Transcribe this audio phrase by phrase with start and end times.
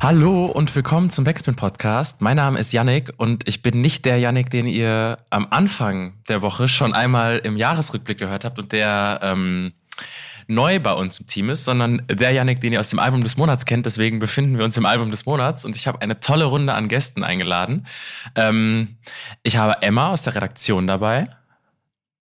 [0.00, 2.20] Hallo und willkommen zum Backspin Podcast.
[2.20, 6.42] Mein Name ist Yannick und ich bin nicht der Yannick, den ihr am Anfang der
[6.42, 9.72] Woche schon einmal im Jahresrückblick gehört habt und der ähm,
[10.46, 13.36] neu bei uns im Team ist, sondern der Yannick, den ihr aus dem Album des
[13.36, 13.86] Monats kennt.
[13.86, 16.88] Deswegen befinden wir uns im Album des Monats und ich habe eine tolle Runde an
[16.88, 17.86] Gästen eingeladen.
[18.34, 18.96] Ähm,
[19.42, 21.28] ich habe Emma aus der Redaktion dabei.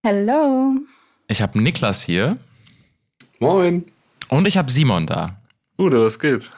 [0.05, 0.76] Hallo.
[1.28, 2.38] Ich habe Niklas hier.
[3.40, 3.86] Moin.
[4.30, 5.38] Und ich habe Simon da.
[5.78, 6.50] Gute, was geht?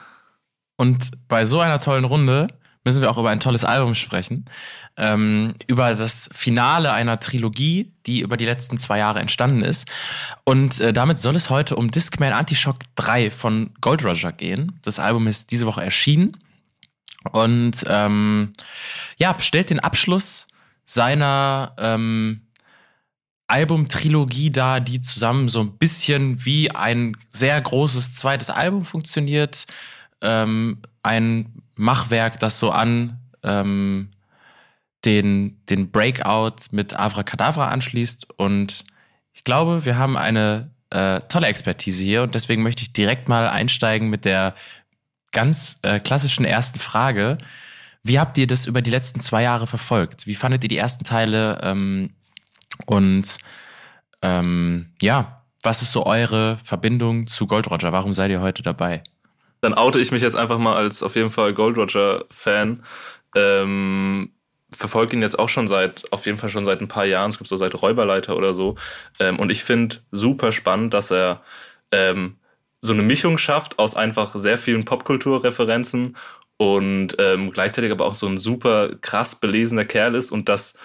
[0.76, 2.48] Und bei so einer tollen Runde
[2.86, 4.44] müssen wir auch über ein tolles Album sprechen.
[4.96, 9.88] Ähm, über das Finale einer Trilogie, die über die letzten zwei Jahre entstanden ist.
[10.44, 14.78] Und äh, damit soll es heute um Discman Antishock 3 von Gold Roger gehen.
[14.82, 16.36] Das Album ist diese Woche erschienen.
[17.32, 18.52] Und ähm,
[19.16, 20.46] ja, stellt den Abschluss
[20.84, 22.42] seiner ähm,
[23.48, 29.66] Albumtrilogie dar, die zusammen so ein bisschen wie ein sehr großes zweites Album funktioniert
[30.26, 34.10] ähm, ein Machwerk, das so an ähm,
[35.04, 38.38] den, den Breakout mit Avracadabra anschließt.
[38.38, 38.84] Und
[39.32, 43.48] ich glaube, wir haben eine äh, tolle Expertise hier und deswegen möchte ich direkt mal
[43.48, 44.54] einsteigen mit der
[45.32, 47.38] ganz äh, klassischen ersten Frage.
[48.02, 50.26] Wie habt ihr das über die letzten zwei Jahre verfolgt?
[50.26, 51.60] Wie fandet ihr die ersten Teile?
[51.62, 52.10] Ähm,
[52.86, 53.38] und
[54.22, 57.92] ähm, ja, was ist so eure Verbindung zu Gold Roger?
[57.92, 59.02] Warum seid ihr heute dabei?
[59.66, 62.84] Dann oute ich mich jetzt einfach mal als auf jeden Fall Gold Roger-Fan.
[63.34, 64.30] Ähm,
[64.70, 67.30] verfolge ihn jetzt auch schon seit, auf jeden Fall schon seit ein paar Jahren.
[67.30, 68.76] Es gibt so seit Räuberleiter oder so.
[69.18, 71.42] Ähm, und ich finde super spannend, dass er
[71.90, 72.36] ähm,
[72.80, 76.16] so eine Mischung schafft aus einfach sehr vielen Popkulturreferenzen
[76.58, 80.78] und ähm, gleichzeitig aber auch so ein super krass belesener Kerl ist und dass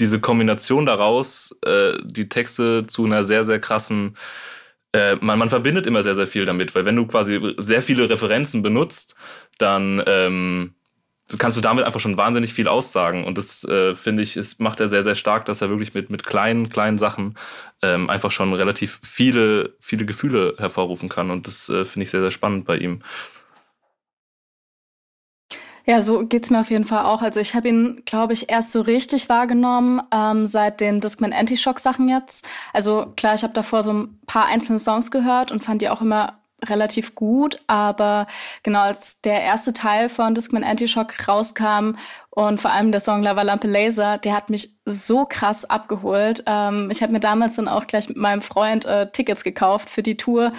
[0.00, 4.16] diese Kombination daraus äh, die Texte zu einer sehr, sehr krassen
[4.92, 8.08] äh, man, man verbindet immer sehr, sehr viel damit, weil wenn du quasi sehr viele
[8.08, 9.14] Referenzen benutzt,
[9.58, 10.74] dann ähm,
[11.38, 13.24] kannst du damit einfach schon wahnsinnig viel aussagen.
[13.24, 16.10] Und das äh, finde ich, ist, macht er sehr, sehr stark, dass er wirklich mit,
[16.10, 17.36] mit kleinen, kleinen Sachen
[17.82, 21.30] ähm, einfach schon relativ viele, viele Gefühle hervorrufen kann.
[21.30, 23.02] Und das äh, finde ich sehr, sehr spannend bei ihm.
[25.86, 27.22] Ja, so geht's mir auf jeden Fall auch.
[27.22, 32.08] Also ich habe ihn, glaube ich, erst so richtig wahrgenommen ähm, seit den Discman Anti-Shock-Sachen
[32.08, 32.46] jetzt.
[32.72, 36.00] Also klar, ich habe davor so ein paar einzelne Songs gehört und fand die auch
[36.00, 38.26] immer relativ gut, aber
[38.62, 41.96] genau als der erste Teil von Discman Anti-Shock rauskam
[42.30, 46.44] und vor allem der Song Lava Lampe Laser, der hat mich so krass abgeholt.
[46.46, 50.02] Ähm, ich habe mir damals dann auch gleich mit meinem Freund äh, Tickets gekauft für
[50.02, 50.52] die Tour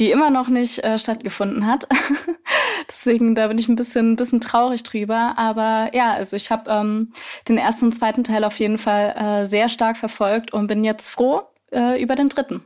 [0.00, 1.86] die immer noch nicht äh, stattgefunden hat.
[2.88, 5.34] Deswegen, da bin ich ein bisschen, bisschen traurig drüber.
[5.36, 7.12] Aber ja, also ich habe ähm,
[7.48, 11.08] den ersten und zweiten Teil auf jeden Fall äh, sehr stark verfolgt und bin jetzt
[11.08, 12.62] froh äh, über den dritten.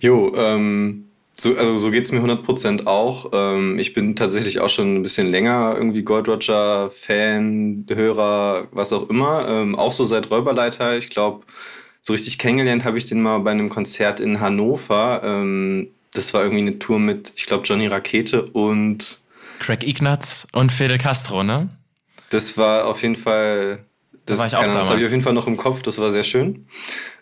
[0.00, 3.30] Jo, ähm, so, also so geht's mir 100% auch.
[3.32, 8.92] Ähm, ich bin tatsächlich auch schon ein bisschen länger irgendwie Gold Roger Fan, Hörer, was
[8.92, 9.48] auch immer.
[9.48, 10.96] Ähm, auch so seit Räuberleiter.
[10.96, 11.46] Ich glaube,
[12.02, 15.22] so richtig kennengelernt habe ich den mal bei einem Konzert in Hannover.
[15.24, 19.20] Ähm, das war irgendwie eine Tour mit, ich glaube, Johnny Rakete und
[19.60, 21.70] Craig Ignatz und Fidel Castro, ne?
[22.30, 23.84] Das war auf jeden Fall,
[24.26, 25.98] das, da war ich auch das habe ich auf jeden Fall noch im Kopf, das
[25.98, 26.66] war sehr schön.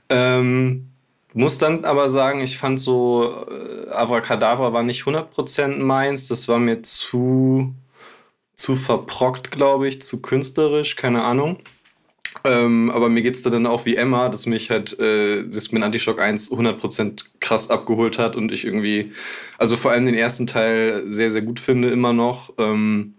[0.08, 0.90] Ähm,
[1.34, 6.58] muss dann aber sagen, ich fand so, äh, Avracadabra war nicht 100% meins, das war
[6.58, 7.74] mir zu,
[8.54, 11.58] zu verprockt, glaube ich, zu künstlerisch, keine Ahnung.
[12.44, 15.72] Ähm, aber mir geht es da dann auch wie Emma, dass mich halt äh, das
[15.72, 19.12] mit Antishock 1 100% krass abgeholt hat und ich irgendwie,
[19.58, 22.52] also vor allem den ersten Teil sehr, sehr gut finde immer noch.
[22.58, 23.14] Ähm,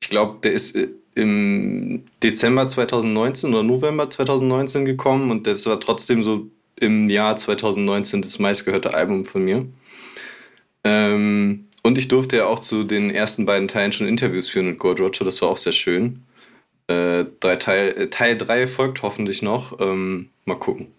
[0.00, 5.78] ich glaube, der ist äh, im Dezember 2019 oder November 2019 gekommen und das war
[5.78, 6.48] trotzdem so
[6.80, 9.66] im Jahr 2019 das meistgehörte Album von mir.
[10.84, 14.78] Ähm, und ich durfte ja auch zu den ersten beiden Teilen schon Interviews führen mit
[14.78, 16.22] Gold Roger, das war auch sehr schön.
[16.92, 19.80] Äh, drei Teil, äh, Teil 3 folgt hoffentlich noch.
[19.80, 20.92] Ähm, mal gucken.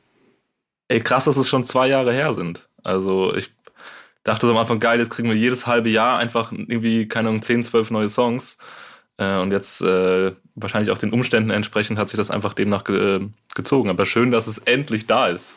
[0.87, 2.67] Ey, krass, dass es schon zwei Jahre her sind.
[2.83, 3.51] Also ich
[4.23, 7.63] dachte am Anfang, geil, jetzt kriegen wir jedes halbe Jahr einfach irgendwie, keine Ahnung, 10,
[7.63, 8.57] 12 neue Songs.
[9.17, 13.27] Äh, und jetzt äh, wahrscheinlich auch den Umständen entsprechend hat sich das einfach demnach ge
[13.55, 13.89] gezogen.
[13.89, 15.55] Aber schön, dass es endlich da ist.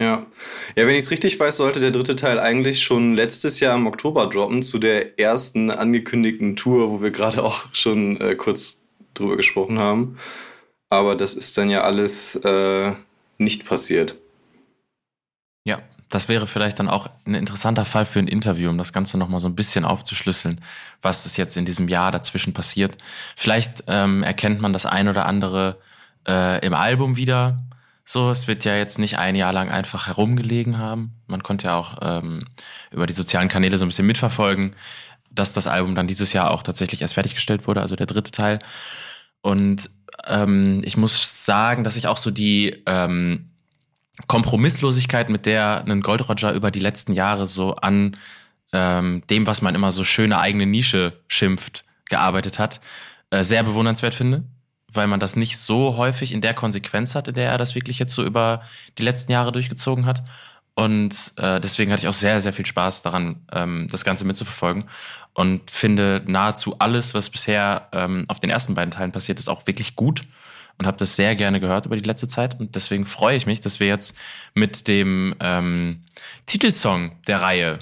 [0.00, 0.26] Ja.
[0.76, 3.86] Ja, wenn ich es richtig weiß, sollte der dritte Teil eigentlich schon letztes Jahr im
[3.86, 8.83] Oktober droppen, zu der ersten angekündigten Tour, wo wir gerade auch schon äh, kurz
[9.14, 10.18] drüber gesprochen haben.
[10.90, 12.92] Aber das ist dann ja alles äh,
[13.38, 14.16] nicht passiert.
[15.64, 19.18] Ja, das wäre vielleicht dann auch ein interessanter Fall für ein Interview, um das Ganze
[19.18, 20.60] nochmal so ein bisschen aufzuschlüsseln,
[21.02, 22.98] was ist jetzt in diesem Jahr dazwischen passiert.
[23.34, 25.78] Vielleicht ähm, erkennt man das ein oder andere
[26.28, 27.58] äh, im Album wieder.
[28.04, 31.14] So, es wird ja jetzt nicht ein Jahr lang einfach herumgelegen haben.
[31.26, 32.44] Man konnte ja auch ähm,
[32.90, 34.76] über die sozialen Kanäle so ein bisschen mitverfolgen,
[35.30, 38.58] dass das Album dann dieses Jahr auch tatsächlich erst fertiggestellt wurde, also der dritte Teil.
[39.44, 39.90] Und
[40.26, 43.50] ähm, ich muss sagen, dass ich auch so die ähm,
[44.26, 48.16] Kompromisslosigkeit, mit der ein Gold Roger über die letzten Jahre so an
[48.72, 52.80] ähm, dem, was man immer so schöne eigene Nische schimpft, gearbeitet hat,
[53.28, 54.44] äh, sehr bewundernswert finde,
[54.90, 57.98] weil man das nicht so häufig in der Konsequenz hat, in der er das wirklich
[57.98, 58.62] jetzt so über
[58.96, 60.24] die letzten Jahre durchgezogen hat.
[60.74, 64.84] Und äh, deswegen hatte ich auch sehr, sehr viel Spaß daran, ähm, das Ganze mitzuverfolgen.
[65.32, 69.66] Und finde nahezu alles, was bisher ähm, auf den ersten beiden Teilen passiert ist, auch
[69.66, 70.24] wirklich gut
[70.78, 72.58] und habe das sehr gerne gehört über die letzte Zeit.
[72.58, 74.16] Und deswegen freue ich mich, dass wir jetzt
[74.54, 76.02] mit dem ähm,
[76.46, 77.78] Titelsong der Reihe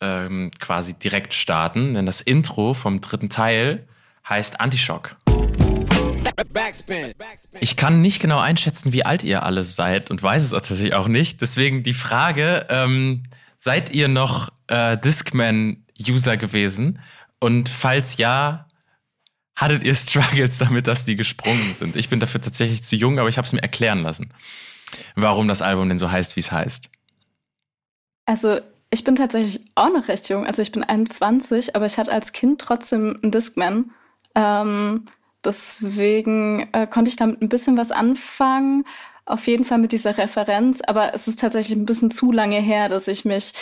[0.00, 1.94] ähm, quasi direkt starten.
[1.94, 3.86] Denn das Intro vom dritten Teil
[4.28, 5.16] heißt Antischock.
[7.60, 11.08] Ich kann nicht genau einschätzen, wie alt ihr alle seid und weiß es tatsächlich auch
[11.08, 11.40] nicht.
[11.40, 13.24] Deswegen die Frage, ähm,
[13.58, 17.00] seid ihr noch äh, Discman-User gewesen?
[17.38, 18.68] Und falls ja,
[19.56, 21.96] hattet ihr Struggles damit, dass die gesprungen sind?
[21.96, 24.28] Ich bin dafür tatsächlich zu jung, aber ich habe es mir erklären lassen,
[25.14, 26.90] warum das Album denn so heißt, wie es heißt.
[28.24, 30.46] Also ich bin tatsächlich auch noch recht jung.
[30.46, 33.90] Also ich bin 21, aber ich hatte als Kind trotzdem einen Discman.
[34.34, 35.04] Ähm,
[35.44, 38.84] deswegen äh, konnte ich damit ein bisschen was anfangen
[39.24, 42.88] auf jeden Fall mit dieser Referenz, aber es ist tatsächlich ein bisschen zu lange her,
[42.88, 43.52] dass ich mich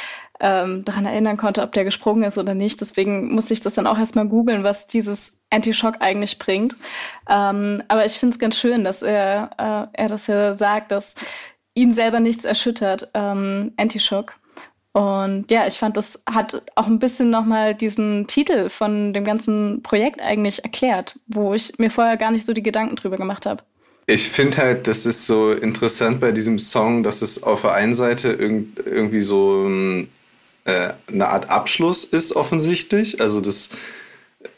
[0.41, 2.81] ähm, daran erinnern konnte, ob der gesprungen ist oder nicht.
[2.81, 6.77] Deswegen musste ich das dann auch erstmal googeln, was dieses Anti-Shock eigentlich bringt.
[7.29, 9.51] Ähm, aber ich finde es ganz schön, dass er,
[9.93, 11.17] äh, er das ja sagt, dass
[11.75, 14.40] ihn selber nichts erschüttert, ähm, Anti-Shock.
[14.93, 19.83] Und ja, ich fand, das hat auch ein bisschen nochmal diesen Titel von dem ganzen
[19.83, 23.63] Projekt eigentlich erklärt, wo ich mir vorher gar nicht so die Gedanken drüber gemacht habe.
[24.07, 27.93] Ich finde halt, das ist so interessant bei diesem Song, dass es auf der einen
[27.93, 29.69] Seite irg irgendwie so
[30.65, 33.21] äh, eine Art Abschluss ist, offensichtlich.
[33.21, 33.71] Also, das,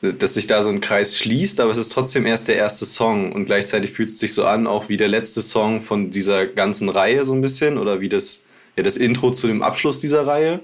[0.00, 3.32] dass sich da so ein Kreis schließt, aber es ist trotzdem erst der erste Song
[3.32, 6.88] und gleichzeitig fühlt es sich so an, auch wie der letzte Song von dieser ganzen
[6.88, 8.44] Reihe so ein bisschen oder wie das,
[8.77, 10.61] ja, das Intro zu dem Abschluss dieser Reihe.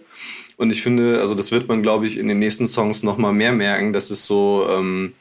[0.57, 3.53] Und ich finde, also das wird man, glaube ich, in den nächsten Songs nochmal mehr
[3.53, 4.67] merken, dass es so.
[4.71, 5.15] Ähm,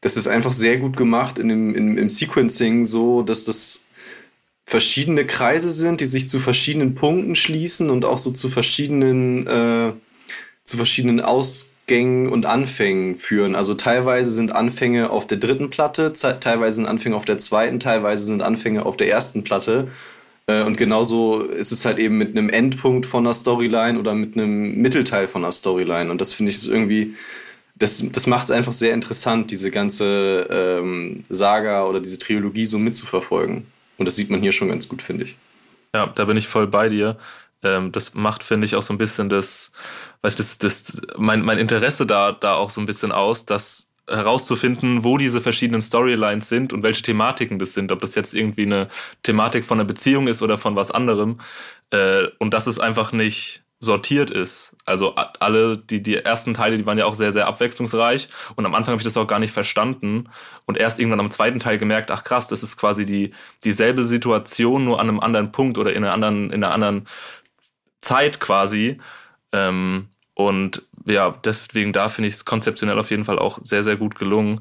[0.00, 3.82] das ist einfach sehr gut gemacht in dem, in, im Sequencing, so dass das
[4.68, 9.92] verschiedene Kreise sind, die sich zu verschiedenen Punkten schließen und auch so zu verschiedenen, äh,
[10.62, 13.56] zu verschiedenen Ausgängen und Anfängen führen.
[13.56, 18.24] Also teilweise sind Anfänge auf der dritten Platte, teilweise sind Anfänge auf der zweiten, teilweise
[18.24, 19.88] sind Anfänge auf der ersten Platte.
[20.48, 24.36] Äh, und genauso ist es halt eben mit einem Endpunkt von einer Storyline oder mit
[24.36, 26.10] einem Mittelteil von einer Storyline.
[26.10, 27.14] Und das finde ich irgendwie
[27.78, 32.78] das, das macht es einfach sehr interessant, diese ganze ähm, Saga oder diese Trilogie so
[32.78, 33.66] mitzuverfolgen.
[33.98, 35.36] Und das sieht man hier schon ganz gut, finde ich.
[35.94, 37.18] Ja, da bin ich voll bei dir.
[37.62, 39.72] Ähm, das macht, finde ich, auch so ein bisschen das,
[40.22, 45.04] weißt das, das, mein, mein Interesse da, da auch so ein bisschen aus, das herauszufinden,
[45.04, 48.88] wo diese verschiedenen Storylines sind und welche Thematiken das sind, ob das jetzt irgendwie eine
[49.22, 51.40] Thematik von einer Beziehung ist oder von was anderem.
[51.90, 54.76] Äh, und das ist einfach nicht, sortiert ist.
[54.84, 58.28] Also alle, die, die ersten Teile, die waren ja auch sehr, sehr abwechslungsreich.
[58.56, 60.28] Und am Anfang habe ich das auch gar nicht verstanden.
[60.66, 63.32] Und erst irgendwann am zweiten Teil gemerkt, ach krass, das ist quasi die,
[63.64, 67.06] dieselbe Situation, nur an einem anderen Punkt oder in einer anderen, in einer anderen
[68.00, 69.00] Zeit quasi.
[69.52, 73.96] Ähm, und ja, deswegen da finde ich es konzeptionell auf jeden Fall auch sehr, sehr
[73.96, 74.60] gut gelungen.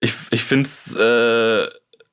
[0.00, 1.68] Ich, ich finde es äh,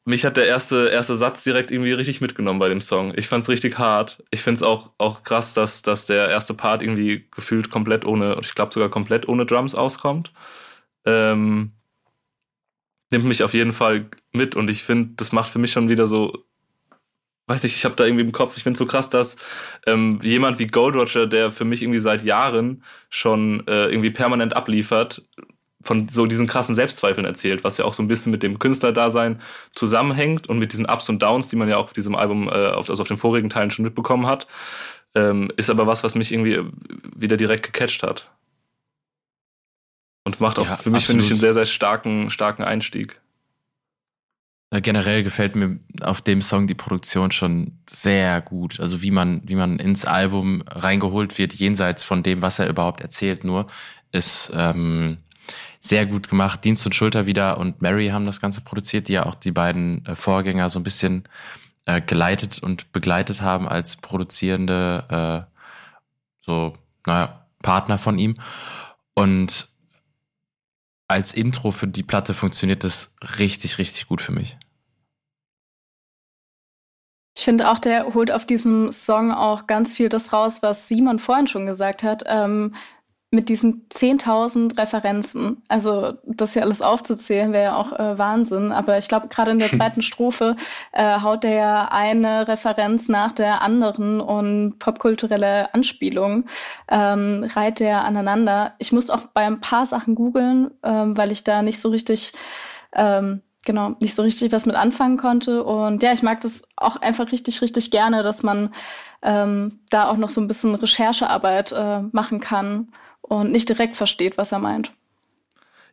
[0.05, 3.13] mich hat der erste, erste Satz direkt irgendwie richtig mitgenommen bei dem Song.
[3.15, 4.23] Ich fand's richtig hart.
[4.31, 8.55] Ich find's auch, auch krass, dass, dass der erste Part irgendwie gefühlt komplett ohne, ich
[8.55, 10.33] glaube sogar komplett ohne Drums auskommt.
[11.05, 11.73] Ähm,
[13.11, 16.07] nimmt mich auf jeden Fall mit und ich finde, das macht für mich schon wieder
[16.07, 16.45] so,
[17.47, 19.37] weiß ich, ich habe da irgendwie im Kopf, ich finde so krass, dass
[19.85, 24.55] ähm, jemand wie Gold Roger, der für mich irgendwie seit Jahren schon äh, irgendwie permanent
[24.55, 25.21] abliefert,
[25.83, 29.41] von so diesen krassen Selbstzweifeln erzählt, was ja auch so ein bisschen mit dem Künstlerdasein
[29.73, 32.51] zusammenhängt und mit diesen Ups und Downs, die man ja auch auf diesem Album, äh,
[32.51, 34.47] also auf den vorigen Teilen schon mitbekommen hat.
[35.15, 36.59] Ähm, ist aber was, was mich irgendwie
[37.15, 38.29] wieder direkt gecatcht hat.
[40.23, 43.19] Und macht auch ja, für mich, finde ich, einen sehr, sehr starken, starken Einstieg.
[44.73, 48.79] Generell gefällt mir auf dem Song die Produktion schon sehr gut.
[48.79, 53.01] Also wie man, wie man ins Album reingeholt wird, jenseits von dem, was er überhaupt
[53.01, 53.67] erzählt, nur
[54.13, 55.17] ist ähm,
[55.81, 56.63] sehr gut gemacht.
[56.63, 60.05] Dienst und Schulter wieder und Mary haben das Ganze produziert, die ja auch die beiden
[60.05, 61.23] äh, Vorgänger so ein bisschen
[61.85, 65.51] äh, geleitet und begleitet haben als produzierende äh,
[66.41, 68.35] so, naja, Partner von ihm.
[69.13, 69.67] Und
[71.11, 74.57] als Intro für die Platte funktioniert das richtig, richtig gut für mich.
[77.37, 81.17] Ich finde auch, der holt auf diesem Song auch ganz viel das raus, was Simon
[81.17, 82.23] vorhin schon gesagt hat.
[82.27, 82.75] Ähm,
[83.33, 85.63] mit diesen 10.000 Referenzen.
[85.69, 88.73] Also das hier alles aufzuzählen wäre ja auch äh, Wahnsinn.
[88.73, 90.57] Aber ich glaube, gerade in der zweiten Strophe
[90.91, 96.43] äh, haut der ja eine Referenz nach der anderen und popkulturelle Anspielung
[96.89, 98.73] ähm, reiht der aneinander.
[98.79, 102.33] Ich muss auch bei ein paar Sachen googeln, ähm, weil ich da nicht so richtig
[102.93, 105.63] ähm, genau, nicht so richtig was mit anfangen konnte.
[105.63, 108.73] Und ja, ich mag das auch einfach richtig, richtig gerne, dass man
[109.21, 112.89] ähm, da auch noch so ein bisschen Recherchearbeit äh, machen kann
[113.31, 114.91] und nicht direkt versteht, was er meint.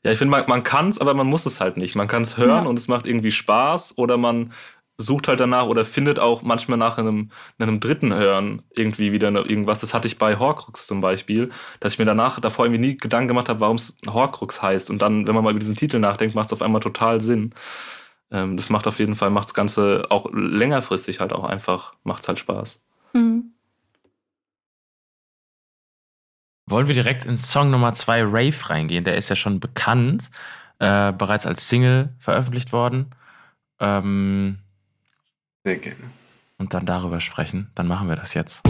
[0.05, 1.95] Ja, ich finde, man, man kann es, aber man muss es halt nicht.
[1.95, 2.69] Man kann es hören ja.
[2.69, 4.53] und es macht irgendwie Spaß oder man
[4.97, 7.31] sucht halt danach oder findet auch manchmal nach einem,
[7.61, 9.79] einem dritten Hören irgendwie wieder irgendwas.
[9.79, 13.29] Das hatte ich bei Horcrux zum Beispiel, dass ich mir danach davor irgendwie nie Gedanken
[13.29, 14.91] gemacht habe, warum es Horcrux heißt.
[14.91, 17.55] Und dann, wenn man mal über diesen Titel nachdenkt, macht es auf einmal total Sinn.
[18.33, 22.23] Ähm, das macht auf jeden Fall, macht das Ganze auch längerfristig halt auch einfach, macht
[22.23, 22.81] es halt Spaß.
[23.13, 23.53] Mhm.
[26.71, 29.03] Wollen wir direkt in Song Nummer zwei Rave reingehen?
[29.03, 30.31] Der ist ja schon bekannt,
[30.79, 33.07] äh, bereits als Single veröffentlicht worden.
[33.81, 34.59] Ähm,
[35.65, 35.97] Sehr gerne.
[36.59, 37.71] Und dann darüber sprechen.
[37.75, 38.63] Dann machen wir das jetzt.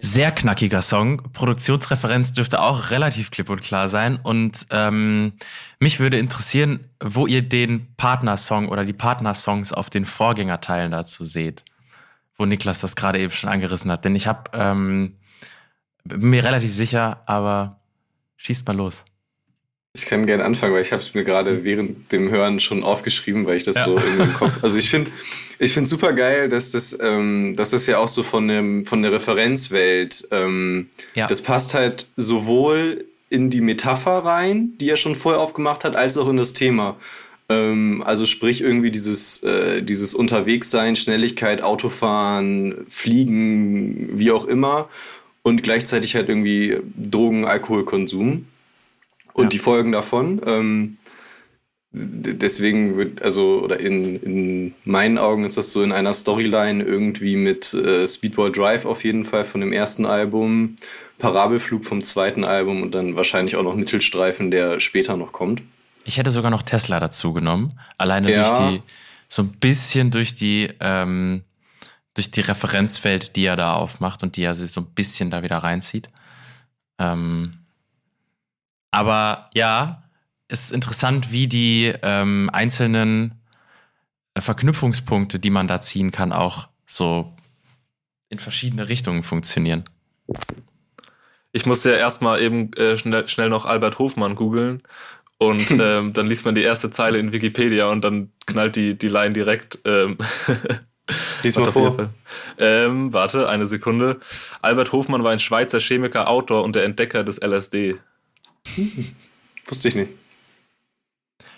[0.00, 1.22] Sehr knackiger Song.
[1.32, 4.20] Produktionsreferenz dürfte auch relativ klipp und klar sein.
[4.22, 5.32] Und ähm,
[5.80, 11.64] mich würde interessieren, wo ihr den Partnersong oder die Partnersongs auf den Vorgängerteilen dazu seht.
[12.36, 14.04] Wo Niklas das gerade eben schon angerissen hat.
[14.04, 15.16] Denn ich habe ähm,
[16.08, 17.80] bin mir relativ sicher, aber
[18.36, 19.04] schießt mal los.
[19.94, 23.46] Ich kann gerne anfangen, weil ich habe es mir gerade während dem Hören schon aufgeschrieben,
[23.46, 23.84] weil ich das ja.
[23.84, 24.58] so in den Kopf.
[24.62, 25.10] Also ich finde,
[25.58, 29.02] ich finde super geil, dass das, ähm, dass das ja auch so von dem von
[29.02, 30.28] der Referenzwelt.
[30.30, 31.26] Ähm, ja.
[31.26, 36.16] Das passt halt sowohl in die Metapher rein, die er schon vorher aufgemacht hat, als
[36.16, 36.96] auch in das Thema.
[37.48, 44.88] Ähm, also sprich irgendwie dieses äh, dieses Unterwegssein, Schnelligkeit, Autofahren, Fliegen, wie auch immer
[45.48, 48.46] und gleichzeitig halt irgendwie Drogen, Alkoholkonsum
[49.32, 49.48] und ja.
[49.48, 50.40] die Folgen davon.
[50.46, 50.98] Ähm,
[51.90, 57.36] deswegen wird, also, oder in, in meinen Augen ist das so in einer Storyline irgendwie
[57.36, 60.76] mit äh, Speedball Drive auf jeden Fall von dem ersten Album,
[61.18, 65.62] Parabelflug vom zweiten Album und dann wahrscheinlich auch noch Mittelstreifen, der später noch kommt.
[66.04, 67.78] Ich hätte sogar noch Tesla dazu genommen.
[67.96, 68.48] Alleine ja.
[68.48, 68.82] durch die,
[69.28, 71.42] so ein bisschen durch die, ähm,
[72.18, 75.44] durch die Referenzwelt, die er da aufmacht und die er sich so ein bisschen da
[75.44, 76.10] wieder reinzieht.
[76.98, 77.58] Ähm,
[78.90, 80.02] aber ja,
[80.48, 83.40] es ist interessant, wie die ähm, einzelnen
[84.34, 87.36] äh, Verknüpfungspunkte, die man da ziehen kann, auch so
[88.30, 89.84] in verschiedene Richtungen funktionieren.
[91.52, 94.82] Ich musste ja erstmal eben äh, schnell, schnell noch Albert Hofmann googeln
[95.38, 99.08] und ähm, dann liest man die erste Zeile in Wikipedia und dann knallt die, die
[99.08, 100.18] Line direkt ähm,
[101.42, 102.10] Lies mal vor.
[102.58, 104.20] Ähm, warte, eine Sekunde.
[104.60, 107.98] Albert Hofmann war ein Schweizer Chemiker, Autor und der Entdecker des LSD.
[108.74, 109.14] Hm.
[109.66, 110.10] Wusste ich nicht.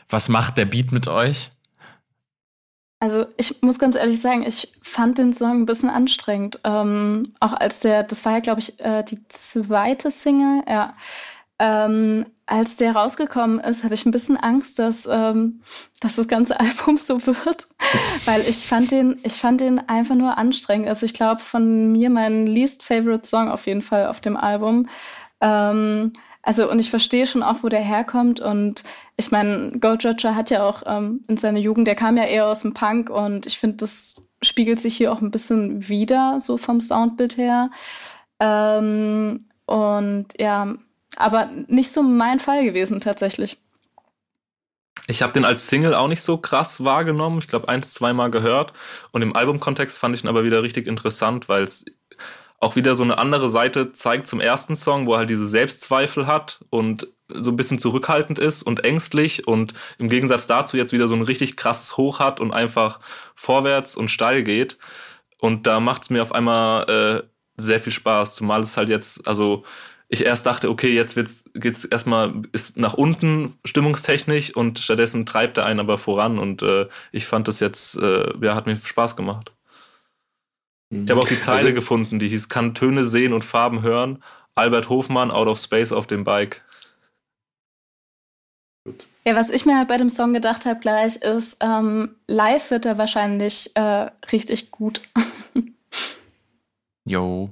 [0.09, 1.51] Was macht der Beat mit euch?
[2.99, 6.61] Also ich muss ganz ehrlich sagen, ich fand den Song ein bisschen anstrengend.
[6.65, 10.95] Ähm, auch als der, das war ja, glaube ich, äh, die zweite Single, ja.
[11.63, 15.61] Ähm, als der rausgekommen ist, hatte ich ein bisschen Angst, dass, ähm,
[16.01, 17.69] dass das ganze Album so wird,
[18.25, 20.89] weil ich fand den, ich fand den einfach nur anstrengend.
[20.89, 24.89] Also ich glaube von mir mein least favorite Song auf jeden Fall auf dem Album.
[25.43, 28.83] Ähm, also und ich verstehe schon auch, wo der herkommt und
[29.19, 32.47] ich meine, Gold Roger hat ja auch ähm, in seiner Jugend, der kam ja eher
[32.47, 36.57] aus dem Punk und ich finde, das spiegelt sich hier auch ein bisschen wieder, so
[36.57, 37.71] vom Soundbild her.
[38.41, 40.75] Ähm, und ja,
[41.21, 43.59] aber nicht so mein Fall gewesen tatsächlich.
[45.07, 47.39] Ich habe den als Single auch nicht so krass wahrgenommen.
[47.39, 48.73] Ich glaube, eins, zweimal gehört.
[49.11, 51.85] Und im Albumkontext fand ich ihn aber wieder richtig interessant, weil es
[52.61, 56.27] auch wieder so eine andere Seite zeigt zum ersten Song, wo er halt diese Selbstzweifel
[56.27, 61.09] hat und so ein bisschen zurückhaltend ist und ängstlich und im Gegensatz dazu jetzt wieder
[61.09, 63.01] so ein richtig krasses Hoch hat und einfach
[63.35, 64.79] vorwärts und steil geht.
[65.39, 67.23] Und da macht es mir auf einmal äh,
[67.57, 69.65] sehr viel Spaß, zumal es halt jetzt, also
[70.13, 71.15] ich erst dachte, okay, jetzt
[71.55, 76.63] geht es erstmal ist nach unten stimmungstechnisch und stattdessen treibt er einen aber voran und
[76.63, 79.53] äh, ich fand das jetzt, äh, ja, hat mir Spaß gemacht.
[80.93, 84.23] Ich habe auch die Zeile also, gefunden, die hieß, kann Töne sehen und Farben hören.
[84.57, 86.65] Albert Hofmann, Out of Space auf dem Bike.
[88.85, 89.07] Gut.
[89.25, 92.85] Ja, was ich mir halt bei dem Song gedacht habe gleich ist, ähm, live wird
[92.85, 95.01] er wahrscheinlich äh, richtig gut.
[97.07, 97.51] Jo.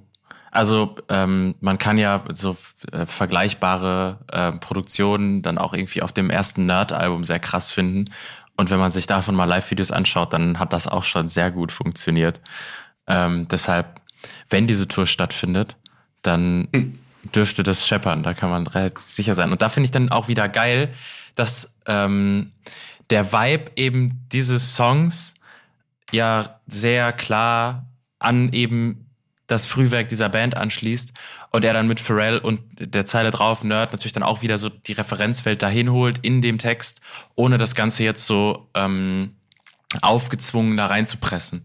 [0.59, 2.57] Also ähm, man kann ja so
[2.91, 8.13] äh, vergleichbare äh, Produktionen dann auch irgendwie auf dem ersten Nerd-Album sehr krass finden.
[8.57, 11.71] Und wenn man sich davon mal Live-Videos anschaut, dann hat das auch schon sehr gut
[11.71, 12.41] funktioniert.
[13.07, 14.01] Ähm, deshalb,
[14.51, 15.77] wenn diese Tour stattfindet,
[16.23, 16.99] dann hm.
[17.33, 18.25] dürfte das scheppern.
[18.25, 19.53] Da kann man relativ sicher sein.
[19.53, 20.89] Und da finde ich dann auch wieder geil,
[21.37, 22.51] dass ähm,
[23.11, 25.35] der Vibe eben dieses Songs
[26.11, 27.87] ja sehr klar
[28.19, 29.08] an eben
[29.49, 31.13] das Frühwerk dieser Band anschließt
[31.51, 34.69] und er dann mit Pharrell und der Zeile drauf, Nerd, natürlich dann auch wieder so
[34.69, 37.01] die Referenzwelt dahin holt in dem Text,
[37.35, 39.35] ohne das Ganze jetzt so ähm,
[40.03, 41.63] aufgezwungen da reinzupressen,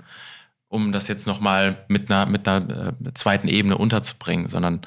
[0.70, 4.82] um das jetzt nochmal mit einer, mit einer äh, zweiten Ebene unterzubringen, sondern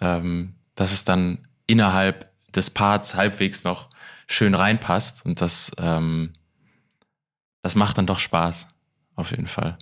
[0.00, 3.90] ähm, dass es dann innerhalb des Parts halbwegs noch
[4.28, 6.32] schön reinpasst und das, ähm,
[7.62, 8.68] das macht dann doch Spaß,
[9.16, 9.76] auf jeden Fall.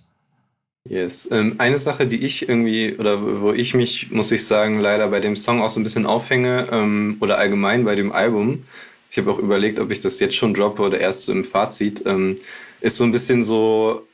[0.85, 1.29] Yes.
[1.31, 5.21] Ähm, eine Sache, die ich irgendwie, oder wo ich mich, muss ich sagen, leider bei
[5.21, 8.65] dem Song auch so ein bisschen aufhänge, ähm, oder allgemein bei dem Album,
[9.11, 12.03] ich habe auch überlegt, ob ich das jetzt schon droppe oder erst so im Fazit,
[12.07, 12.37] ähm,
[12.81, 14.07] ist so ein bisschen so,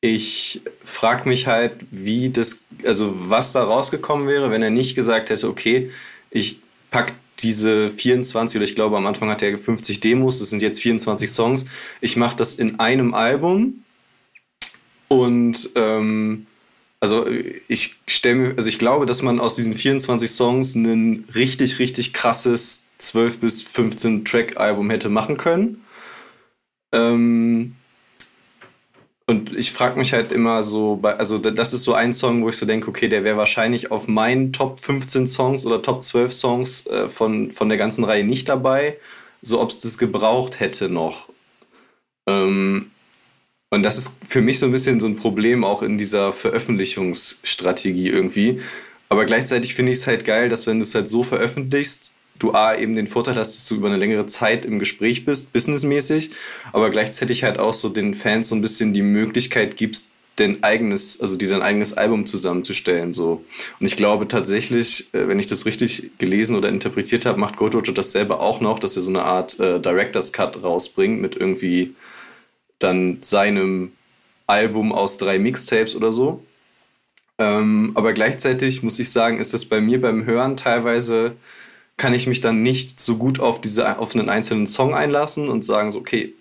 [0.00, 5.30] ich frage mich halt, wie das, also was da rausgekommen wäre, wenn er nicht gesagt
[5.30, 5.90] hätte, okay,
[6.30, 6.58] ich
[6.90, 10.80] pack diese 24 oder ich glaube am Anfang hat er 50 Demos, das sind jetzt
[10.80, 11.66] 24 Songs.
[12.00, 13.83] Ich mache das in einem Album
[15.22, 16.46] und ähm,
[17.00, 17.26] also
[17.68, 22.14] ich stelle mir, also ich glaube, dass man aus diesen 24 Songs ein richtig, richtig
[22.14, 25.84] krasses 12 bis 15 Track-Album hätte machen können.
[26.92, 27.74] Ähm,
[29.26, 32.56] und ich frage mich halt immer so, also das ist so ein Song, wo ich
[32.56, 36.86] so denke, okay, der wäre wahrscheinlich auf meinen Top 15 Songs oder Top 12 Songs
[36.86, 38.98] äh, von, von der ganzen Reihe nicht dabei,
[39.40, 41.28] so ob es das gebraucht hätte noch.
[42.26, 42.90] Ähm,
[43.74, 48.08] und das ist für mich so ein bisschen so ein Problem auch in dieser Veröffentlichungsstrategie
[48.08, 48.60] irgendwie.
[49.08, 52.52] Aber gleichzeitig finde ich es halt geil, dass wenn du es halt so veröffentlichst, du
[52.52, 56.30] A, eben den Vorteil hast, dass du über eine längere Zeit im Gespräch bist, businessmäßig,
[56.72, 61.20] aber gleichzeitig halt auch so den Fans so ein bisschen die Möglichkeit gibst, dein eigenes,
[61.20, 63.12] also die dein eigenes Album zusammenzustellen.
[63.12, 63.44] So.
[63.78, 67.74] Und ich glaube tatsächlich, äh, wenn ich das richtig gelesen oder interpretiert habe, macht Gold
[67.74, 71.36] Roger das selber auch noch, dass er so eine Art äh, Director's Cut rausbringt mit
[71.36, 71.94] irgendwie
[72.78, 73.92] dann seinem
[74.46, 76.44] Album aus drei Mixtapes oder so.
[77.38, 81.32] Ähm, aber gleichzeitig muss ich sagen, ist das bei mir beim Hören teilweise
[81.96, 85.64] kann ich mich dann nicht so gut auf diese auf einen einzelnen Song einlassen und
[85.64, 86.34] sagen so okay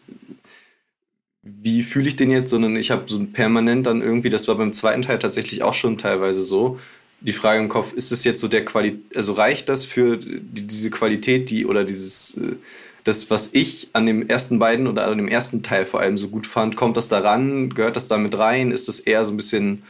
[1.43, 4.72] wie fühle ich den jetzt, sondern ich habe so permanent dann irgendwie, das war beim
[4.72, 6.80] zweiten Teil tatsächlich auch schon teilweise so,
[7.19, 10.39] die Frage im Kopf, ist es jetzt so der Qualität, also reicht das für die,
[10.41, 12.56] diese Qualität, die oder dieses äh,
[13.04, 16.30] das, was ich an dem ersten beiden oder an dem ersten Teil vor allem so
[16.30, 17.70] gut fand, kommt das daran?
[17.70, 18.72] Gehört das da mit rein?
[18.72, 19.84] Ist das eher so ein bisschen,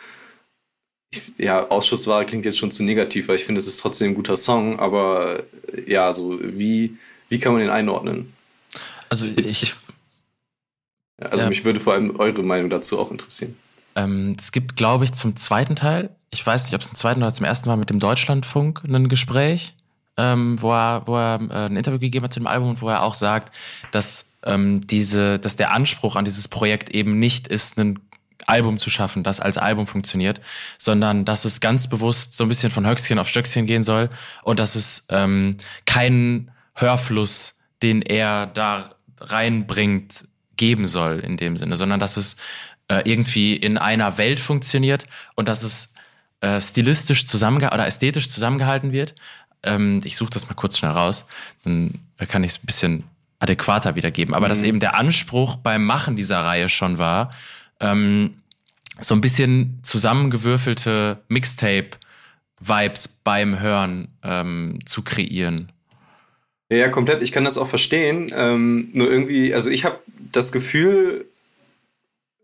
[1.37, 4.37] ja, Ausschussware klingt jetzt schon zu negativ, weil ich finde, es ist trotzdem ein guter
[4.37, 5.43] Song, aber
[5.85, 6.97] ja, so wie,
[7.29, 8.33] wie kann man den einordnen?
[9.09, 9.73] Also ich.
[11.19, 11.49] Also ja.
[11.49, 13.55] mich würde vor allem eure Meinung dazu auch interessieren.
[13.95, 17.21] Ähm, es gibt, glaube ich, zum zweiten Teil, ich weiß nicht, ob es zum zweiten
[17.21, 19.75] oder zum ersten Mal mit dem Deutschlandfunk ein Gespräch
[20.17, 22.89] ähm, wo er, wo er äh, ein Interview gegeben hat zu dem Album und wo
[22.89, 23.55] er auch sagt,
[23.91, 27.99] dass ähm, diese, dass der Anspruch an dieses Projekt eben nicht ist, ein
[28.45, 30.41] Album zu schaffen, das als Album funktioniert,
[30.77, 34.09] sondern dass es ganz bewusst so ein bisschen von Höchstchen auf Stöckchen gehen soll
[34.43, 41.77] und dass es ähm, keinen Hörfluss, den er da reinbringt, geben soll in dem Sinne,
[41.77, 42.35] sondern dass es
[42.87, 45.93] äh, irgendwie in einer Welt funktioniert und dass es
[46.41, 49.15] äh, stilistisch zusammengehalten oder ästhetisch zusammengehalten wird
[49.63, 51.25] ähm, ich suche das mal kurz schnell raus,
[51.63, 51.93] dann
[52.27, 53.03] kann ich es ein bisschen
[53.39, 54.33] adäquater wiedergeben.
[54.33, 54.49] Aber mhm.
[54.49, 57.31] dass eben der Anspruch beim Machen dieser Reihe schon war,
[57.79, 58.35] ähm,
[59.01, 65.71] so ein bisschen zusammengewürfelte Mixtape-Vibes beim Hören ähm, zu kreieren.
[66.69, 67.21] Ja, komplett.
[67.21, 68.31] Ich kann das auch verstehen.
[68.35, 69.99] Ähm, nur irgendwie, also ich habe
[70.31, 71.25] das Gefühl,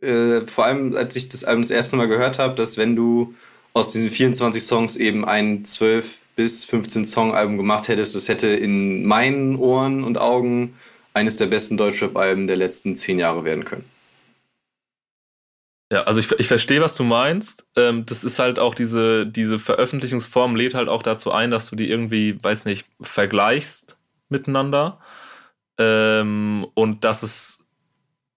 [0.02, 3.34] äh, vor allem als ich das Album das erste Mal gehört habe, dass wenn du
[3.74, 9.06] aus diesen 24 Songs eben ein 12 bis 15 Song-Album gemacht hättest, das hätte in
[9.06, 10.74] meinen Ohren und Augen
[11.14, 13.84] eines der besten Deutschrap-Alben der letzten zehn Jahre werden können.
[15.92, 17.68] Ja, also ich, ich verstehe, was du meinst.
[17.76, 21.76] Ähm, das ist halt auch diese, diese Veröffentlichungsform lädt halt auch dazu ein, dass du
[21.76, 23.98] die irgendwie, weiß nicht, vergleichst
[24.30, 25.02] miteinander.
[25.78, 27.59] Ähm, und dass es,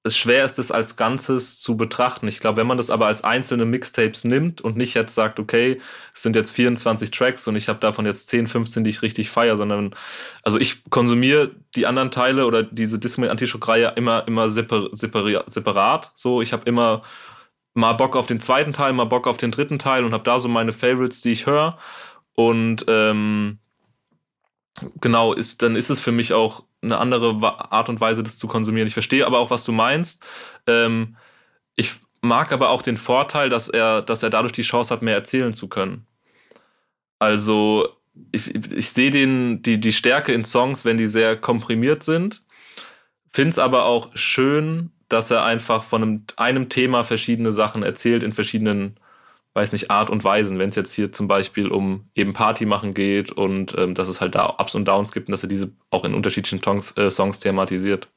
[0.04, 2.26] es schwer ist, das als Ganzes zu betrachten.
[2.26, 5.80] Ich glaube, wenn man das aber als einzelne Mixtapes nimmt und nicht jetzt sagt, okay,
[6.12, 9.30] es sind jetzt 24 Tracks und ich habe davon jetzt 10, 15, die ich richtig
[9.30, 9.94] feiere, sondern
[10.42, 16.12] also ich konsumiere die anderen Teile oder diese Disney Antischock-Reihe immer, immer separ separat, separat.
[16.16, 17.02] So, ich habe immer
[17.74, 20.38] mal Bock auf den zweiten Teil, mal Bock auf den dritten Teil und habe da
[20.40, 21.78] so meine Favorites, die ich höre.
[22.34, 23.58] Und ähm,
[25.00, 28.48] genau, ist, dann ist es für mich auch eine andere Art und Weise, das zu
[28.48, 28.88] konsumieren.
[28.88, 30.24] Ich verstehe aber auch, was du meinst.
[30.66, 31.16] Ähm,
[31.76, 35.14] ich mag aber auch den Vorteil, dass er, dass er dadurch die Chance hat, mehr
[35.14, 36.06] erzählen zu können.
[37.18, 37.88] Also
[38.32, 42.42] ich, ich sehe den, die, die Stärke in Songs, wenn die sehr komprimiert sind.
[43.30, 48.22] Finde es aber auch schön, dass er einfach von einem, einem Thema verschiedene Sachen erzählt
[48.22, 48.98] in verschiedenen,
[49.54, 50.58] weiß nicht, Art und Weisen.
[50.58, 54.20] Wenn es jetzt hier zum Beispiel um eben Party machen geht und ähm, dass es
[54.20, 57.10] halt da Ups und Downs gibt und dass er diese auch in unterschiedlichen Songs, äh,
[57.10, 58.08] Songs thematisiert.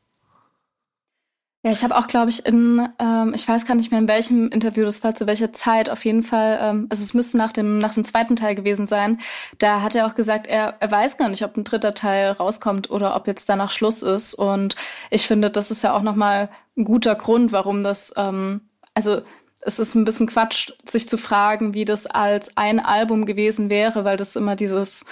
[1.66, 4.50] Ja, ich habe auch, glaube ich, in, ähm, ich weiß gar nicht mehr in welchem
[4.50, 7.80] Interview das war, zu welcher Zeit, auf jeden Fall, ähm, also es müsste nach dem,
[7.80, 9.18] nach dem zweiten Teil gewesen sein.
[9.58, 12.92] Da hat er auch gesagt, er, er weiß gar nicht, ob ein dritter Teil rauskommt
[12.92, 14.36] oder ob jetzt danach Schluss ist.
[14.36, 14.76] Und
[15.10, 18.62] ich finde, das ist ja auch nochmal ein guter Grund, warum das, ähm,
[18.94, 19.24] also
[19.66, 24.06] es ist ein bisschen Quatsch, sich zu fragen, wie das als ein Album gewesen wäre,
[24.06, 25.06] weil das immer dieses,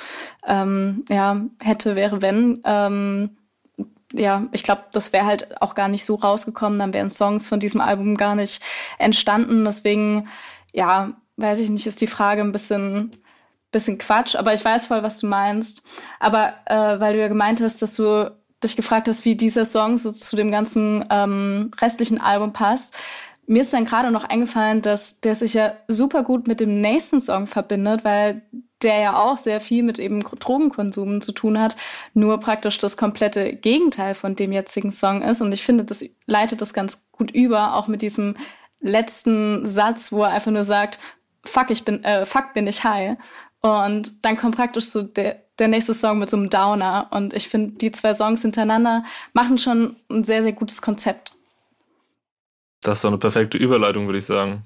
[0.45, 3.37] ähm, ja, hätte, wäre, wenn, ähm,
[4.13, 7.59] ja, ich glaube, das wäre halt auch gar nicht so rausgekommen, dann wären Songs von
[7.59, 8.63] diesem Album gar nicht
[8.99, 9.65] entstanden.
[9.65, 10.29] Deswegen,
[10.71, 13.11] ja, weiß ich nicht, ist die Frage ein bisschen,
[13.71, 15.83] bisschen Quatsch, aber ich weiß voll, was du meinst.
[16.19, 18.31] Aber äh, weil du ja gemeint hast, dass du
[18.63, 22.95] dich gefragt hast, wie dieser Song so zu dem ganzen ähm, restlichen Album passt.
[23.45, 27.19] Mir ist dann gerade noch eingefallen, dass der sich ja super gut mit dem nächsten
[27.19, 28.41] Song verbindet, weil
[28.83, 31.75] der ja auch sehr viel mit eben Drogenkonsum zu tun hat,
[32.13, 35.41] nur praktisch das komplette Gegenteil von dem jetzigen Song ist.
[35.41, 38.35] Und ich finde, das leitet das ganz gut über, auch mit diesem
[38.79, 40.99] letzten Satz, wo er einfach nur sagt,
[41.45, 43.17] fuck, ich bin, äh, fuck, bin ich high.
[43.61, 47.07] Und dann kommt praktisch so der, der nächste Song mit so einem Downer.
[47.11, 51.32] Und ich finde, die zwei Songs hintereinander machen schon ein sehr, sehr gutes Konzept.
[52.83, 54.63] Das ist doch eine perfekte Überleitung, würde ich sagen.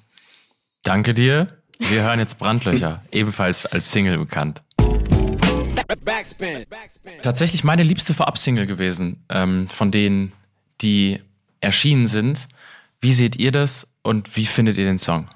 [0.83, 1.47] Danke dir.
[1.79, 4.63] Wir hören jetzt Brandlöcher, ebenfalls als Single bekannt.
[7.21, 10.33] Tatsächlich meine liebste Vorab-Single gewesen, ähm, von denen,
[10.81, 11.21] die
[11.61, 12.47] erschienen sind.
[12.99, 15.29] Wie seht ihr das und wie findet ihr den Song?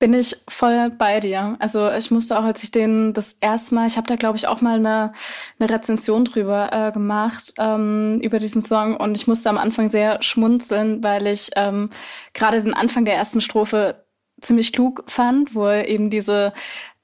[0.00, 1.56] Bin ich voll bei dir.
[1.58, 4.46] Also ich musste auch, als ich den das erste Mal, ich habe da glaube ich
[4.46, 5.12] auch mal eine,
[5.58, 10.22] eine Rezension drüber äh, gemacht ähm, über diesen Song und ich musste am Anfang sehr
[10.22, 11.90] schmunzeln, weil ich ähm,
[12.32, 14.06] gerade den Anfang der ersten Strophe
[14.40, 16.54] ziemlich klug fand, wo er eben diese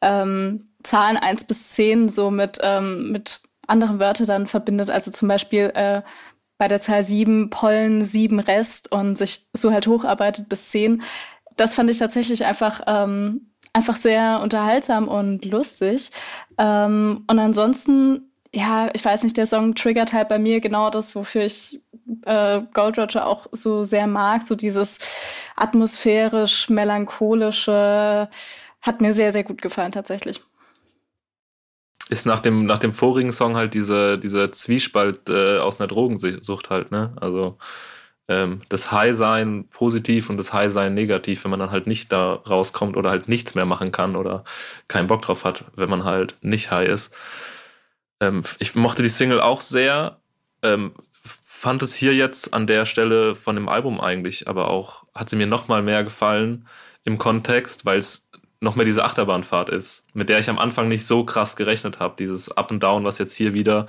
[0.01, 4.89] ähm, Zahlen eins bis zehn so mit, ähm, mit anderen Wörtern dann verbindet.
[4.89, 6.01] Also zum Beispiel äh,
[6.57, 11.03] bei der Zahl sieben Pollen, sieben Rest und sich so halt hocharbeitet bis zehn
[11.57, 16.11] das fand ich tatsächlich einfach, ähm, einfach sehr unterhaltsam und lustig.
[16.59, 21.15] Ähm, und ansonsten, ja, ich weiß nicht, der Song triggert halt bei mir genau das,
[21.15, 21.83] wofür ich
[22.25, 24.99] äh, Gold Roger auch so sehr mag, so dieses
[25.57, 28.29] atmosphärisch melancholische,
[28.83, 30.41] hat mir sehr, sehr gut gefallen tatsächlich.
[32.09, 36.71] Ist nach dem, nach dem vorigen Song halt diese, dieser Zwiespalt äh, aus einer Drogensucht
[36.71, 37.17] halt, ne?
[37.21, 37.59] Also
[38.29, 42.97] ähm, das High-Sein positiv und das High-Sein negativ, wenn man dann halt nicht da rauskommt
[42.97, 44.45] oder halt nichts mehr machen kann oder
[44.89, 47.15] keinen Bock drauf hat, wenn man halt nicht high ist.
[48.21, 50.19] Ähm, ich mochte die Single auch sehr,
[50.63, 55.31] ähm, fand es hier jetzt an der Stelle von dem Album eigentlich, aber auch hat
[55.31, 56.67] sie mir noch mal mehr gefallen
[57.05, 58.29] im Kontext, weil es
[58.61, 62.17] noch mehr diese Achterbahnfahrt ist, mit der ich am Anfang nicht so krass gerechnet habe.
[62.19, 63.87] Dieses Up and Down, was jetzt hier wieder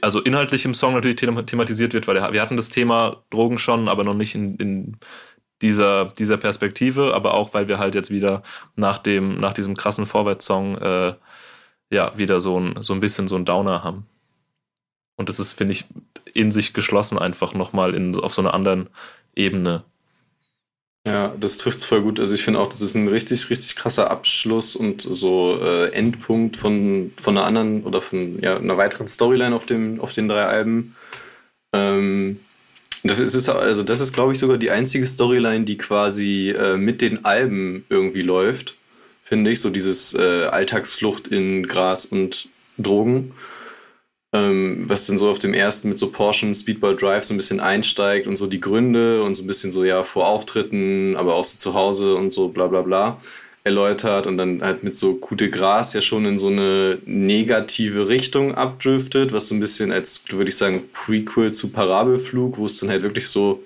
[0.00, 4.04] also inhaltlich im Song natürlich thematisiert wird, weil wir hatten das Thema Drogen schon, aber
[4.04, 4.96] noch nicht in, in
[5.62, 8.42] dieser, dieser Perspektive, aber auch, weil wir halt jetzt wieder
[8.76, 11.14] nach dem, nach diesem krassen Vorwärtssong äh,
[11.90, 14.06] ja, wieder so ein, so ein bisschen so ein Downer haben.
[15.16, 15.84] Und das ist, finde ich,
[16.32, 18.90] in sich geschlossen einfach nochmal auf so einer anderen
[19.34, 19.84] Ebene.
[21.06, 22.18] Ja, das trifft es voll gut.
[22.18, 26.56] Also ich finde auch, das ist ein richtig, richtig krasser Abschluss und so äh, Endpunkt
[26.56, 30.44] von, von einer anderen oder von ja, einer weiteren Storyline auf, dem, auf den drei
[30.44, 30.96] Alben.
[31.74, 32.40] Ähm,
[33.02, 37.02] das ist, also das ist, glaube ich, sogar die einzige Storyline, die quasi äh, mit
[37.02, 38.76] den Alben irgendwie läuft,
[39.22, 39.60] finde ich.
[39.60, 43.32] So dieses äh, Alltagsflucht in Gras und Drogen.
[44.34, 47.60] Ähm, was dann so auf dem ersten mit so Porsche Speedball Drive so ein bisschen
[47.60, 51.44] einsteigt und so die Gründe und so ein bisschen so ja vor Auftritten, aber auch
[51.44, 53.18] so zu Hause und so bla bla bla
[53.62, 58.08] erläutert und dann halt mit so Coup de Gras ja schon in so eine negative
[58.08, 62.78] Richtung abdriftet, was so ein bisschen als, würde ich sagen, Prequel zu Parabelflug, wo es
[62.78, 63.62] dann halt wirklich so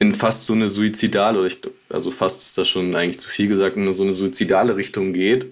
[0.00, 1.48] in fast so eine suizidale,
[1.88, 5.46] also fast ist das schon eigentlich zu viel gesagt, in so eine suizidale Richtung geht.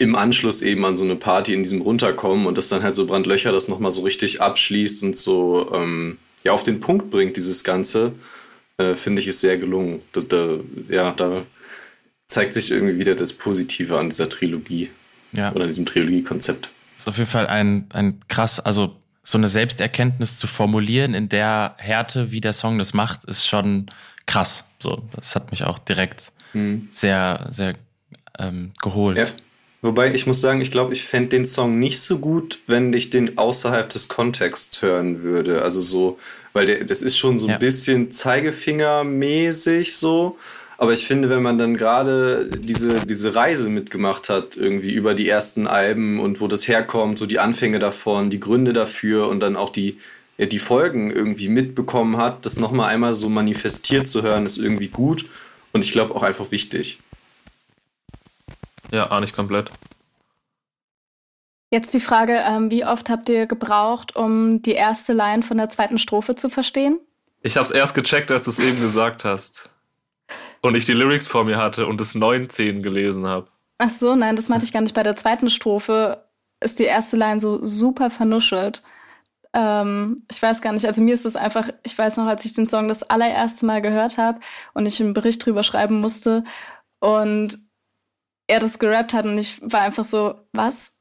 [0.00, 3.06] Im Anschluss eben an so eine Party in diesem Runterkommen und das dann halt so
[3.06, 7.64] Brandlöcher das nochmal so richtig abschließt und so ähm, ja auf den Punkt bringt, dieses
[7.64, 8.12] Ganze,
[8.78, 10.02] äh, finde ich, ist sehr gelungen.
[10.12, 11.42] Da, da, ja, da
[12.26, 14.90] zeigt sich irgendwie wieder das Positive an dieser Trilogie
[15.32, 15.52] ja.
[15.52, 16.70] oder diesem Trilogiekonzept.
[16.96, 21.74] Ist auf jeden Fall ein, ein krass, also so eine Selbsterkenntnis zu formulieren in der
[21.78, 23.86] Härte, wie der Song das macht, ist schon
[24.26, 24.64] krass.
[24.78, 26.88] So, das hat mich auch direkt hm.
[26.90, 27.72] sehr, sehr
[28.38, 29.18] ähm, geholt.
[29.18, 29.26] Ja.
[29.84, 33.10] Wobei ich muss sagen, ich glaube, ich fände den Song nicht so gut, wenn ich
[33.10, 35.60] den außerhalb des Kontexts hören würde.
[35.60, 36.18] Also so,
[36.54, 37.58] weil der, das ist schon so ein ja.
[37.58, 40.38] bisschen Zeigefingermäßig so.
[40.78, 45.28] Aber ich finde, wenn man dann gerade diese, diese Reise mitgemacht hat, irgendwie über die
[45.28, 49.54] ersten Alben und wo das herkommt, so die Anfänge davon, die Gründe dafür und dann
[49.54, 49.98] auch die,
[50.38, 54.88] ja, die Folgen irgendwie mitbekommen hat, das nochmal einmal so manifestiert zu hören, ist irgendwie
[54.88, 55.26] gut
[55.74, 57.00] und ich glaube auch einfach wichtig.
[58.94, 59.72] Ja, auch nicht komplett.
[61.72, 65.68] Jetzt die Frage, ähm, wie oft habt ihr gebraucht, um die erste Line von der
[65.68, 67.00] zweiten Strophe zu verstehen?
[67.42, 69.70] Ich habe es erst gecheckt, als du es eben gesagt hast
[70.60, 73.48] und ich die Lyrics vor mir hatte und das 9-10 gelesen habe.
[73.78, 74.94] Ach so, nein, das meinte ich gar nicht.
[74.94, 76.24] Bei der zweiten Strophe
[76.60, 78.84] ist die erste Line so super vernuschelt.
[79.52, 82.52] Ähm, ich weiß gar nicht, also mir ist das einfach, ich weiß noch, als ich
[82.52, 84.38] den Song das allererste Mal gehört habe
[84.72, 86.44] und ich einen Bericht drüber schreiben musste
[87.00, 87.58] und
[88.46, 90.92] er das gerappt hat und ich war einfach so, was?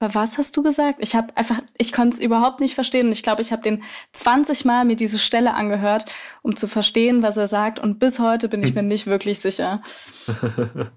[0.00, 0.98] Was hast du gesagt?
[1.00, 3.06] Ich habe einfach, ich konnte es überhaupt nicht verstehen.
[3.06, 6.06] Und ich glaube, ich habe den 20 Mal mir diese Stelle angehört,
[6.42, 7.78] um zu verstehen, was er sagt.
[7.78, 9.80] Und bis heute bin ich mir nicht wirklich sicher.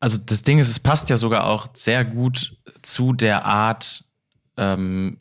[0.00, 4.02] Also das Ding ist, es passt ja sogar auch sehr gut zu der Art,
[4.56, 5.18] ähm,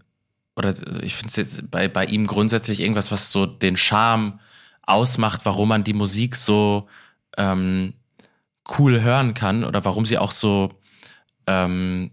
[0.56, 4.40] oder ich finde es jetzt bei, bei ihm grundsätzlich irgendwas, was so den Charme
[4.84, 6.88] ausmacht, warum man die Musik so
[7.38, 7.94] ähm,
[8.78, 10.70] cool hören kann oder warum sie auch so
[11.48, 12.12] ähm,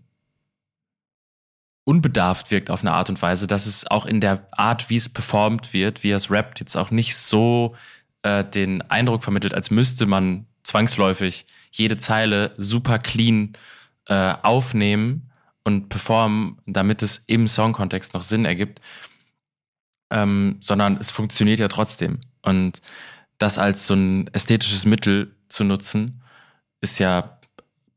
[1.84, 5.08] unbedarft wirkt auf eine Art und Weise, dass es auch in der Art, wie es
[5.08, 7.76] performt wird, wie es rappt, jetzt auch nicht so
[8.22, 13.52] äh, den Eindruck vermittelt, als müsste man zwangsläufig jede Zeile super clean
[14.06, 15.30] äh, aufnehmen
[15.62, 18.80] und performen, damit es im Songkontext noch Sinn ergibt,
[20.10, 22.18] ähm, sondern es funktioniert ja trotzdem.
[22.42, 22.82] Und
[23.38, 26.22] das als so ein ästhetisches Mittel zu nutzen,
[26.86, 27.36] ist ja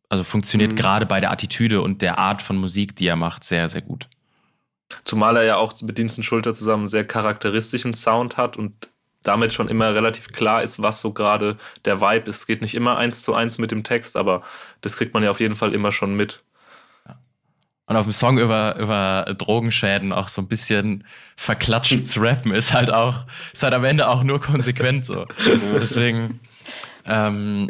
[0.10, 0.76] also funktioniert mhm.
[0.76, 4.08] gerade bei der Attitüde und der Art von Musik, die er macht, sehr, sehr gut.
[5.04, 8.90] Zumal er ja auch mit Diensten Schulter zusammen einen sehr charakteristischen Sound hat und
[9.22, 12.38] damit schon immer relativ klar ist, was so gerade der Vibe ist.
[12.38, 14.42] Es geht nicht immer eins zu eins mit dem Text, aber
[14.82, 16.42] das kriegt man ja auf jeden Fall immer schon mit.
[17.86, 22.72] Und auf dem Song über, über Drogenschäden auch so ein bisschen verklatscht zu rappen, ist
[22.72, 25.26] halt auch, ist halt am Ende auch nur konsequent so.
[25.80, 26.40] Deswegen,
[27.06, 27.68] ähm,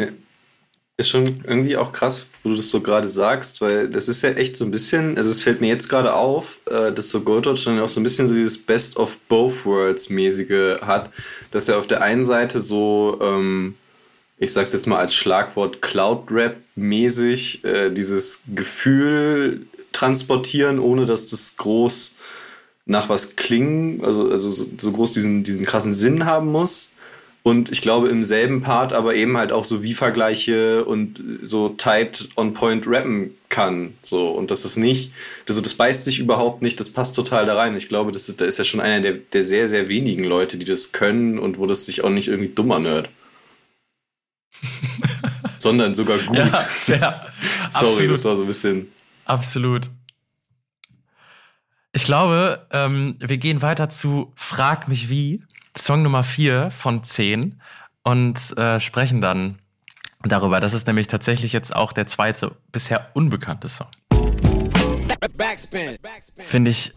[1.00, 4.32] ist schon irgendwie auch krass, wo du das so gerade sagst, weil das ist ja
[4.32, 7.64] echt so ein bisschen, also es fällt mir jetzt gerade auf, äh, dass so Goldwatch
[7.64, 11.10] dann auch so ein bisschen so dieses Best of Both Worlds mäßige hat,
[11.52, 13.76] dass er auf der einen Seite so, ähm,
[14.38, 21.28] ich sag's jetzt mal als Schlagwort Cloud Rap mäßig, äh, dieses Gefühl transportieren, ohne dass
[21.28, 22.16] das groß
[22.86, 26.90] nach was klingen, also, also so, so groß diesen, diesen krassen Sinn haben muss
[27.42, 31.70] und ich glaube im selben Part aber eben halt auch so wie Vergleiche und so
[31.70, 33.94] tight on point rappen kann.
[34.02, 34.30] So.
[34.30, 35.14] Und das ist nicht,
[35.48, 37.76] also das beißt sich überhaupt nicht, das passt total da rein.
[37.78, 40.58] Ich glaube, das ist, da ist ja schon einer der, der sehr, sehr wenigen Leute,
[40.58, 43.10] die das können und wo das sich auch nicht irgendwie dummer nerd.
[45.58, 46.38] Sondern sogar gut.
[46.38, 47.26] Ja, ja.
[47.70, 48.14] Sorry, Absolut.
[48.14, 48.92] das war so ein bisschen.
[49.26, 49.90] Absolut.
[51.92, 55.42] Ich glaube, ähm, wir gehen weiter zu Frag mich wie.
[55.82, 57.62] Song Nummer 4 von 10
[58.04, 59.60] und äh, sprechen dann
[60.24, 60.60] darüber.
[60.60, 63.88] Das ist nämlich tatsächlich jetzt auch der zweite bisher unbekannte Song.
[66.38, 66.94] Finde ich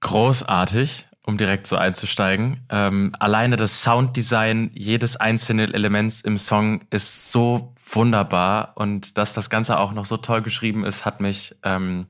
[0.00, 2.66] großartig, um direkt so einzusteigen.
[2.70, 9.50] Ähm, alleine das Sounddesign jedes einzelnen Elements im Song ist so wunderbar und dass das
[9.50, 12.06] Ganze auch noch so toll geschrieben ist, hat mich ähm,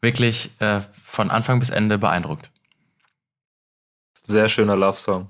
[0.00, 2.50] wirklich äh, von Anfang bis Ende beeindruckt.
[4.26, 5.28] Sehr schöner Love-Song.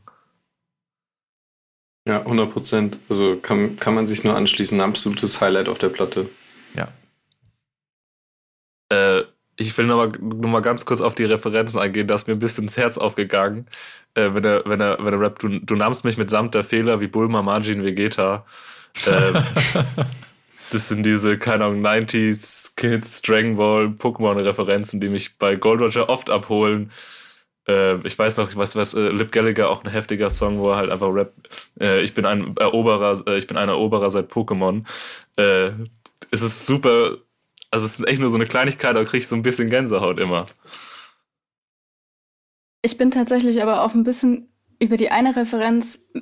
[2.08, 2.98] Ja, 100 Prozent.
[3.10, 4.80] Also kann, kann man sich nur anschließen.
[4.80, 6.26] Ein absolutes Highlight auf der Platte.
[6.74, 6.88] Ja.
[8.88, 9.24] Äh,
[9.56, 12.38] ich will nochmal noch mal ganz kurz auf die Referenzen eingehen, da ist mir ein
[12.38, 13.66] bisschen ins Herz aufgegangen,
[14.14, 17.00] äh, wenn, er, wenn, er, wenn er rappt, du, du nahmst mich mitsamt der Fehler
[17.00, 18.46] wie Bulma, Majin, Vegeta.
[19.06, 19.42] Ähm,
[20.70, 26.08] das sind diese, keine Ahnung, 90s Kids, Dragon Ball, Pokémon-Referenzen, die mich bei Gold Roger
[26.08, 26.90] oft abholen.
[27.68, 30.76] Äh, ich weiß noch, was, was, äh, Lip Gallagher, auch ein heftiger Song, wo er
[30.76, 31.32] halt einfach rap,
[31.80, 34.84] äh, ich bin ein Eroberer, äh, ich bin ein Eroberer seit Pokémon.
[35.36, 35.70] Äh,
[36.30, 37.18] es ist super
[37.70, 40.18] also es ist echt nur so eine Kleinigkeit, da kriege ich so ein bisschen Gänsehaut
[40.18, 40.46] immer.
[42.82, 46.12] Ich bin tatsächlich aber auch ein bisschen über die eine Referenz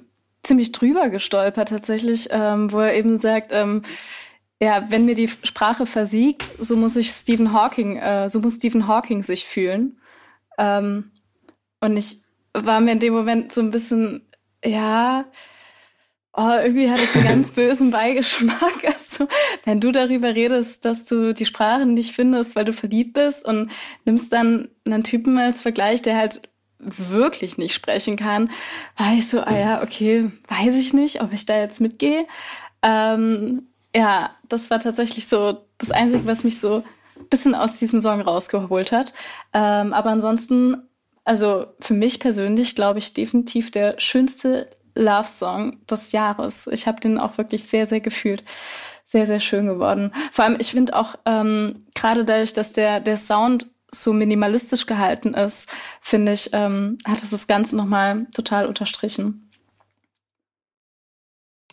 [0.43, 3.83] ziemlich drüber gestolpert tatsächlich, ähm, wo er eben sagt, ähm,
[4.61, 8.89] ja, wenn mir die Sprache versiegt, so muss ich Stephen Hawking, äh, so muss Stephen
[8.89, 10.01] Hawking sich fühlen.
[10.57, 11.11] Ähm,
[11.81, 14.27] und ich war mir in dem Moment so ein bisschen,
[14.65, 15.25] ja,
[16.37, 18.85] oh, irgendwie hat es einen ganz bösen Beigeschmack.
[18.85, 19.29] Also,
[19.65, 23.71] wenn du darüber redest, dass du die Sprache nicht findest, weil du verliebt bist und
[24.05, 26.43] nimmst dann einen Typen als Vergleich, der halt
[26.79, 28.51] wirklich nicht sprechen kann,
[28.99, 32.27] war ich so, ah ja, okay, weiß ich nicht, ob ich da jetzt mitgehe.
[32.83, 36.83] Ähm, ja, das war tatsächlich so das Einzige, was mich so
[37.19, 39.15] ein bisschen aus diesem Song rausgeholt hat.
[39.55, 40.83] Ähm, aber ansonsten,
[41.27, 46.69] also für mich persönlich, glaube ich, definitiv der schönste Love Song des Jahres.
[46.69, 48.45] Ich habe den auch wirklich sehr, sehr gefühlt.
[49.05, 50.13] Sehr, sehr schön geworden.
[50.33, 55.35] Vor allem, ich finde auch ähm, gerade dadurch, dass der, der Sound so minimalistisch gehalten
[55.35, 59.51] ist, finde ich, ähm, hat es das Ganze nochmal total unterstrichen.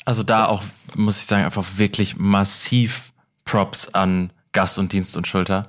[0.05, 0.63] Also da auch,
[0.95, 3.13] muss ich sagen, einfach wirklich massiv
[3.45, 5.63] Props an Gast und Dienst und Schulter.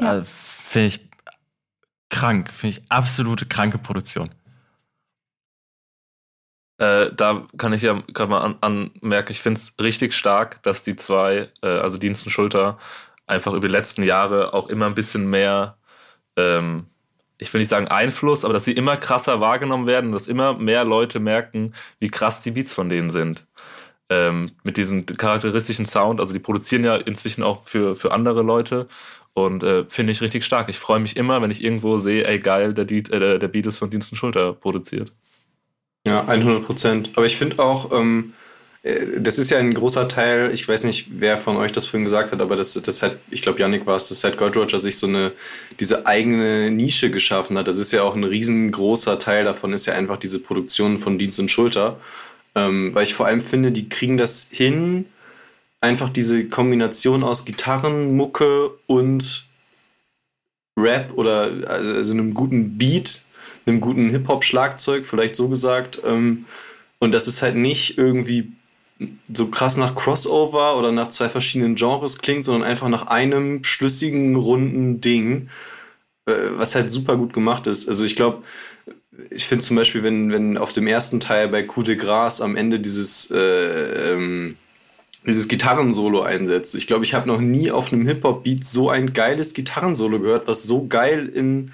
[0.00, 0.18] Ja.
[0.18, 1.09] Äh, finde ich
[2.10, 4.30] krank, finde ich absolute kranke Produktion.
[6.80, 10.82] Äh, da kann ich ja gerade mal an, anmerken, ich finde es richtig stark, dass
[10.82, 12.78] die zwei, äh, also Dienst und Schulter,
[13.26, 15.76] einfach über die letzten Jahre auch immer ein bisschen mehr,
[16.36, 16.86] ähm,
[17.38, 20.84] ich will nicht sagen Einfluss, aber dass sie immer krasser wahrgenommen werden, dass immer mehr
[20.84, 23.46] Leute merken, wie krass die Beats von denen sind.
[24.08, 28.88] Ähm, mit diesem charakteristischen Sound, also die produzieren ja inzwischen auch für, für andere Leute
[29.46, 30.68] und äh, finde ich richtig stark.
[30.68, 33.66] Ich freue mich immer, wenn ich irgendwo sehe, ey geil, der, Beat, äh, der Beat
[33.66, 35.12] ist von Dienst und Schulter produziert.
[36.06, 37.10] Ja, 100 Prozent.
[37.16, 38.32] Aber ich finde auch, ähm,
[38.82, 42.04] äh, das ist ja ein großer Teil, ich weiß nicht, wer von euch das vorhin
[42.04, 44.78] gesagt hat, aber das, das hat, ich glaube, Yannick war es, dass halt Gold Roger
[44.78, 45.32] sich so eine,
[45.78, 47.68] diese eigene Nische geschaffen hat.
[47.68, 51.38] Das ist ja auch ein riesengroßer Teil davon, ist ja einfach diese Produktion von Dienst
[51.38, 51.98] und Schulter.
[52.54, 55.06] Ähm, weil ich vor allem finde, die kriegen das hin,
[55.80, 59.46] einfach diese Kombination aus Gitarren, Mucke und
[60.78, 63.22] Rap oder also einem guten Beat
[63.66, 66.00] einem guten Hip-Hop-Schlagzeug, vielleicht so gesagt.
[66.04, 66.46] Ähm,
[66.98, 68.52] und das ist halt nicht irgendwie
[69.32, 74.36] so krass nach Crossover oder nach zwei verschiedenen Genres klingt, sondern einfach nach einem schlüssigen,
[74.36, 75.48] runden Ding,
[76.26, 77.88] äh, was halt super gut gemacht ist.
[77.88, 78.42] Also ich glaube,
[79.30, 82.56] ich finde zum Beispiel, wenn, wenn auf dem ersten Teil bei Coup de Gras am
[82.56, 84.56] Ende dieses, äh, ähm,
[85.26, 86.74] dieses Gitarrensolo einsetzt.
[86.74, 90.62] Ich glaube, ich habe noch nie auf einem Hip-Hop-Beat so ein geiles Gitarrensolo gehört, was
[90.62, 91.70] so geil in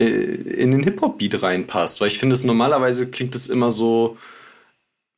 [0.00, 2.00] äh, in den Hip-Hop-Beat reinpasst.
[2.00, 4.16] Weil ich finde, es normalerweise klingt es immer so,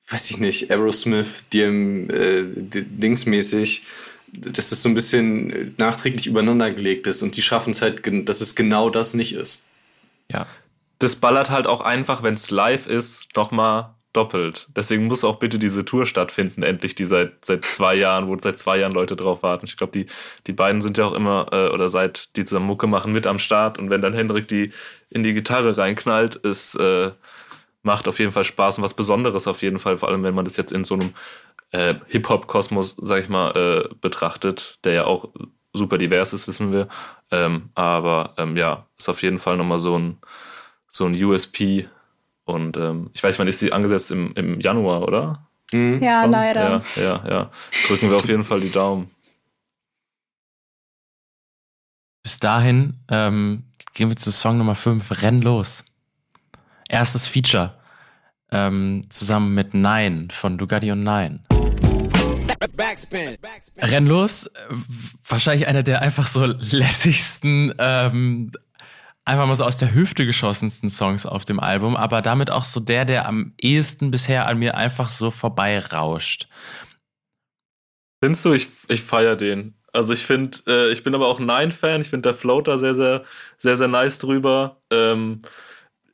[0.09, 3.85] weiß ich nicht, Aerosmith, DM, äh, Dingsmäßig,
[4.33, 8.41] dass es so ein bisschen nachträglich übereinander gelegt ist und die schaffen es halt, dass
[8.41, 9.65] es genau das nicht ist.
[10.29, 10.47] Ja.
[10.99, 14.69] Das ballert halt auch einfach, wenn es live ist, nochmal doppelt.
[14.77, 18.59] Deswegen muss auch bitte diese Tour stattfinden, endlich, die seit, seit zwei Jahren, wo seit
[18.59, 19.67] zwei Jahren Leute drauf warten.
[19.67, 20.07] Ich glaube, die,
[20.47, 23.39] die beiden sind ja auch immer, äh, oder seit die zusammen Mucke machen, mit am
[23.39, 23.79] Start.
[23.79, 24.73] Und wenn dann Hendrik die
[25.11, 27.13] in die Gitarre reinknallt, es äh,
[27.83, 30.45] macht auf jeden Fall Spaß und was Besonderes auf jeden Fall, vor allem wenn man
[30.45, 31.15] das jetzt in so einem
[31.73, 35.31] äh, Hip-Hop-Kosmos, sag ich mal, äh, betrachtet, der ja auch
[35.73, 36.89] super divers ist, wissen wir.
[37.31, 40.19] Ähm, aber ähm, ja, ist auf jeden Fall nochmal so ein,
[40.89, 41.89] so ein USP,
[42.45, 45.49] und ähm, ich weiß, wann ist sie angesetzt im, im Januar, oder?
[45.73, 46.03] Mhm.
[46.03, 46.83] Ja, leider.
[46.97, 47.51] Ja, ja, ja.
[47.87, 49.11] Drücken wir auf jeden Fall die Daumen.
[52.23, 55.85] Bis dahin ähm, gehen wir zu Song Nummer 5, Renn los.
[56.89, 57.75] Erstes Feature
[58.53, 61.41] ähm, zusammen mit Nine von Dugatti und Nine.
[62.77, 63.37] Backspin.
[63.79, 64.49] Renn los,
[65.27, 68.53] wahrscheinlich einer der einfach so lässigsten ähm,
[69.25, 72.81] einfach mal so aus der Hüfte geschossensten Songs auf dem Album, aber damit auch so
[72.81, 76.49] der, der am ehesten bisher an mir einfach so vorbeirauscht.
[78.23, 79.75] Findest du, ich, ich feiere den.
[79.93, 82.01] Also ich finde, äh, ich bin aber auch Nine-Fan.
[82.01, 83.25] Ich finde der Floater sehr, sehr,
[83.59, 84.81] sehr, sehr nice drüber.
[84.91, 85.43] Ähm,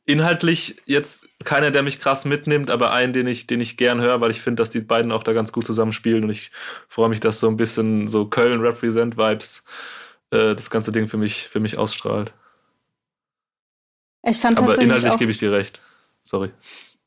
[0.05, 4.19] inhaltlich jetzt keiner, der mich krass mitnimmt, aber einen, den ich, den ich gern höre,
[4.21, 6.51] weil ich finde, dass die beiden auch da ganz gut zusammenspielen und ich
[6.87, 9.65] freue mich, dass so ein bisschen so Köln-Represent-Vibes
[10.31, 12.33] äh, das ganze Ding für mich, für mich ausstrahlt.
[14.23, 15.81] Ich fand Aber inhaltlich gebe ich dir recht.
[16.23, 16.51] Sorry.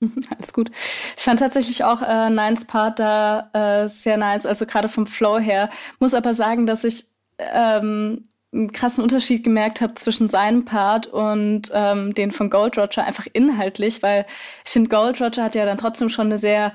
[0.30, 0.70] Alles gut.
[0.74, 5.38] Ich fand tatsächlich auch äh, Nines Part da äh, sehr nice, also gerade vom Flow
[5.38, 5.70] her.
[6.00, 7.06] Muss aber sagen, dass ich
[7.38, 13.04] ähm, einen krassen Unterschied gemerkt habe zwischen seinem Part und ähm, den von Gold Roger
[13.04, 14.26] einfach inhaltlich, weil
[14.64, 16.72] ich finde, Gold Roger hat ja dann trotzdem schon eine sehr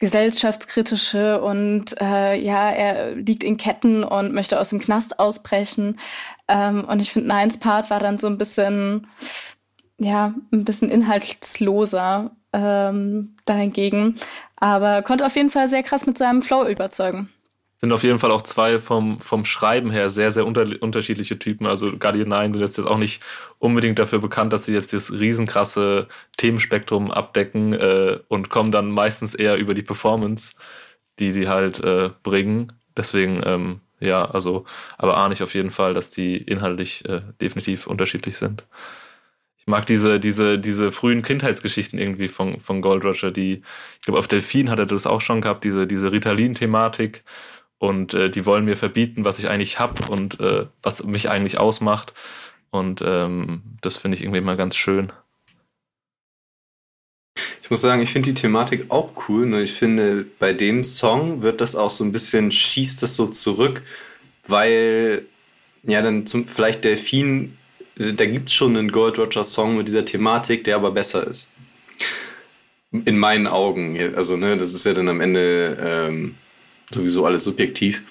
[0.00, 5.98] gesellschaftskritische und äh, ja, er liegt in Ketten und möchte aus dem Knast ausbrechen.
[6.48, 9.06] Ähm, und ich finde, Nines Part war dann so ein bisschen,
[9.98, 14.16] ja, ein bisschen inhaltsloser ähm, dahingegen,
[14.56, 17.28] aber konnte auf jeden Fall sehr krass mit seinem Flow überzeugen.
[17.80, 21.66] Sind auf jeden Fall auch zwei vom, vom Schreiben her sehr, sehr unter, unterschiedliche Typen.
[21.66, 23.22] Also Guardian 9 sind jetzt auch nicht
[23.58, 29.34] unbedingt dafür bekannt, dass sie jetzt das riesenkrasse Themenspektrum abdecken äh, und kommen dann meistens
[29.34, 30.54] eher über die Performance,
[31.18, 32.68] die sie halt äh, bringen.
[32.96, 34.64] Deswegen, ähm, ja, also,
[34.96, 38.64] aber ahne ich auf jeden Fall, dass die inhaltlich äh, definitiv unterschiedlich sind.
[39.66, 43.62] Ich mag diese, diese, diese frühen Kindheitsgeschichten irgendwie von, von Gold Roger, die,
[43.94, 47.24] ich glaube, auf Delfin hat er das auch schon gehabt, diese, diese Ritalin-Thematik.
[47.78, 51.58] Und äh, die wollen mir verbieten, was ich eigentlich habe und äh, was mich eigentlich
[51.58, 52.12] ausmacht.
[52.70, 55.12] Und ähm, das finde ich irgendwie immer ganz schön.
[57.62, 59.46] Ich muss sagen, ich finde die Thematik auch cool.
[59.46, 63.28] Nur ich finde, bei dem Song wird das auch so ein bisschen, schießt das so
[63.28, 63.82] zurück,
[64.46, 65.24] weil,
[65.84, 67.56] ja, dann zum, vielleicht Delfin,
[67.96, 71.48] da gibt es schon einen Gold Roger Song mit dieser Thematik, der aber besser ist.
[72.90, 73.98] In meinen Augen.
[74.16, 76.34] Also, ne, das ist ja dann am Ende ähm,
[76.90, 78.02] sowieso alles subjektiv.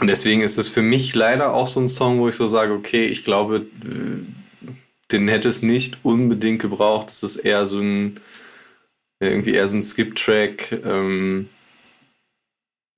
[0.00, 2.72] Und deswegen ist es für mich leider auch so ein Song, wo ich so sage,
[2.72, 4.68] okay, ich glaube, äh,
[5.12, 7.08] den hätte es nicht unbedingt gebraucht.
[7.08, 8.20] Das ist eher so ein,
[9.20, 10.80] irgendwie eher so ein Skip-Track.
[10.84, 11.48] Ähm,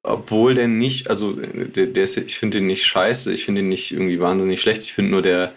[0.02, 3.68] obwohl der nicht, also der, der ist, ich finde den nicht scheiße, ich finde ihn
[3.68, 4.84] nicht irgendwie wahnsinnig schlecht.
[4.84, 5.52] Ich finde nur, der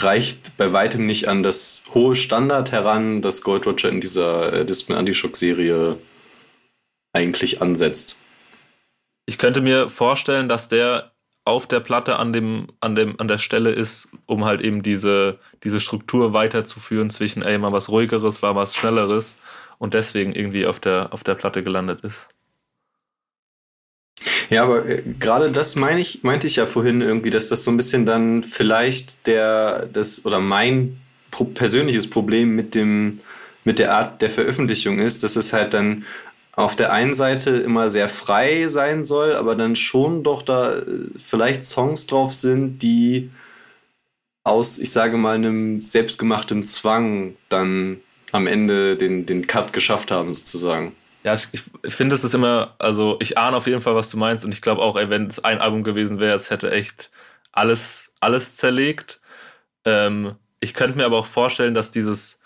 [0.00, 4.64] reicht bei weitem nicht an das hohe Standard heran, das Gold Roger in dieser äh,
[4.64, 5.98] Discipline Anti-Shock-Serie
[7.12, 8.16] eigentlich ansetzt.
[9.26, 11.12] Ich könnte mir vorstellen, dass der
[11.44, 15.38] auf der Platte an, dem, an, dem, an der Stelle ist, um halt eben diese,
[15.64, 19.38] diese Struktur weiterzuführen zwischen, ey, mal was ruhigeres, war was schnelleres
[19.78, 22.28] und deswegen irgendwie auf der, auf der Platte gelandet ist.
[24.50, 27.70] Ja, aber äh, gerade das meine ich, meinte ich ja vorhin irgendwie, dass das so
[27.70, 30.98] ein bisschen dann vielleicht der, das oder mein
[31.54, 33.16] persönliches Problem mit dem,
[33.64, 36.04] mit der Art der Veröffentlichung ist, dass es halt dann
[36.52, 40.82] auf der einen Seite immer sehr frei sein soll, aber dann schon doch da äh,
[41.16, 43.30] vielleicht Songs drauf sind, die
[44.42, 47.98] aus, ich sage mal, einem selbstgemachten Zwang dann
[48.32, 50.92] am Ende den, den Cut geschafft haben, sozusagen.
[51.28, 54.16] Ja, ich, ich finde, es ist immer, also ich ahne auf jeden Fall, was du
[54.16, 57.10] meinst und ich glaube auch, wenn es ein Album gewesen wäre, es hätte echt
[57.52, 59.20] alles, alles zerlegt.
[59.84, 62.40] Ähm, ich könnte mir aber auch vorstellen, dass dieses,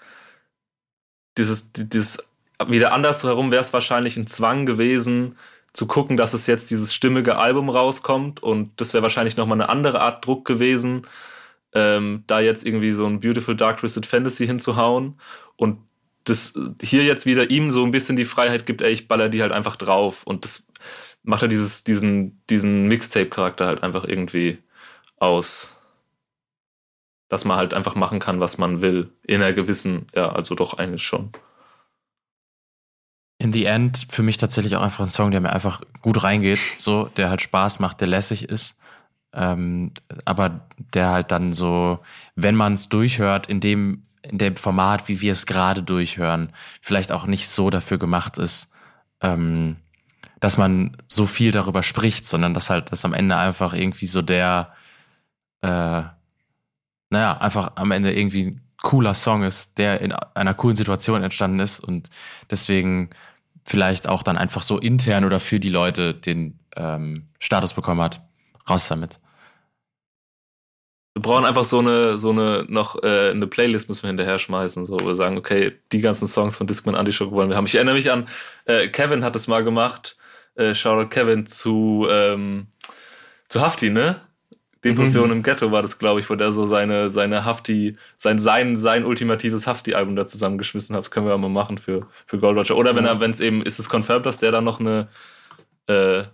[1.38, 2.28] dieses, dieses,
[2.66, 5.38] wieder andersherum wäre es wahrscheinlich ein Zwang gewesen,
[5.72, 9.68] zu gucken, dass es jetzt dieses stimmige Album rauskommt und das wäre wahrscheinlich nochmal eine
[9.68, 11.06] andere Art Druck gewesen,
[11.72, 15.20] ähm, da jetzt irgendwie so ein Beautiful Dark Twisted Fantasy hinzuhauen
[15.54, 15.78] und
[16.24, 19.42] das hier jetzt wieder ihm so ein bisschen die Freiheit gibt, ey, ich baller die
[19.42, 20.66] halt einfach drauf und das
[21.22, 24.58] macht ja dieses, diesen, diesen Mixtape-Charakter halt einfach irgendwie
[25.16, 25.76] aus.
[27.28, 29.10] Dass man halt einfach machen kann, was man will.
[29.26, 31.30] In einer gewissen, ja, also doch eigentlich schon.
[33.38, 36.60] In the End für mich tatsächlich auch einfach ein Song, der mir einfach gut reingeht,
[36.78, 38.78] so, der halt Spaß macht, der lässig ist.
[39.32, 39.92] Ähm,
[40.24, 42.00] aber der halt dann so,
[42.34, 47.12] wenn man es durchhört, in dem, in dem Format, wie wir es gerade durchhören, vielleicht
[47.12, 48.70] auch nicht so dafür gemacht ist,
[49.20, 49.76] ähm,
[50.40, 54.22] dass man so viel darüber spricht, sondern dass halt das am Ende einfach irgendwie so
[54.22, 54.72] der,
[55.62, 56.02] äh,
[57.10, 61.60] naja, einfach am Ende irgendwie ein cooler Song ist, der in einer coolen Situation entstanden
[61.60, 62.10] ist und
[62.50, 63.10] deswegen
[63.64, 68.20] vielleicht auch dann einfach so intern oder für die Leute den ähm, Status bekommen hat.
[68.68, 69.20] Raus damit.
[71.14, 74.86] Wir brauchen einfach so eine, so eine, noch äh, eine Playlist müssen wir hinterher schmeißen,
[74.86, 77.66] so wo wir sagen, okay, die ganzen Songs von Discman Anti-Shock wollen wir haben.
[77.66, 78.26] Ich erinnere mich an,
[78.64, 80.16] äh, Kevin hat es mal gemacht,
[80.54, 82.68] äh, Shoutout Kevin zu, ähm,
[83.48, 84.22] zu Hafti, ne?
[84.84, 85.32] Depression mhm.
[85.32, 89.04] im Ghetto war das, glaube ich, wo der so seine, seine Hafti, sein, sein, sein
[89.04, 91.04] ultimatives Hafti-Album da zusammengeschmissen hat.
[91.04, 92.76] Das können wir auch mal machen für, für Gold Roger.
[92.76, 95.08] Oder wenn er, wenn es eben, ist es confirmed, dass der dann noch eine,
[95.86, 96.24] äh,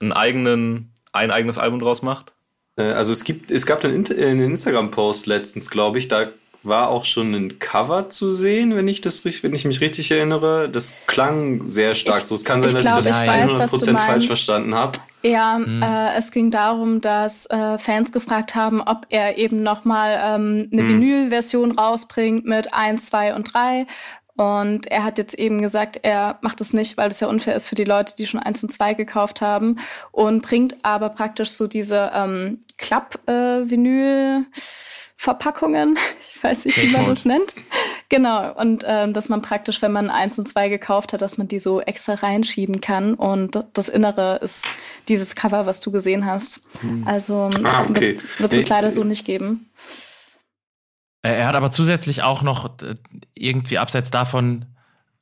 [0.00, 2.32] einen eigenen, ein eigenes Album draus macht?
[2.76, 6.28] Äh, also es gibt, es gab einen, einen Instagram-Post letztens, glaube ich, da
[6.64, 10.68] war auch schon ein Cover zu sehen, wenn ich das wenn ich mich richtig erinnere.
[10.70, 12.34] Das klang sehr stark ich, so.
[12.34, 14.98] Es kann sein, dass glaub, ich das ich 100% falsch verstanden habe.
[15.22, 15.82] Ja, hm.
[15.82, 20.82] äh, es ging darum, dass äh, Fans gefragt haben, ob er eben nochmal ähm, eine
[20.82, 20.88] hm.
[20.88, 23.86] Vinyl-Version rausbringt mit 1, 2 und 3
[24.36, 27.66] und er hat jetzt eben gesagt, er macht es nicht, weil es ja unfair ist
[27.66, 29.78] für die Leute, die schon eins und zwei gekauft haben.
[30.10, 34.40] Und bringt aber praktisch so diese ähm, Klapp-Vinyl.
[34.40, 34.58] Äh,
[35.24, 35.96] Verpackungen,
[36.34, 37.54] ich weiß nicht, wie man das nennt.
[38.10, 41.48] Genau, und ähm, dass man praktisch, wenn man eins und zwei gekauft hat, dass man
[41.48, 43.14] die so extra reinschieben kann.
[43.14, 44.66] Und das Innere ist
[45.08, 46.60] dieses Cover, was du gesehen hast.
[46.80, 47.04] Hm.
[47.06, 48.18] Also ah, okay.
[48.38, 49.70] wird, es leider so nicht geben.
[51.24, 52.94] Äh, er hat aber zusätzlich auch noch äh,
[53.34, 54.66] irgendwie abseits davon,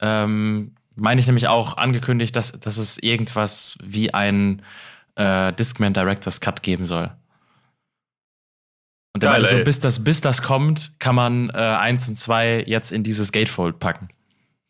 [0.01, 4.63] ähm, meine ich nämlich auch angekündigt, dass, dass es irgendwas wie ein
[5.15, 7.11] äh, Discman Director's Cut geben soll.
[9.15, 12.65] Und der meinte so, bis das, bis das kommt, kann man äh, eins und zwei
[12.67, 14.09] jetzt in dieses Gatefold packen.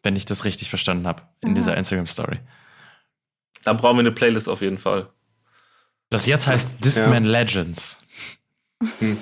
[0.03, 1.55] Wenn ich das richtig verstanden habe in Aha.
[1.55, 2.41] dieser Instagram-Story.
[3.65, 5.09] Dann brauchen wir eine Playlist auf jeden Fall.
[6.11, 7.31] Das jetzt heißt Discman ja.
[7.31, 7.99] Legends.
[8.99, 9.17] Hm.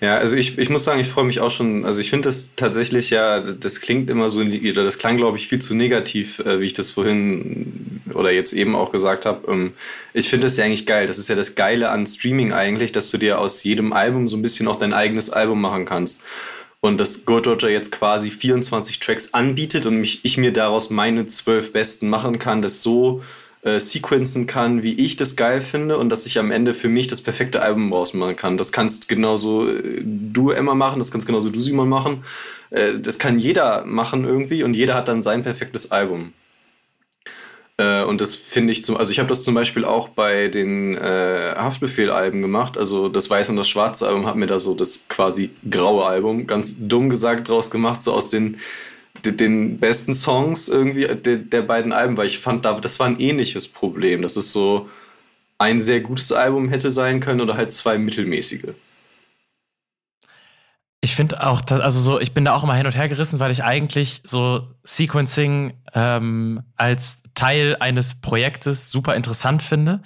[0.00, 1.86] Ja, also ich, ich muss sagen, ich freue mich auch schon.
[1.86, 5.48] Also ich finde das tatsächlich ja, das klingt immer so, oder das klang, glaube ich,
[5.48, 9.50] viel zu negativ, äh, wie ich das vorhin oder jetzt eben auch gesagt habe.
[9.50, 9.72] Ähm,
[10.12, 11.06] ich finde das ja eigentlich geil.
[11.06, 14.36] Das ist ja das Geile an Streaming eigentlich, dass du dir aus jedem Album so
[14.36, 16.20] ein bisschen auch dein eigenes Album machen kannst.
[16.80, 21.26] Und dass Goat Roger jetzt quasi 24 Tracks anbietet und mich, ich mir daraus meine
[21.26, 23.22] zwölf besten machen kann, das so
[23.66, 27.08] äh, sequenzen kann, wie ich das geil finde und dass ich am Ende für mich
[27.08, 28.56] das perfekte Album rausmachen kann.
[28.56, 32.22] Das kannst genauso äh, du, Emma, machen, das kannst genauso du, Simon, machen.
[32.70, 36.32] Äh, das kann jeder machen irgendwie und jeder hat dann sein perfektes Album.
[37.76, 40.96] Äh, und das finde ich zum, also ich habe das zum Beispiel auch bei den
[40.96, 42.78] äh, Haftbefehl-Alben gemacht.
[42.78, 46.46] Also das Weiße und das Schwarze Album hat mir da so das quasi graue Album,
[46.46, 48.58] ganz dumm gesagt, draus gemacht, so aus den
[49.24, 53.68] den besten Songs irgendwie der, der beiden Alben, weil ich fand, das war ein ähnliches
[53.68, 54.22] Problem.
[54.22, 54.88] Das ist so
[55.58, 58.74] ein sehr gutes Album hätte sein können oder halt zwei mittelmäßige.
[61.00, 63.52] Ich finde auch, also so, ich bin da auch immer hin und her gerissen, weil
[63.52, 70.02] ich eigentlich so Sequencing ähm, als Teil eines Projektes super interessant finde.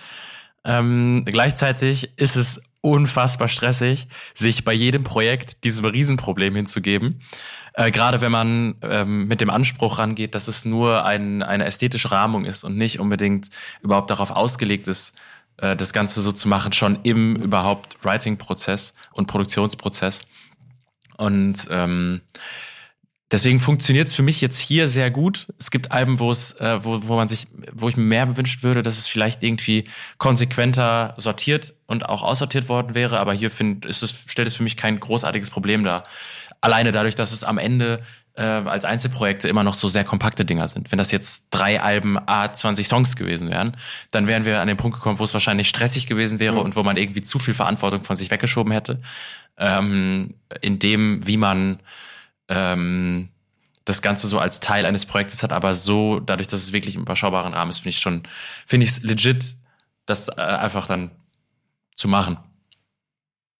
[0.64, 7.22] Ähm, gleichzeitig ist es unfassbar stressig, sich bei jedem Projekt diesem Riesenproblem hinzugeben.
[7.80, 12.10] Äh, Gerade wenn man ähm, mit dem Anspruch rangeht, dass es nur ein, eine ästhetische
[12.12, 13.48] Rahmung ist und nicht unbedingt
[13.80, 15.16] überhaupt darauf ausgelegt ist,
[15.56, 20.26] äh, das Ganze so zu machen, schon im überhaupt Writing-Prozess und Produktionsprozess.
[21.16, 22.20] Und ähm,
[23.30, 25.46] deswegen funktioniert es für mich jetzt hier sehr gut.
[25.58, 28.62] Es gibt Alben, wo es, äh, wo, wo man sich, wo ich mir mehr wünschen
[28.62, 29.84] würde, dass es vielleicht irgendwie
[30.18, 33.20] konsequenter sortiert und auch aussortiert worden wäre.
[33.20, 36.02] Aber hier find, ist es, stellt es für mich kein großartiges Problem dar.
[36.60, 38.02] Alleine dadurch, dass es am Ende
[38.34, 40.90] äh, als Einzelprojekte immer noch so sehr kompakte Dinger sind.
[40.90, 43.76] Wenn das jetzt drei Alben A 20 Songs gewesen wären,
[44.10, 46.60] dann wären wir an den Punkt gekommen, wo es wahrscheinlich stressig gewesen wäre mhm.
[46.60, 49.00] und wo man irgendwie zu viel Verantwortung von sich weggeschoben hätte.
[49.56, 51.80] Ähm, in dem, wie man
[52.48, 53.30] ähm,
[53.84, 57.02] das Ganze so als Teil eines Projektes hat, aber so, dadurch, dass es wirklich im
[57.02, 58.22] überschaubaren Rahmen ist, finde ich schon,
[58.66, 59.56] finde ich es legit,
[60.06, 61.10] das äh, einfach dann
[61.94, 62.38] zu machen.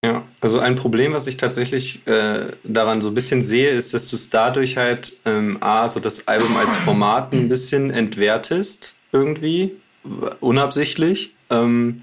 [0.03, 4.09] Ja, also ein Problem, was ich tatsächlich äh, daran so ein bisschen sehe, ist, dass
[4.09, 9.73] du es dadurch halt ähm, A, so das Album als Format ein bisschen entwertest, irgendwie,
[10.41, 11.35] unabsichtlich.
[11.51, 11.99] Ähm,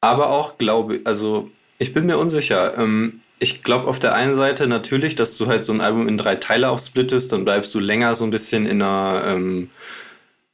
[0.00, 2.78] aber auch, glaube also ich bin mir unsicher.
[2.78, 6.16] Ähm, ich glaube auf der einen Seite natürlich, dass du halt so ein Album in
[6.16, 9.70] drei Teile aufsplittest, dann bleibst du länger so ein bisschen in einer ähm,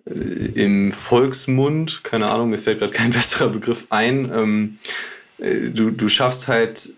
[0.06, 4.78] äh, im Volksmund, keine Ahnung, mir fällt gerade kein besserer Begriff ein.
[5.38, 6.90] Äh, du, du schaffst halt,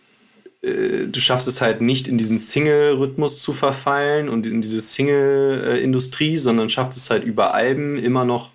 [0.62, 6.36] äh, du schaffst es halt nicht in diesen Single-Rhythmus zu verfallen und in diese Single-Industrie,
[6.36, 8.50] sondern schaffst es halt über Alben immer noch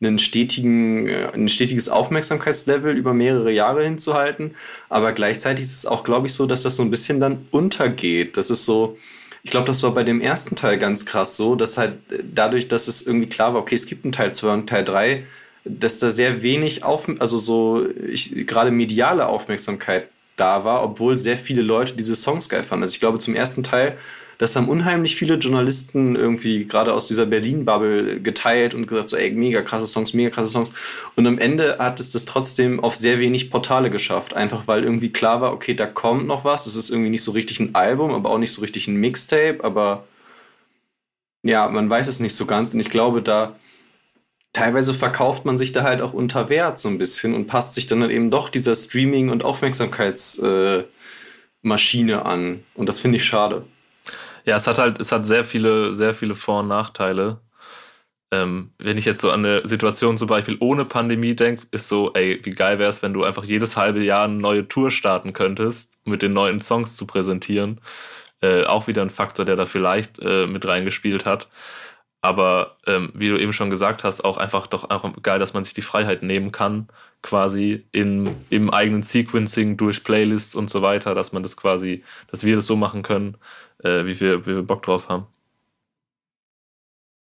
[0.00, 4.54] einen stetigen, äh, ein stetiges Aufmerksamkeitslevel über mehrere Jahre hinzuhalten.
[4.88, 8.36] Aber gleichzeitig ist es auch, glaube ich, so, dass das so ein bisschen dann untergeht.
[8.36, 8.98] Das ist so,
[9.42, 11.94] ich glaube, das war bei dem ersten Teil ganz krass so, dass halt
[12.34, 15.24] dadurch, dass es irgendwie klar war, okay, es gibt einen Teil 2 und Teil 3,
[15.64, 21.36] dass da sehr wenig auf, also so ich, gerade mediale Aufmerksamkeit da war, obwohl sehr
[21.36, 22.82] viele Leute diese Songs geil fanden.
[22.82, 23.96] Also ich glaube, zum ersten Teil,
[24.38, 29.30] das haben unheimlich viele Journalisten irgendwie gerade aus dieser Berlin-Bubble geteilt und gesagt, so, ey,
[29.30, 30.72] mega krasse Songs, mega krasse Songs.
[31.14, 34.34] Und am Ende hat es das trotzdem auf sehr wenig Portale geschafft.
[34.34, 36.66] Einfach weil irgendwie klar war, okay, da kommt noch was.
[36.66, 39.58] Es ist irgendwie nicht so richtig ein Album, aber auch nicht so richtig ein Mixtape,
[39.62, 40.04] aber
[41.44, 42.74] ja, man weiß es nicht so ganz.
[42.74, 43.54] Und ich glaube, da
[44.52, 47.86] teilweise verkauft man sich da halt auch unter Wert so ein bisschen und passt sich
[47.86, 50.84] dann halt eben doch dieser Streaming- und Aufmerksamkeits- äh,
[51.64, 52.64] an.
[52.74, 53.64] Und das finde ich schade.
[54.44, 57.38] Ja, es hat halt, es hat sehr viele, sehr viele Vor- und Nachteile.
[58.32, 62.12] Ähm, wenn ich jetzt so an eine Situation zum Beispiel ohne Pandemie denke, ist so,
[62.14, 65.34] ey, wie geil wäre es, wenn du einfach jedes halbe Jahr eine neue Tour starten
[65.34, 67.80] könntest, mit den neuen Songs zu präsentieren.
[68.40, 71.48] Äh, auch wieder ein Faktor, der da vielleicht äh, mit reingespielt hat.
[72.24, 75.64] Aber ähm, wie du eben schon gesagt hast, auch einfach doch auch geil, dass man
[75.64, 76.88] sich die Freiheit nehmen kann,
[77.20, 82.44] quasi in, im eigenen Sequencing durch Playlists und so weiter, dass man das quasi, dass
[82.44, 83.36] wir das so machen können,
[83.82, 85.26] äh, wie, wir, wie wir Bock drauf haben.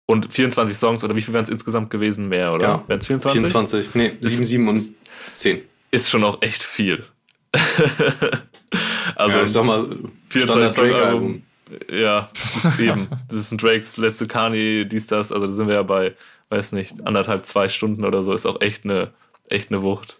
[0.05, 2.29] Und 24 Songs, oder wie viel wären es insgesamt gewesen?
[2.29, 2.67] Mehr, oder?
[2.67, 2.83] Ja.
[2.87, 3.41] Wären es 24?
[3.41, 4.95] 24, nee, 7, 7 und
[5.27, 5.61] 10.
[5.89, 7.03] Ist schon auch echt viel.
[9.15, 9.97] also, ja, ich sag mal,
[10.29, 11.43] Standard Drake-Album.
[11.89, 13.07] Ja, das ist eben.
[13.29, 15.31] Das ist ein Drakes letzte Kanye, dies, das.
[15.31, 16.15] Also da sind wir ja bei,
[16.49, 18.33] weiß nicht, anderthalb, zwei Stunden oder so.
[18.33, 19.13] Ist auch echt eine,
[19.49, 20.17] echt eine Wucht.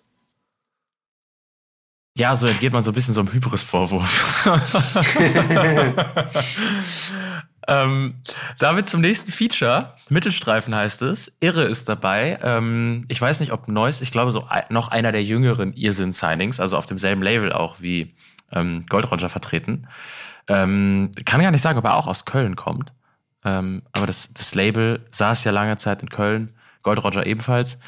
[2.15, 4.45] Ja, so entgeht man so ein bisschen so einem Hybris-Vorwurf.
[7.67, 8.21] ähm,
[8.59, 9.95] damit zum nächsten Feature.
[10.09, 11.35] Mittelstreifen heißt es.
[11.39, 12.37] Irre ist dabei.
[12.43, 16.77] Ähm, ich weiß nicht, ob Neues, ich glaube, so noch einer der jüngeren Irrsinn-Signings, also
[16.77, 18.13] auf demselben Label auch wie
[18.51, 19.87] ähm, Gold Roger vertreten.
[20.47, 22.91] Ähm, kann gar nicht sagen, ob er auch aus Köln kommt.
[23.45, 27.79] Ähm, aber das, das Label saß ja lange Zeit in Köln, Gold Roger ebenfalls.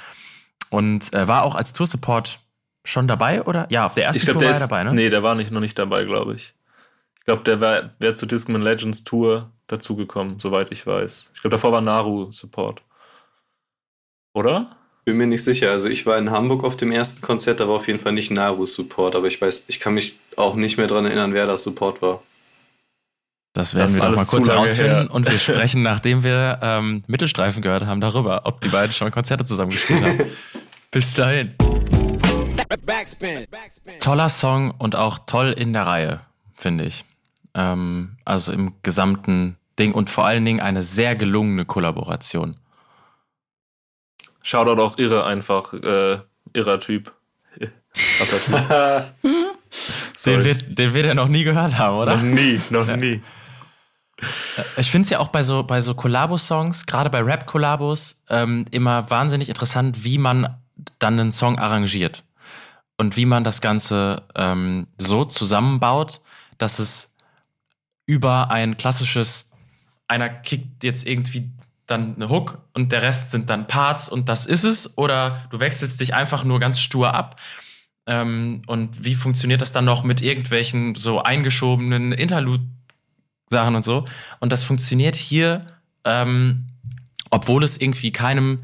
[0.69, 2.39] Und äh, war auch als Tour-Support
[2.83, 3.67] schon dabei, oder?
[3.69, 4.93] Ja, auf der ersten glaub, Tour war ist, er dabei, ne?
[4.93, 6.53] Nee, der war nicht, noch nicht dabei, glaube ich.
[7.19, 11.31] Ich glaube, der wäre wär zur Discman Legends Tour dazugekommen, soweit ich weiß.
[11.33, 12.81] Ich glaube, davor war Naru Support.
[14.33, 14.77] Oder?
[15.05, 15.71] Bin mir nicht sicher.
[15.71, 18.31] Also ich war in Hamburg auf dem ersten Konzert, da war auf jeden Fall nicht
[18.31, 21.63] Naru Support, aber ich weiß, ich kann mich auch nicht mehr daran erinnern, wer das
[21.63, 22.21] Support war.
[23.55, 25.11] Das werden Das wir doch mal kurz herausfinden her.
[25.11, 29.45] und wir sprechen, nachdem wir ähm, Mittelstreifen gehört haben, darüber, ob die beiden schon Konzerte
[29.45, 30.23] zusammen gespielt haben.
[30.91, 31.55] Bis dahin.
[34.01, 36.19] Toller Song und auch toll in der Reihe,
[36.53, 37.05] finde ich.
[37.53, 42.57] Ähm, also im gesamten Ding und vor allen Dingen eine sehr gelungene Kollaboration.
[44.41, 45.71] Shoutout auch irre einfach.
[45.73, 46.19] Äh,
[46.51, 47.13] irrer Typ.
[50.25, 52.15] Den wird, den wird er noch nie gehört haben, oder?
[52.15, 53.21] Noch nie, noch nie.
[54.77, 59.09] Ich finde es ja auch bei so, bei so Kollabo-Songs, gerade bei Rap-Kollabos, ähm, immer
[59.09, 60.57] wahnsinnig interessant, wie man
[60.99, 62.23] dann einen Song arrangiert.
[62.97, 66.21] Und wie man das Ganze ähm, so zusammenbaut,
[66.57, 67.13] dass es
[68.05, 69.51] über ein klassisches,
[70.07, 71.51] einer kickt jetzt irgendwie
[71.87, 74.97] dann eine Hook und der Rest sind dann Parts und das ist es.
[74.97, 77.39] Oder du wechselst dich einfach nur ganz stur ab.
[78.07, 82.13] Ähm, und wie funktioniert das dann noch mit irgendwelchen so eingeschobenen
[83.45, 84.05] Interlude-Sachen und so?
[84.39, 85.65] Und das funktioniert hier,
[86.03, 86.65] ähm,
[87.29, 88.63] obwohl es irgendwie keinem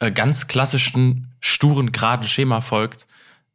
[0.00, 3.06] äh, ganz klassischen, sturen, geraden Schema folgt,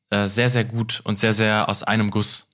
[0.09, 2.47] äh, sehr, sehr gut und sehr, sehr aus einem Guss.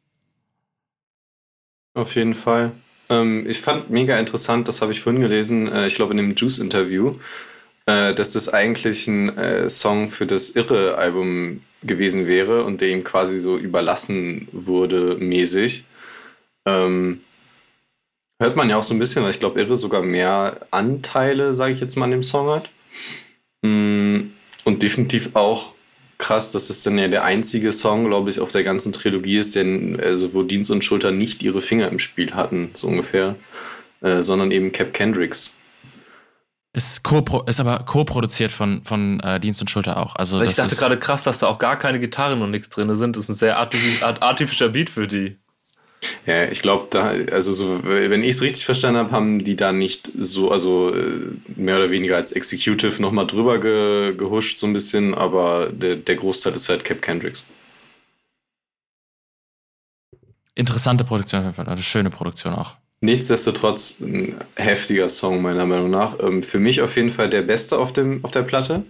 [1.94, 2.72] Auf jeden Fall.
[3.10, 6.36] Ähm, ich fand mega interessant, das habe ich vorhin gelesen, äh, ich glaube in dem
[6.36, 7.16] Juice-Interview,
[7.86, 13.04] äh, dass das eigentlich ein äh, Song für das Irre-Album gewesen wäre und der ihm
[13.04, 15.86] quasi so überlassen wurde, mäßig.
[16.66, 17.22] Ähm,
[18.40, 21.74] hört man ja auch so ein bisschen, weil ich glaube, Irre sogar mehr Anteile, sage
[21.74, 22.70] ich jetzt mal, an dem Song hat.
[23.62, 24.32] Mm,
[24.64, 25.74] Und definitiv auch
[26.18, 29.56] krass, dass es dann ja der einzige Song, glaube ich, auf der ganzen Trilogie ist,
[29.56, 33.36] den, also wo Dienst und Schulter nicht ihre Finger im Spiel hatten, so ungefähr,
[34.02, 35.54] äh, sondern eben Cap Kendricks.
[36.74, 40.16] Ist, co ist aber co-produziert von, von äh, Dienst und Schulter auch.
[40.18, 42.94] Also Ich das dachte gerade krass, dass da auch gar keine Gitarren und nichts drin
[42.96, 43.16] sind.
[43.16, 45.38] Das ist ein sehr atypischer Beat für die.
[46.26, 49.72] Ja, ich glaube, da, also so, wenn ich es richtig verstanden habe, haben die da
[49.72, 51.02] nicht so, also äh,
[51.56, 56.16] mehr oder weniger als Executive nochmal drüber ge, gehuscht, so ein bisschen, aber der, der
[56.16, 57.46] Großteil ist halt Cap Kendricks.
[60.56, 61.68] interessante Produktion, auf jeden Fall.
[61.68, 62.76] eine schöne Produktion auch.
[63.02, 66.18] Nichtsdestotrotz ein heftiger Song, meiner Meinung nach.
[66.20, 68.84] Ähm, für mich auf jeden Fall der beste auf, dem, auf der Platte.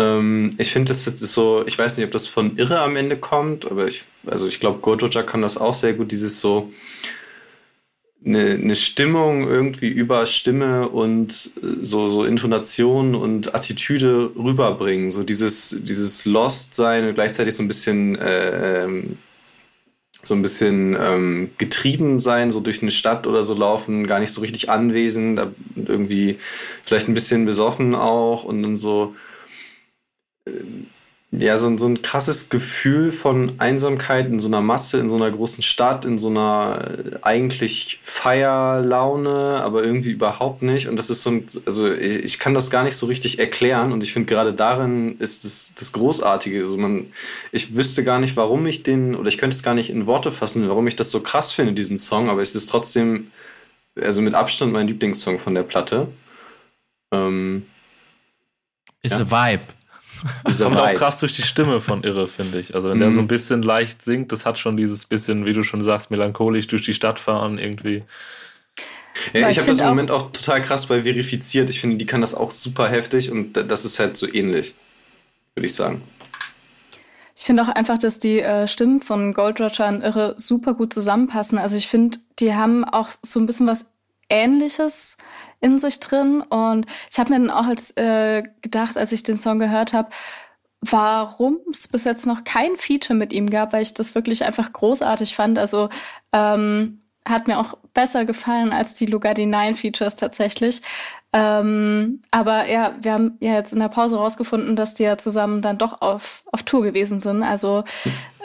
[0.00, 3.16] Ähm, ich finde, das ist so, ich weiß nicht, ob das von Irre am Ende
[3.16, 6.72] kommt, aber ich, also ich glaube, Roger kann das auch sehr gut, dieses so
[8.24, 15.10] eine, eine Stimmung irgendwie über Stimme und äh, so, so Intonation und Attitüde rüberbringen.
[15.10, 19.18] So dieses, dieses Lost-Sein und gleichzeitig so ein bisschen äh, ähm,
[20.22, 24.32] so ein bisschen ähm, getrieben sein, so durch eine Stadt oder so laufen, gar nicht
[24.32, 25.40] so richtig anwesend,
[25.76, 26.36] irgendwie
[26.84, 29.14] vielleicht ein bisschen besoffen auch und dann so
[31.32, 35.30] ja, so, so ein krasses Gefühl von Einsamkeit in so einer Masse, in so einer
[35.30, 40.88] großen Stadt, in so einer äh, eigentlich Feierlaune, aber irgendwie überhaupt nicht.
[40.88, 43.92] Und das ist so ein, also ich, ich kann das gar nicht so richtig erklären
[43.92, 46.62] und ich finde gerade darin ist das, das Großartige.
[46.62, 47.06] Also man,
[47.52, 50.32] ich wüsste gar nicht, warum ich den, oder ich könnte es gar nicht in Worte
[50.32, 53.30] fassen, warum ich das so krass finde, diesen Song, aber es ist trotzdem,
[53.94, 56.08] also mit Abstand mein Lieblingssong von der Platte.
[57.12, 57.66] Ähm,
[59.02, 59.24] Ist ja.
[59.24, 59.79] a Vibe.
[60.44, 62.74] Das kommt auch krass durch die Stimme von Irre, finde ich.
[62.74, 63.02] Also wenn mhm.
[63.02, 66.10] der so ein bisschen leicht singt, das hat schon dieses bisschen, wie du schon sagst,
[66.10, 68.04] melancholisch durch die Stadt fahren irgendwie.
[69.32, 71.70] Ja, ich, ich habe das im Moment auch total krass bei verifiziert.
[71.70, 74.74] Ich finde, die kann das auch super heftig und das ist halt so ähnlich,
[75.54, 76.02] würde ich sagen.
[77.36, 80.92] Ich finde auch einfach, dass die äh, Stimmen von Gold Roger und Irre super gut
[80.92, 81.58] zusammenpassen.
[81.58, 83.86] Also ich finde, die haben auch so ein bisschen was
[84.30, 85.18] Ähnliches
[85.60, 86.42] in sich drin.
[86.42, 90.10] Und ich habe mir dann auch als äh, gedacht, als ich den Song gehört habe,
[90.80, 94.72] warum es bis jetzt noch kein Feature mit ihm gab, weil ich das wirklich einfach
[94.72, 95.58] großartig fand.
[95.58, 95.90] Also
[96.32, 100.80] ähm, hat mir auch besser gefallen als die Lugardi 9 Features tatsächlich.
[101.32, 105.62] Ähm, aber ja, wir haben ja jetzt in der Pause rausgefunden, dass die ja zusammen
[105.62, 107.42] dann doch auf, auf Tour gewesen sind.
[107.42, 107.84] Also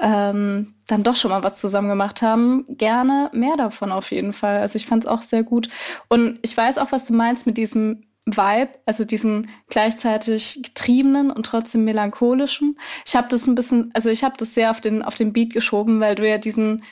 [0.02, 2.66] ähm, dann doch schon mal was zusammen gemacht haben.
[2.68, 4.60] Gerne mehr davon auf jeden Fall.
[4.60, 5.70] Also ich fand es auch sehr gut.
[6.10, 11.46] Und ich weiß auch, was du meinst mit diesem Vibe, also diesem gleichzeitig getriebenen und
[11.46, 12.80] trotzdem melancholischen.
[13.06, 15.54] Ich habe das ein bisschen, also ich habe das sehr auf den auf den Beat
[15.54, 16.84] geschoben, weil du ja diesen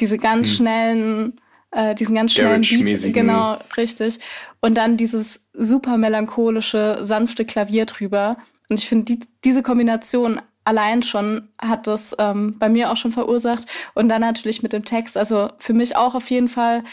[0.00, 0.54] diese ganz hm.
[0.54, 1.40] schnellen
[1.70, 4.18] äh, diesen ganz schnellen Beat, genau, richtig.
[4.60, 8.36] Und dann dieses super melancholische, sanfte Klavier drüber.
[8.68, 13.12] Und ich finde, die, diese Kombination allein schon hat das ähm, bei mir auch schon
[13.12, 13.66] verursacht.
[13.94, 15.16] Und dann natürlich mit dem Text.
[15.16, 16.84] Also für mich auch auf jeden Fall.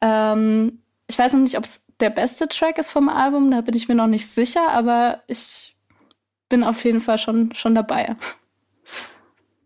[0.00, 3.76] Ähm, ich weiß noch nicht, ob es der beste Track ist vom Album, da bin
[3.76, 5.76] ich mir noch nicht sicher, aber ich
[6.48, 8.16] bin auf jeden Fall schon, schon dabei.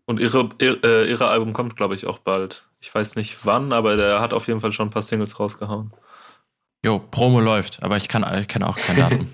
[0.05, 2.67] Und ihre, ihre, äh, ihre Album kommt, glaube ich, auch bald.
[2.79, 5.91] Ich weiß nicht wann, aber der hat auf jeden Fall schon ein paar Singles rausgehauen.
[6.85, 9.29] Jo, Promo läuft, aber ich kann, ich kann auch kein Datum.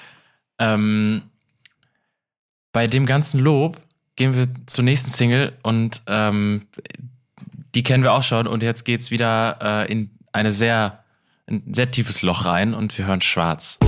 [0.58, 1.31] ähm,
[2.72, 3.80] bei dem ganzen Lob
[4.16, 6.66] gehen wir zur nächsten Single und ähm,
[7.74, 11.04] die kennen wir auch schon und jetzt geht's wieder äh, in eine sehr,
[11.46, 13.78] ein sehr tiefes Loch rein und wir hören Schwarz.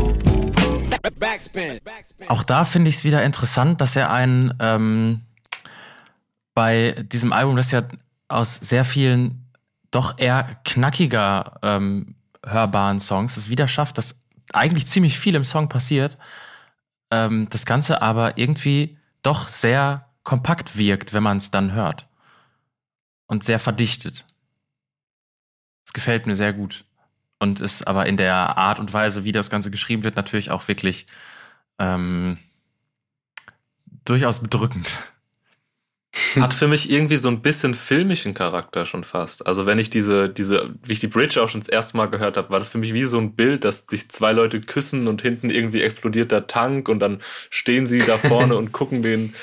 [2.28, 5.22] Auch da finde ich es wieder interessant, dass er einen ähm,
[6.54, 7.82] bei diesem Album, das ja
[8.28, 9.46] aus sehr vielen
[9.90, 12.14] doch eher knackiger ähm,
[12.44, 14.16] hörbaren Songs es wieder schafft, dass
[14.52, 16.18] eigentlich ziemlich viel im Song passiert,
[17.14, 22.08] ähm, das Ganze aber irgendwie doch sehr kompakt wirkt, wenn man es dann hört.
[23.26, 24.26] Und sehr verdichtet.
[25.86, 26.84] Es gefällt mir sehr gut.
[27.38, 30.66] Und ist aber in der Art und Weise, wie das Ganze geschrieben wird, natürlich auch
[30.66, 31.06] wirklich
[31.78, 32.38] ähm,
[34.04, 34.98] durchaus bedrückend.
[36.36, 39.46] Hat für mich irgendwie so ein bisschen filmischen Charakter schon fast.
[39.46, 42.36] Also wenn ich diese, diese, wie ich die Bridge auch schon das erste Mal gehört
[42.36, 45.22] habe, war das für mich wie so ein Bild, dass sich zwei Leute küssen und
[45.22, 47.18] hinten irgendwie explodiert der Tank und dann
[47.50, 49.34] stehen sie da vorne und gucken den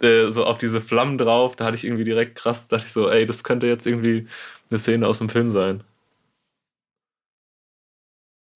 [0.00, 1.54] äh, so auf diese Flammen drauf.
[1.54, 4.26] Da hatte ich irgendwie direkt krass, dachte ich so, ey, das könnte jetzt irgendwie
[4.70, 5.84] eine Szene aus dem Film sein.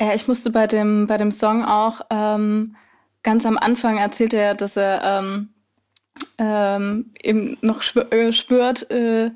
[0.01, 2.75] Ja, ich musste bei dem, bei dem Song auch ähm,
[3.23, 5.51] ganz am Anfang erzählt er, dass er ähm,
[6.39, 9.31] ähm, eben noch äh, spürt, äh,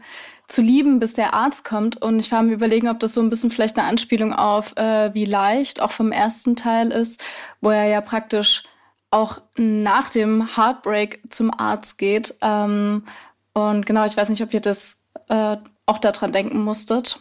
[0.47, 2.01] zu lieben, bis der Arzt kommt.
[2.01, 5.12] Und ich war mir überlegen, ob das so ein bisschen vielleicht eine Anspielung auf äh,
[5.14, 7.25] wie leicht auch vom ersten Teil ist,
[7.61, 8.64] wo er ja praktisch
[9.11, 12.35] auch nach dem Heartbreak zum Arzt geht.
[12.43, 13.05] Ähm,
[13.53, 15.57] und genau, ich weiß nicht, ob ihr das äh,
[15.87, 17.20] auch daran denken musstet.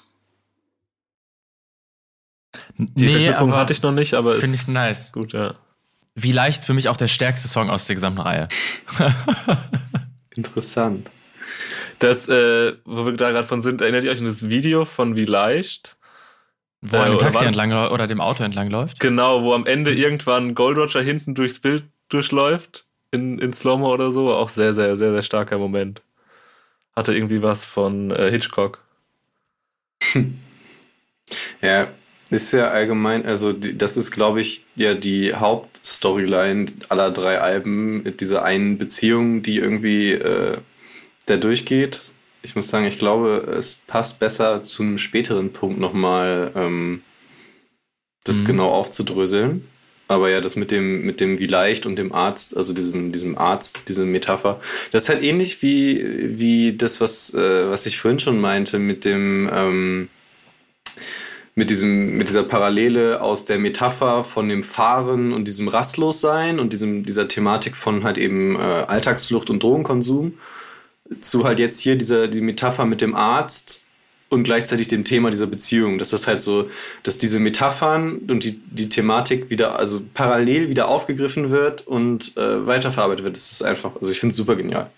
[2.78, 5.12] Die nee, Verknüpfung hatte ich noch nicht, aber finde ich nice.
[5.12, 5.56] Gut, ja.
[6.16, 8.48] Wie leicht für mich auch der stärkste Song aus der gesamten Reihe.
[10.36, 11.10] Interessant.
[12.00, 15.16] Das, äh, wo wir da gerade von sind, erinnert ihr euch an das Video von
[15.16, 15.96] Wie leicht?
[16.82, 19.00] Wo er äh, dem Taxi entlang oder dem Auto entlang läuft?
[19.00, 24.12] Genau, wo am Ende irgendwann Gold Roger hinten durchs Bild durchläuft, in, in Slow-Mo oder
[24.12, 24.34] so.
[24.34, 26.02] Auch sehr, sehr, sehr, sehr starker Moment.
[26.96, 28.84] Hatte irgendwie was von äh, Hitchcock.
[31.62, 31.88] ja,
[32.30, 35.34] ist ja allgemein, also die, das ist, glaube ich, ja die
[35.84, 40.58] Hauptstoryline aller drei Alben, mit dieser einen Beziehung, die irgendwie äh,
[41.26, 42.12] da durchgeht.
[42.42, 47.02] Ich muss sagen, ich glaube, es passt besser zu einem späteren Punkt nochmal, ähm,
[48.24, 48.48] das mhm.
[48.48, 49.68] genau aufzudröseln.
[50.08, 53.38] Aber ja, das mit dem, mit dem wie leicht und dem Arzt, also diesem, diesem
[53.38, 54.62] Arzt, diese Metapher,
[54.92, 59.06] das ist halt ähnlich wie, wie das, was, äh, was ich vorhin schon meinte, mit
[59.06, 60.10] dem, ähm,
[61.56, 66.74] mit, diesem, mit dieser Parallele aus der Metapher von dem Fahren und diesem Rastlossein und
[66.74, 70.34] diesem, dieser Thematik von halt eben äh, Alltagsflucht und Drogenkonsum
[71.20, 73.84] zu halt jetzt hier dieser die Metapher mit dem Arzt
[74.30, 76.00] und gleichzeitig dem Thema dieser Beziehung.
[76.00, 76.70] Dass das halt so,
[77.04, 82.66] dass diese Metaphern und die, die Thematik wieder, also parallel wieder aufgegriffen wird und äh,
[82.66, 83.38] weiterverarbeitet wird.
[83.38, 84.90] Das ist einfach, also ich finde es super genial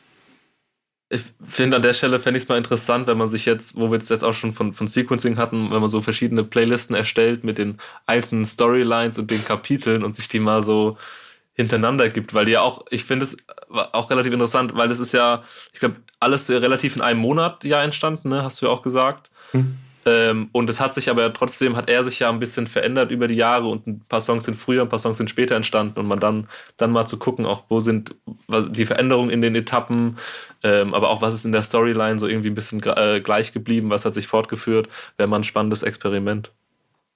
[1.10, 3.92] ich finde an der Stelle fände ich es mal interessant, wenn man sich jetzt, wo
[3.92, 7.44] wir es jetzt auch schon von, von Sequencing hatten, wenn man so verschiedene Playlisten erstellt
[7.44, 7.78] mit den
[8.08, 10.98] einzelnen Storylines und den Kapiteln und sich die mal so
[11.54, 13.38] hintereinander gibt, weil die ja auch, ich finde es
[13.70, 15.44] auch relativ interessant, weil das ist ja,
[15.74, 18.44] ich glaube, alles relativ in einem Monat ja entstanden, ne?
[18.44, 19.30] hast du ja auch gesagt.
[19.52, 19.78] Hm.
[20.08, 23.28] Ähm, und es hat sich aber trotzdem, hat er sich ja ein bisschen verändert über
[23.28, 26.06] die Jahre und ein paar Songs sind früher, ein paar Songs sind später entstanden und
[26.06, 26.48] man dann,
[26.78, 28.14] dann mal zu gucken, auch wo sind
[28.70, 30.18] die Veränderungen in den Etappen,
[30.62, 33.90] ähm, aber auch was ist in der Storyline so irgendwie ein bisschen äh, gleich geblieben,
[33.90, 36.52] was hat sich fortgeführt, wäre mal ein spannendes Experiment.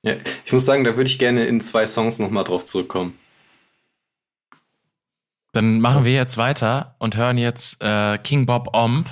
[0.02, 0.14] Ja,
[0.44, 3.14] ich muss sagen, da würde ich gerne in zwei Songs nochmal drauf zurückkommen.
[5.52, 9.08] Dann machen wir jetzt weiter und hören jetzt äh, King Bob Omb,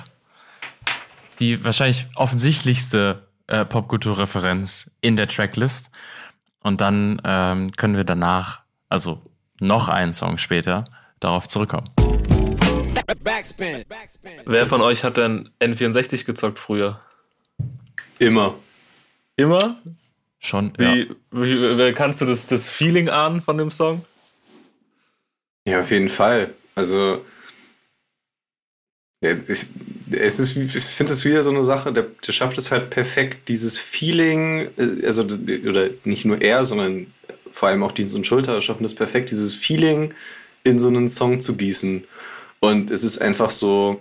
[1.38, 5.90] die wahrscheinlich offensichtlichste äh, Popkulturreferenz in der Tracklist.
[6.62, 9.22] Und dann ähm, können wir danach, also
[9.60, 10.84] noch einen Song später,
[11.20, 11.90] darauf zurückkommen.
[13.24, 13.84] Backspin.
[14.46, 17.00] Wer von euch hat denn N64 gezockt früher?
[18.18, 18.54] Immer.
[19.36, 19.78] Immer?
[20.38, 21.14] Schon, wie, ja.
[21.30, 24.04] Wie, wie, kannst du das, das Feeling ahnen von dem Song?
[25.66, 26.54] Ja, auf jeden Fall.
[26.74, 27.24] Also,
[29.20, 29.66] ich,
[30.10, 33.48] es ist, ich finde es wieder so eine Sache, der, der schafft es halt perfekt,
[33.48, 37.12] dieses Feeling, äh, also, oder nicht nur er, sondern
[37.50, 40.14] vor allem auch Dienst und Schulter schaffen es perfekt, dieses Feeling
[40.64, 42.04] in so einen Song zu gießen.
[42.60, 44.00] Und es ist einfach so,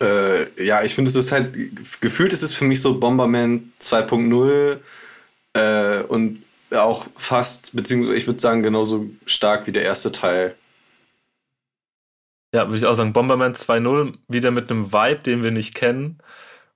[0.00, 1.56] äh, ja, ich finde, es ist halt,
[2.00, 4.78] gefühlt ist es für mich so Bomberman 2.0
[5.54, 10.54] äh, und auch fast, beziehungsweise ich würde sagen, genauso stark wie der erste Teil.
[12.52, 16.18] Ja, würde ich auch sagen, Bomberman 2.0 wieder mit einem Vibe, den wir nicht kennen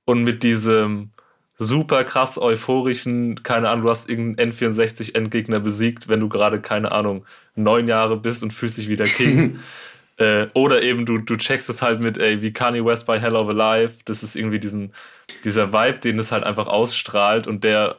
[0.05, 1.13] und mit diesem
[1.59, 7.25] super krass euphorischen, keine Ahnung, du hast irgendeinen N64-Endgegner besiegt, wenn du gerade, keine Ahnung,
[7.55, 9.61] neun Jahre bist und fühlst dich wieder King.
[10.17, 13.37] äh, oder eben du, du checkst es halt mit, ey, wie Kanye West bei Hell
[13.37, 14.01] of a Life.
[14.05, 14.93] Das ist irgendwie diesen,
[15.45, 17.99] dieser Vibe, den es halt einfach ausstrahlt und der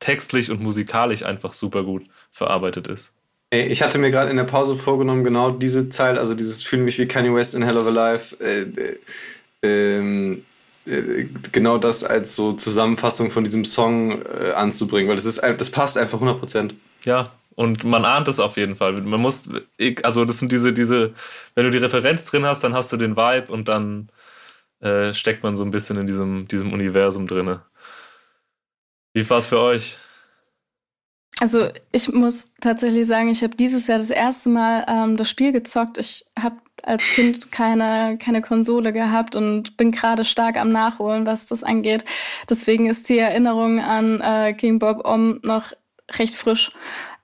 [0.00, 3.12] textlich und musikalisch einfach super gut verarbeitet ist.
[3.62, 6.98] Ich hatte mir gerade in der Pause vorgenommen, genau diese Zeile, also dieses Fühle mich
[6.98, 8.96] wie Kanye West in Hell of a Life, äh, äh,
[9.62, 10.44] ähm,
[10.86, 15.70] äh, genau das als so Zusammenfassung von diesem Song äh, anzubringen, weil das, ist, das
[15.70, 16.72] passt einfach 100%.
[17.04, 18.92] Ja, und man ahnt es auf jeden Fall.
[18.92, 19.48] Man muss,
[20.02, 21.14] also das sind diese, diese,
[21.54, 24.08] wenn du die Referenz drin hast, dann hast du den Vibe und dann
[24.80, 27.60] äh, steckt man so ein bisschen in diesem, diesem Universum drin.
[29.12, 29.96] Wie war es für euch?
[31.40, 35.52] Also ich muss tatsächlich sagen, ich habe dieses Jahr das erste Mal ähm, das Spiel
[35.52, 35.98] gezockt.
[35.98, 41.46] Ich habe als Kind keine, keine Konsole gehabt und bin gerade stark am Nachholen, was
[41.46, 42.04] das angeht.
[42.48, 45.72] Deswegen ist die Erinnerung an äh, King Bob Om noch
[46.18, 46.70] recht frisch.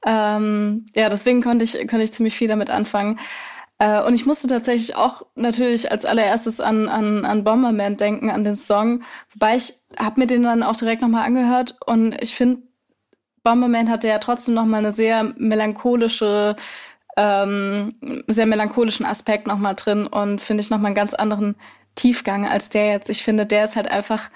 [0.04, 3.18] Ähm, ja, deswegen konnte ich, konnte ich ziemlich viel damit anfangen.
[3.78, 8.44] Äh, und ich musste tatsächlich auch natürlich als allererstes an, an, an Bomberman denken, an
[8.44, 9.02] den Song.
[9.34, 12.62] Wobei ich habe mir den dann auch direkt nochmal angehört und ich finde,
[13.42, 16.56] Bomberman hatte ja trotzdem noch mal eine sehr melancholische,
[17.16, 17.94] ähm,
[18.26, 21.56] sehr melancholischen Aspekt noch mal drin und finde ich noch mal einen ganz anderen
[21.94, 23.10] Tiefgang als der jetzt.
[23.10, 24.30] Ich finde, der ist halt einfach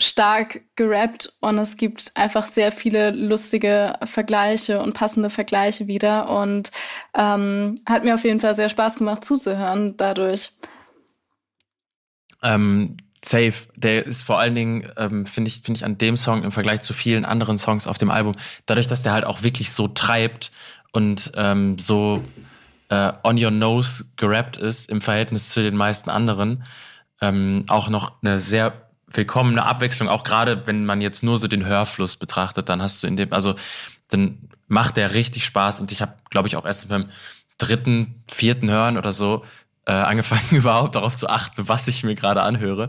[0.00, 6.70] stark gerappt und es gibt einfach sehr viele lustige Vergleiche und passende Vergleiche wieder und
[7.14, 10.52] ähm, hat mir auf jeden Fall sehr Spaß gemacht zuzuhören dadurch.
[12.42, 16.42] Ähm, Safe, der ist vor allen Dingen, ähm, finde ich, finde ich an dem Song
[16.42, 18.34] im Vergleich zu vielen anderen Songs auf dem Album,
[18.66, 20.50] dadurch, dass der halt auch wirklich so treibt
[20.92, 22.24] und ähm, so
[22.88, 26.64] äh, on your nose gerappt ist im Verhältnis zu den meisten anderen,
[27.20, 28.72] ähm, auch noch eine sehr
[29.06, 33.06] willkommene Abwechslung, auch gerade wenn man jetzt nur so den Hörfluss betrachtet, dann hast du
[33.06, 33.54] in dem, also
[34.08, 35.80] dann macht der richtig Spaß.
[35.80, 37.06] Und ich habe, glaube ich, auch erst beim
[37.58, 39.42] dritten, vierten Hören oder so
[39.86, 42.88] äh, angefangen, überhaupt darauf zu achten, was ich mir gerade anhöre,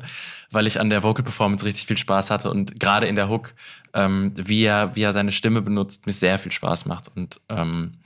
[0.51, 3.53] weil ich an der Vocal Performance richtig viel Spaß hatte und gerade in der Hook,
[3.93, 7.99] ähm, wie, er, wie er seine Stimme benutzt, mir sehr viel Spaß macht und ähm,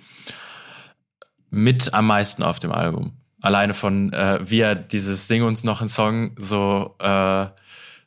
[1.49, 3.13] mit am meisten auf dem Album.
[3.41, 7.45] Alleine von, äh, wie er dieses Sing uns noch einen Song so, äh,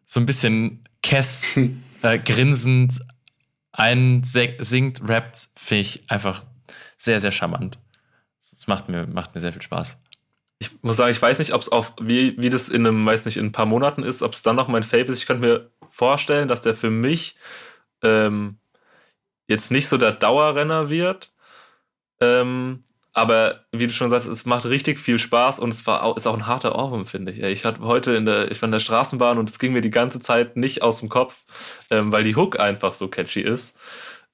[0.06, 1.56] so ein bisschen Kess
[2.02, 3.00] äh, grinsend
[3.72, 6.44] einsingt, rappt, finde ich einfach
[6.96, 7.78] sehr, sehr charmant.
[8.38, 9.96] Das macht mir, macht mir sehr viel Spaß
[10.60, 13.24] ich muss sagen, ich weiß nicht, ob es auf, wie, wie das in einem, weiß
[13.24, 15.18] nicht, in ein paar Monaten ist, ob es dann noch mein Fave ist.
[15.18, 17.36] Ich könnte mir vorstellen, dass der für mich
[18.02, 18.58] ähm,
[19.48, 21.32] jetzt nicht so der Dauerrenner wird.
[22.20, 26.26] Ähm, aber wie du schon sagst, es macht richtig viel Spaß und es war ist
[26.26, 27.40] auch ein harter Ohrwurm, finde ich.
[27.40, 29.90] Ich hatte heute in der, ich war in der Straßenbahn und es ging mir die
[29.90, 31.44] ganze Zeit nicht aus dem Kopf,
[31.90, 33.78] ähm, weil die Hook einfach so catchy ist.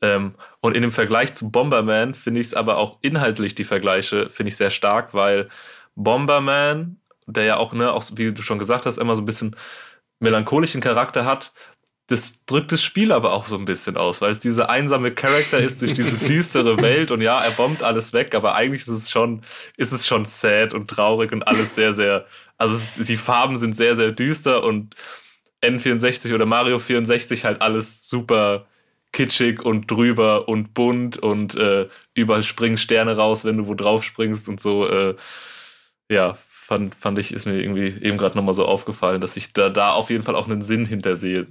[0.02, 4.28] Ähm, und in dem Vergleich zu Bomberman finde ich es aber auch inhaltlich die Vergleiche,
[4.28, 5.48] finde ich sehr stark, weil
[5.96, 9.56] Bomberman, der ja auch, ne, auch wie du schon gesagt hast, immer so ein bisschen
[10.20, 11.52] melancholischen Charakter hat,
[12.08, 15.58] das drückt das Spiel aber auch so ein bisschen aus, weil es dieser einsame Charakter
[15.58, 19.10] ist durch diese düstere Welt und ja, er bombt alles weg, aber eigentlich ist es
[19.10, 19.40] schon,
[19.76, 22.26] ist es schon sad und traurig und alles sehr, sehr,
[22.58, 24.94] also die Farben sind sehr, sehr düster und
[25.62, 28.66] N64 oder Mario 64 halt alles super
[29.12, 34.04] kitschig und drüber und bunt und äh, überall springen Sterne raus, wenn du wo drauf
[34.04, 34.86] springst und so.
[34.88, 35.16] Äh,
[36.10, 39.68] ja, fand, fand ich, ist mir irgendwie eben gerade nochmal so aufgefallen, dass ich da,
[39.68, 41.46] da auf jeden Fall auch einen Sinn hintersehe.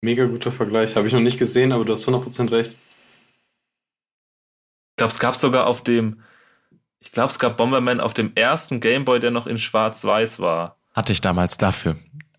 [0.00, 0.96] Mega guter Vergleich.
[0.96, 2.72] Habe ich noch nicht gesehen, aber du hast 100% recht.
[2.72, 6.22] Ich glaube, es gab sogar auf dem,
[7.00, 10.78] ich glaube, es gab Bomberman auf dem ersten Gameboy, der noch in Schwarz-Weiß war.
[10.92, 11.96] Hatte ich damals dafür.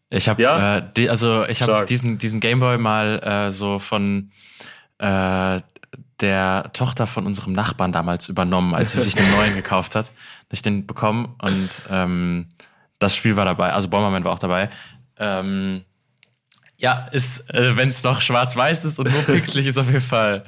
[0.09, 0.78] Ich habe ja?
[0.78, 4.32] äh, die, also ich habe diesen diesen Gameboy mal äh, so von
[4.99, 5.59] äh,
[6.22, 10.07] der Tochter von unserem Nachbarn damals übernommen, als sie sich einen neuen gekauft hat.
[10.07, 12.47] Habe ich den bekommen und ähm,
[12.99, 14.70] das Spiel war dabei, also Bomberman war auch dabei.
[15.18, 15.84] Ähm,
[16.78, 20.43] ja, ist, äh, wenn es noch schwarz-weiß ist und nur pixelig, ist auf jeden Fall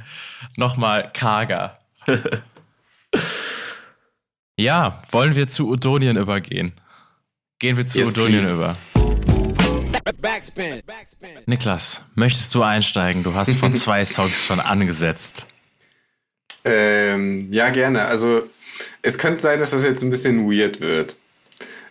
[0.55, 1.80] nochmal karger.
[4.57, 6.74] ja, wollen wir zu Udonien übergehen?
[7.59, 8.53] Gehen wir zu yes, Udonien please.
[8.53, 8.76] über.
[10.22, 10.82] Backspin.
[11.47, 13.24] Niklas, möchtest du einsteigen?
[13.24, 15.47] Du hast vor zwei Songs schon angesetzt.
[16.68, 18.05] Ähm, ja, gerne.
[18.05, 18.43] Also,
[19.01, 21.15] es könnte sein, dass das jetzt ein bisschen weird wird.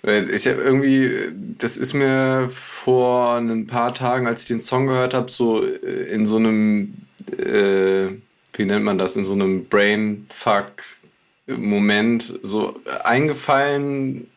[0.03, 1.11] Ich habe irgendwie,
[1.59, 6.12] das ist mir vor ein paar Tagen, als ich den Song gehört habe, so äh,
[6.12, 6.95] in so einem,
[7.39, 8.11] äh,
[8.53, 14.29] wie nennt man das, in so einem Brainfuck-Moment so eingefallen,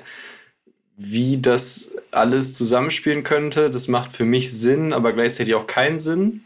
[0.97, 3.69] wie das alles zusammenspielen könnte.
[3.69, 6.41] Das macht für mich Sinn, aber gleichzeitig auch keinen Sinn.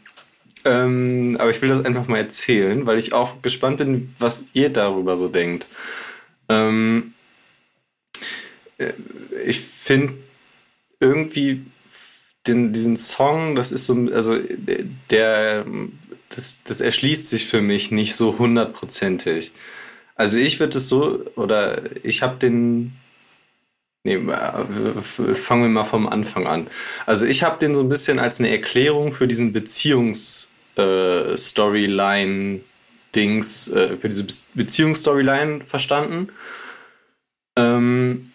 [0.64, 4.70] Ähm, aber ich will das einfach mal erzählen, weil ich auch gespannt bin, was ihr
[4.70, 5.66] darüber so denkt.
[6.48, 7.12] Ähm,
[8.78, 8.92] äh,
[9.46, 10.14] ich finde
[11.00, 11.64] irgendwie
[12.46, 14.38] den, diesen Song, das ist so, also
[15.10, 15.64] der,
[16.28, 19.52] das, das erschließt sich für mich nicht so hundertprozentig.
[20.16, 22.92] Also ich würde es so, oder ich habe den,
[24.04, 24.18] nee,
[25.00, 26.66] fangen wir mal vom Anfang an.
[27.06, 31.36] Also ich habe den so ein bisschen als eine Erklärung für diesen Beziehungs-Storyline-Dings, äh,
[33.70, 36.28] äh, für diese Beziehungsstoryline verstanden.
[37.56, 38.30] Ähm,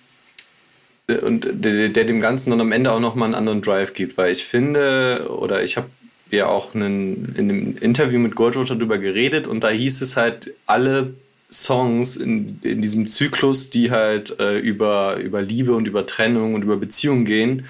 [1.21, 4.31] und der, der, dem Ganzen dann am Ende auch nochmal einen anderen Drive gibt, weil
[4.31, 5.89] ich finde, oder ich habe
[6.29, 10.53] ja auch einen, in einem Interview mit Goldwater darüber geredet und da hieß es halt,
[10.67, 11.15] alle
[11.51, 16.61] Songs in, in diesem Zyklus, die halt äh, über, über Liebe und über Trennung und
[16.61, 17.65] über Beziehungen gehen,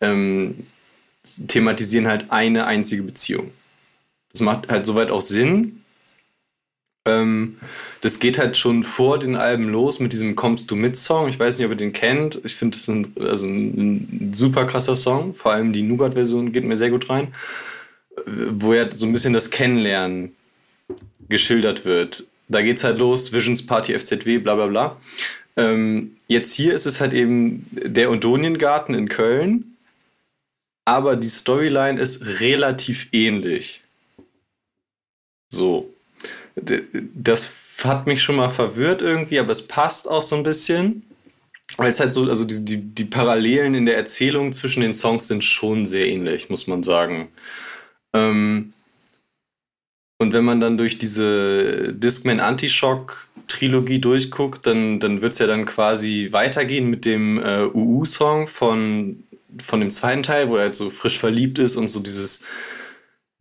[0.00, 0.66] ähm,
[1.48, 3.50] thematisieren halt eine einzige Beziehung.
[4.36, 5.82] Das macht halt soweit auch Sinn,
[7.06, 7.56] ähm,
[8.02, 11.28] das geht halt schon vor den Alben los mit diesem Kommst du mit Song.
[11.28, 12.40] Ich weiß nicht, ob ihr den kennt.
[12.44, 15.32] Ich finde es ein, also ein, super krasser Song.
[15.32, 17.28] Vor allem die Nougat-Version geht mir sehr gut rein.
[18.26, 20.34] Wo ja so ein bisschen das Kennenlernen
[21.28, 22.24] geschildert wird.
[22.48, 24.96] Da geht es halt los, Visions Party FZW, bla bla bla.
[25.56, 29.76] Ähm, jetzt hier ist es halt eben der Odoniengarten in Köln.
[30.84, 33.82] Aber die Storyline ist relativ ähnlich.
[35.56, 35.92] So
[37.14, 37.52] das
[37.84, 41.02] hat mich schon mal verwirrt irgendwie, aber es passt auch so ein bisschen.
[41.76, 45.26] Weil es halt so, also die, die, die Parallelen in der Erzählung zwischen den Songs
[45.26, 47.28] sind schon sehr ähnlich, muss man sagen.
[48.14, 48.72] Ähm,
[50.18, 55.46] und wenn man dann durch diese Discman Antishock Trilogie durchguckt, dann, dann wird es ja
[55.46, 59.24] dann quasi weitergehen mit dem äh, UU-Song von,
[59.62, 62.42] von dem zweiten Teil, wo er halt so frisch verliebt ist und so dieses,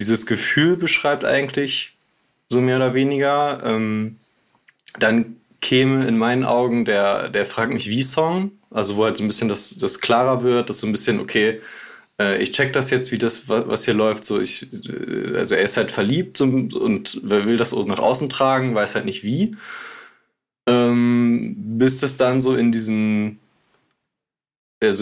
[0.01, 1.94] dieses Gefühl beschreibt eigentlich
[2.47, 3.61] so mehr oder weniger.
[3.63, 4.17] Ähm,
[4.99, 9.23] dann käme in meinen Augen der, der Frag mich wie Song, also wo halt so
[9.23, 11.61] ein bisschen das, das klarer wird, dass so ein bisschen, okay,
[12.19, 15.63] äh, ich check das jetzt, wie das, was hier läuft, so ich, äh, also er
[15.63, 19.55] ist halt verliebt und, und will das nach außen tragen, weiß halt nicht wie.
[20.67, 23.39] Ähm, bis es dann so in diesen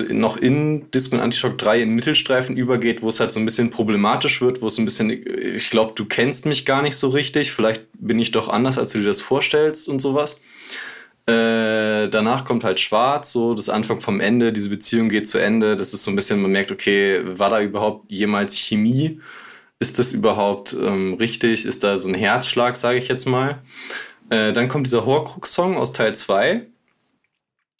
[0.09, 4.41] noch in Discman Antishock 3 in Mittelstreifen übergeht, wo es halt so ein bisschen problematisch
[4.41, 7.83] wird, wo es ein bisschen, ich glaube, du kennst mich gar nicht so richtig, vielleicht
[7.93, 10.41] bin ich doch anders, als du dir das vorstellst und sowas.
[11.25, 15.75] Äh, danach kommt halt Schwarz, so das Anfang vom Ende, diese Beziehung geht zu Ende,
[15.75, 19.19] das ist so ein bisschen, man merkt, okay, war da überhaupt jemals Chemie?
[19.83, 21.65] ist das überhaupt ähm, richtig?
[21.65, 23.61] Ist da so ein Herzschlag, sage ich jetzt mal?
[24.29, 26.67] Äh, dann kommt dieser Horcrux-Song aus Teil 2,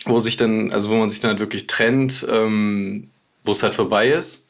[0.06, 3.10] wo sich dann, also wo man sich dann halt wirklich trennt, ähm,
[3.44, 4.48] wo es halt vorbei ist.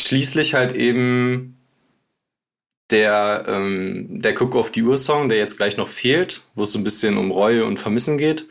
[0.00, 1.58] Schließlich halt eben
[2.90, 6.78] der, ähm, der Cook of die Uhr-Song, der jetzt gleich noch fehlt, wo es so
[6.78, 8.46] ein bisschen um Reue und Vermissen geht.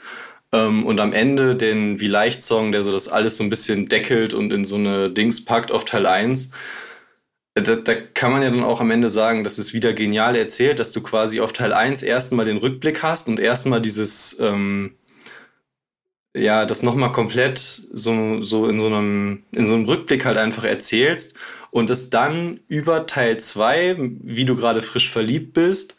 [0.51, 4.33] Ähm, und am Ende den Wie leicht-Song, der so das alles so ein bisschen deckelt
[4.33, 6.51] und in so eine Dings packt auf Teil 1.
[7.53, 10.79] Da, da, kann man ja dann auch am Ende sagen, das ist wieder genial erzählt,
[10.79, 14.95] dass du quasi auf Teil 1 erstmal den Rückblick hast und erstmal dieses, ähm,
[16.33, 20.63] ja, das nochmal komplett so, so in so einem, in so einem Rückblick halt einfach
[20.63, 21.35] erzählst
[21.71, 25.95] und es dann über Teil 2, wie du gerade frisch verliebt bist,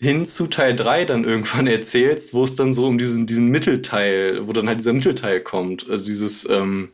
[0.00, 4.46] hin zu Teil 3 dann irgendwann erzählst, wo es dann so um diesen, diesen Mittelteil,
[4.46, 5.88] wo dann halt dieser Mittelteil kommt.
[5.88, 6.90] Also dieses, ähm,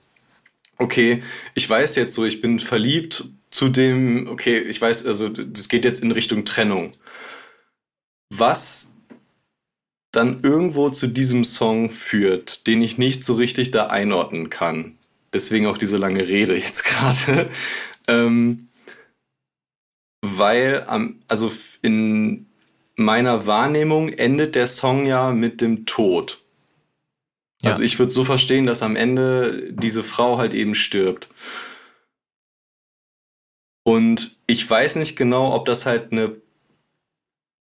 [0.78, 1.22] okay,
[1.54, 5.84] ich weiß jetzt so, ich bin verliebt zu dem, okay, ich weiß, also das geht
[5.84, 6.92] jetzt in Richtung Trennung.
[8.30, 8.93] Was
[10.16, 14.98] dann irgendwo zu diesem Song führt, den ich nicht so richtig da einordnen kann.
[15.32, 17.50] Deswegen auch diese lange Rede jetzt gerade.
[18.08, 18.68] ähm,
[20.22, 21.52] weil, am, also
[21.82, 22.46] in
[22.96, 26.42] meiner Wahrnehmung endet der Song ja mit dem Tod.
[27.62, 27.70] Ja.
[27.70, 31.28] Also ich würde so verstehen, dass am Ende diese Frau halt eben stirbt.
[33.82, 36.36] Und ich weiß nicht genau, ob das halt eine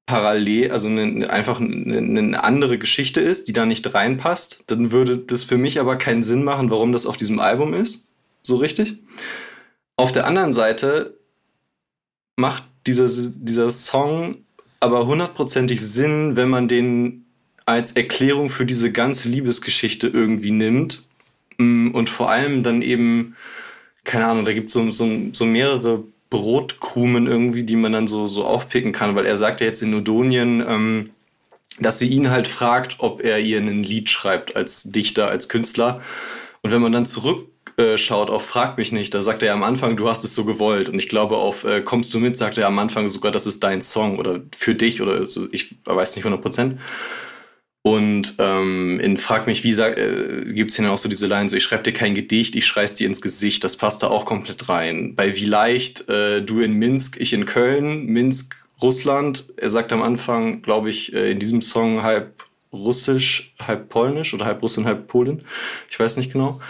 [0.07, 4.65] parallel, also eine, einfach eine, eine, andere Geschichte ist, die da nicht reinpasst.
[4.67, 8.09] Dann würde das für mich aber keinen Sinn machen, warum das auf diesem Album ist.
[8.43, 8.99] So richtig.
[9.97, 11.19] Auf der anderen Seite
[12.37, 14.37] macht dieser, dieser Song
[14.81, 17.25] aber hundertprozentig Sinn, wenn man den
[17.67, 21.03] als Erklärung für diese ganze Liebesgeschichte irgendwie nimmt.
[21.59, 23.37] Mm, und vor allem dann eben,
[24.03, 28.27] keine Ahnung, da gibt es so, so, so mehrere Brotkrumen irgendwie, die man dann so,
[28.27, 31.11] so aufpicken kann, weil er sagt ja jetzt in Nodonien, ähm,
[31.79, 36.01] dass sie ihn halt fragt, ob er ihr ein Lied schreibt als Dichter, als Künstler.
[36.63, 40.09] Und wenn man dann zurückschaut auf Frag mich nicht, da sagt er am Anfang, du
[40.09, 40.89] hast es so gewollt.
[40.89, 43.63] Und ich glaube, auf äh, Kommst du mit, sagt er am Anfang sogar, das ist
[43.63, 46.81] dein Song oder für dich oder so, ich weiß nicht 100 Prozent.
[47.85, 51.57] Und ähm, in Frag mich, wie äh, gibt es hier auch so diese Line, so
[51.57, 54.69] ich schreibe dir kein Gedicht, ich schreiß dir ins Gesicht, das passt da auch komplett
[54.69, 55.17] rein.
[55.17, 59.47] Bei Wie leicht, äh, du in Minsk, ich in Köln, Minsk, Russland.
[59.57, 64.47] Er sagt am Anfang, glaube ich, äh, in diesem Song halb russisch, halb polnisch oder
[64.47, 65.43] halb Russin, halb Polin.
[65.91, 66.61] Ich weiß nicht genau.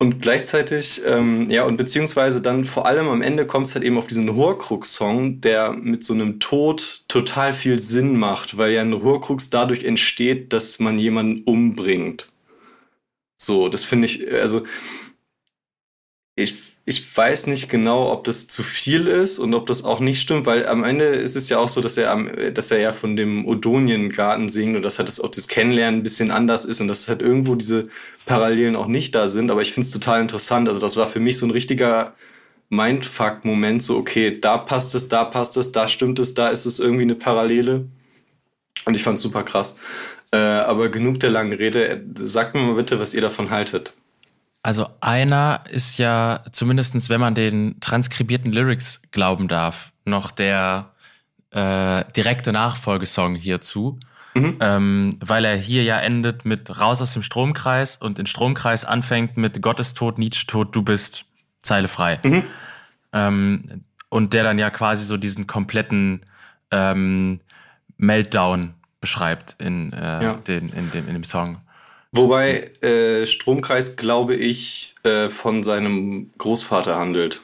[0.00, 3.98] Und gleichzeitig, ähm, ja, und beziehungsweise dann vor allem am Ende kommt es halt eben
[3.98, 9.02] auf diesen Horcrux-Song, der mit so einem Tod total viel Sinn macht, weil ja ein
[9.02, 12.30] Horcrux dadurch entsteht, dass man jemanden umbringt.
[13.36, 14.64] So, das finde ich, also
[16.36, 20.22] ich, ich weiß nicht genau, ob das zu viel ist und ob das auch nicht
[20.22, 22.92] stimmt, weil am Ende ist es ja auch so, dass er, am, dass er ja
[22.92, 26.80] von dem Odoniengarten singt und dass halt das auch das Kennenlernen ein bisschen anders ist
[26.80, 27.88] und dass halt irgendwo diese
[28.24, 29.50] Parallelen auch nicht da sind.
[29.50, 30.66] Aber ich finde es total interessant.
[30.66, 32.14] Also das war für mich so ein richtiger
[32.70, 33.82] Mindfuck-Moment.
[33.82, 37.02] So, okay, da passt es, da passt es, da stimmt es, da ist es irgendwie
[37.02, 37.86] eine Parallele.
[38.86, 39.76] Und ich fand es super krass.
[40.32, 42.02] Äh, aber genug der langen Rede.
[42.14, 43.92] Sagt mir mal bitte, was ihr davon haltet.
[44.68, 50.90] Also einer ist ja, zumindest wenn man den transkribierten Lyrics glauben darf, noch der
[51.52, 53.98] äh, direkte Nachfolgesong hierzu.
[54.34, 54.58] Mhm.
[54.60, 59.38] Ähm, weil er hier ja endet mit Raus aus dem Stromkreis und den Stromkreis anfängt
[59.38, 61.24] mit Gott ist tot, Nietzsche tot, du bist
[61.62, 62.20] Zeile frei.
[62.22, 62.44] Mhm.
[63.14, 66.26] Ähm, und der dann ja quasi so diesen kompletten
[66.72, 67.40] ähm,
[67.96, 70.34] Meltdown beschreibt in, äh, ja.
[70.34, 71.56] den, in, den, in dem Song.
[72.18, 77.42] Wobei äh, Stromkreis, glaube ich, äh, von seinem Großvater handelt.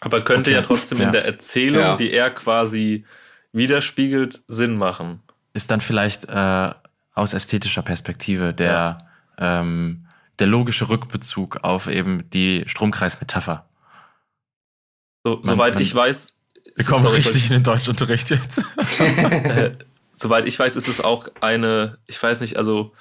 [0.00, 0.60] Aber könnte okay.
[0.60, 1.06] ja trotzdem ja.
[1.06, 1.96] in der Erzählung, ja.
[1.96, 3.04] die er quasi
[3.52, 5.22] widerspiegelt, Sinn machen.
[5.52, 6.70] Ist dann vielleicht äh,
[7.14, 8.98] aus ästhetischer Perspektive der,
[9.38, 9.60] ja.
[9.60, 10.06] ähm,
[10.38, 13.68] der logische Rückbezug auf eben die Stromkreismetapher.
[15.24, 16.36] So, soweit ich weiß.
[16.76, 18.62] Wir kommen richtig in den Deutschunterricht jetzt.
[19.00, 19.72] Äh,
[20.16, 22.92] soweit ich weiß, ist es auch eine, ich weiß nicht, also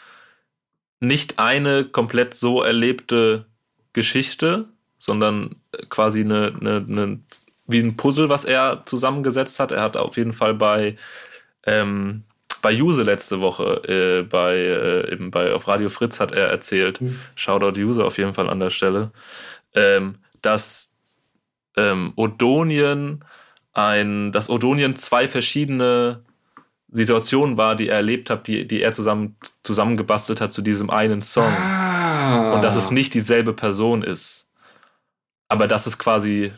[1.00, 3.46] nicht eine komplett so erlebte
[3.94, 5.56] Geschichte, sondern
[5.90, 7.20] quasi eine, eine, eine,
[7.68, 9.72] wie ein Puzzle, was er zusammengesetzt hat.
[9.72, 10.98] Er hat auf jeden Fall bei,
[11.66, 12.24] ähm,
[12.62, 17.02] bei Juse letzte Woche, äh, bei, äh, eben bei, auf Radio Fritz hat er erzählt,
[17.02, 17.20] mhm.
[17.36, 19.12] Shoutout Juse auf jeden Fall an der Stelle,
[19.74, 20.94] ähm, dass
[21.78, 23.24] ähm, Odonien
[23.74, 26.24] ein, dass Odonien zwei verschiedene
[26.92, 31.22] Situation war, die er erlebt hat, die, die er zusammen, zusammengebastelt hat zu diesem einen
[31.22, 31.52] Song.
[31.52, 32.54] Ah.
[32.54, 34.48] Und dass es nicht dieselbe Person ist.
[35.48, 36.52] Aber dass es quasi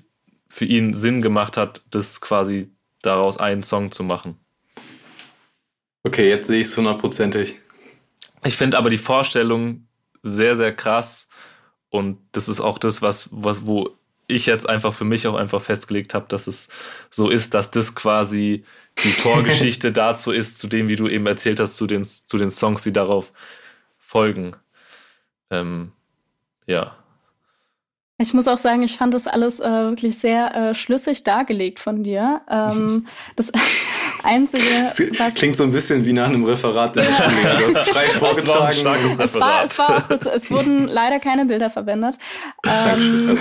[0.50, 2.70] für ihn Sinn gemacht hat, das quasi
[3.02, 4.38] daraus einen Song zu machen.
[6.04, 7.62] Okay, jetzt sehe ich es hundertprozentig.
[8.44, 9.88] Ich finde aber die Vorstellung
[10.24, 11.30] sehr, sehr krass.
[11.90, 13.96] Und das ist auch das, was, was, wo
[14.28, 16.70] ich jetzt einfach für mich auch einfach festgelegt habe, dass es
[17.10, 18.64] so ist, dass das quasi
[19.04, 22.52] die Vorgeschichte dazu ist, zu dem, wie du eben erzählt hast, zu den, zu den
[22.52, 23.32] Songs, die darauf
[23.98, 24.56] folgen.
[25.50, 25.92] Ähm,
[26.68, 26.96] ja.
[28.18, 32.04] Ich muss auch sagen, ich fand das alles äh, wirklich sehr äh, schlüssig dargelegt von
[32.04, 32.42] dir.
[32.50, 33.52] Ähm, das
[34.24, 34.64] Einzige,
[35.18, 37.58] was klingt so ein bisschen wie nach einem Referat der Schule.
[37.58, 38.78] Du hast frei vorgetragen.
[39.18, 42.20] Es war, es, war, es, war kurz, es wurden leider keine Bilder verwendet.
[42.64, 43.40] Ähm,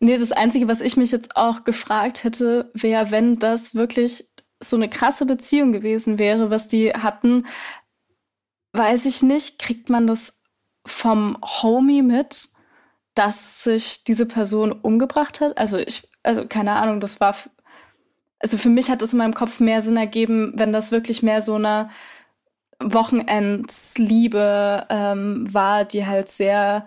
[0.00, 4.26] nee, das Einzige, was ich mich jetzt auch gefragt hätte, wäre, wenn das wirklich
[4.60, 7.46] so eine krasse Beziehung gewesen wäre, was die hatten,
[8.72, 10.44] weiß ich nicht, kriegt man das
[10.86, 12.50] vom Homie mit?
[13.14, 15.58] dass sich diese Person umgebracht hat.
[15.58, 17.34] Also ich, also keine Ahnung, das war,
[18.38, 21.42] also für mich hat es in meinem Kopf mehr Sinn ergeben, wenn das wirklich mehr
[21.42, 21.90] so eine
[22.78, 26.86] Wochenendsliebe ähm, war, die halt sehr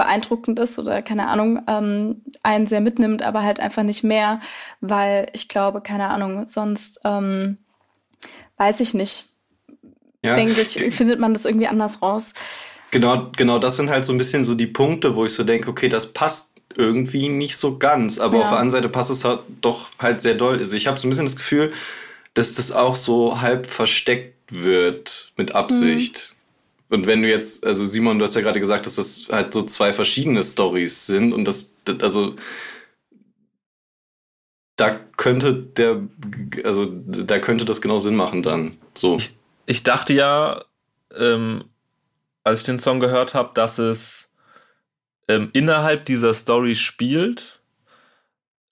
[0.00, 4.40] beeindruckend ist oder keine Ahnung, ähm, einen sehr mitnimmt, aber halt einfach nicht mehr,
[4.80, 7.58] weil ich glaube, keine Ahnung, sonst ähm,
[8.56, 9.26] weiß ich nicht.
[10.24, 10.36] Ja.
[10.36, 12.32] Denke ich, findet man das irgendwie anders raus.
[12.90, 15.68] Genau, genau, das sind halt so ein bisschen so die Punkte, wo ich so denke,
[15.68, 18.42] okay, das passt irgendwie nicht so ganz, aber ja.
[18.44, 20.56] auf der anderen Seite passt es halt doch halt sehr doll.
[20.56, 21.72] Also ich habe so ein bisschen das Gefühl,
[22.32, 26.32] dass das auch so halb versteckt wird mit Absicht.
[26.32, 26.39] Mhm.
[26.90, 29.62] Und wenn du jetzt, also Simon, du hast ja gerade gesagt, dass das halt so
[29.62, 32.34] zwei verschiedene Stories sind und das, also
[34.74, 36.02] da könnte der,
[36.64, 38.76] also da könnte das genau Sinn machen dann.
[38.94, 39.16] So.
[39.16, 39.36] Ich,
[39.66, 40.64] ich dachte ja,
[41.14, 41.64] ähm,
[42.42, 44.32] als ich den Song gehört habe, dass es
[45.28, 47.59] ähm, innerhalb dieser Story spielt.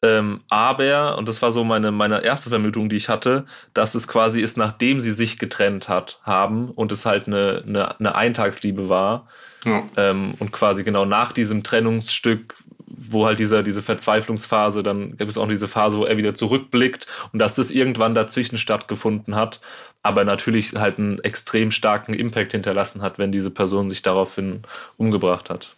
[0.02, 4.06] Ähm, aber, und das war so meine, meine erste Vermutung, die ich hatte, dass es
[4.06, 8.88] quasi ist, nachdem sie sich getrennt hat, haben und es halt eine, eine, eine Eintagsliebe
[8.88, 9.26] war.
[9.64, 9.82] Ja.
[9.96, 12.54] Ähm, und quasi genau nach diesem Trennungsstück,
[12.86, 17.06] wo halt dieser, diese Verzweiflungsphase, dann gibt es auch diese Phase, wo er wieder zurückblickt
[17.32, 19.60] und dass das irgendwann dazwischen stattgefunden hat
[20.02, 24.62] aber natürlich halt einen extrem starken Impact hinterlassen hat, wenn diese Person sich daraufhin
[24.96, 25.76] umgebracht hat.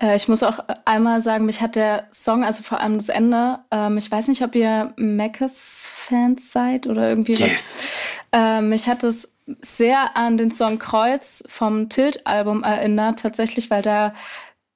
[0.00, 3.58] Äh, ich muss auch einmal sagen, mich hat der Song, also vor allem das Ende,
[3.70, 8.20] ähm, ich weiß nicht, ob ihr Mackes-Fans seid oder irgendwie yes.
[8.32, 8.40] was.
[8.40, 14.12] Äh, mich hat es sehr an den Song Kreuz vom Tilt-Album erinnert, tatsächlich, weil da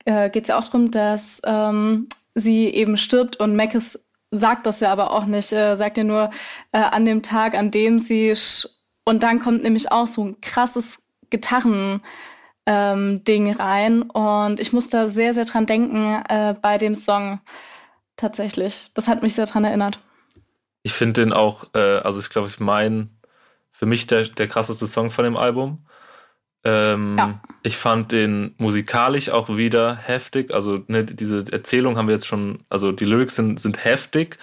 [0.05, 4.80] äh, geht es ja auch darum, dass ähm, sie eben stirbt und Mackes sagt das
[4.80, 6.30] ja aber auch nicht, äh, sagt ja nur
[6.72, 8.34] äh, an dem Tag, an dem sie
[9.05, 12.01] und dann kommt nämlich auch so ein krasses Gitarren
[12.70, 17.40] ähm, Ding rein und ich muss da sehr sehr dran denken äh, bei dem Song
[18.16, 18.90] tatsächlich.
[18.94, 19.98] Das hat mich sehr dran erinnert.
[20.84, 23.10] Ich finde den auch, äh, also ich glaube, ich mein
[23.72, 25.84] für mich der der krasseste Song von dem Album.
[26.62, 27.40] Ähm, ja.
[27.62, 30.52] Ich fand den musikalisch auch wieder heftig.
[30.52, 34.38] Also ne, diese Erzählung haben wir jetzt schon, also die Lyrics sind, sind heftig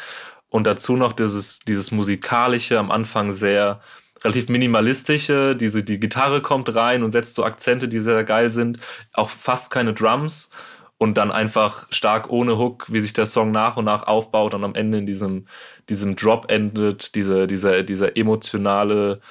[0.50, 3.82] und dazu noch dieses, dieses musikalische am Anfang sehr
[4.24, 8.80] relativ minimalistische, diese, die Gitarre kommt rein und setzt so Akzente, die sehr geil sind,
[9.14, 10.50] auch fast keine Drums
[10.98, 14.64] und dann einfach stark ohne Hook, wie sich der Song nach und nach aufbaut und
[14.64, 15.48] am Ende in diesem,
[15.90, 19.22] diesem Drop endet, diese, dieser, dieser emotionale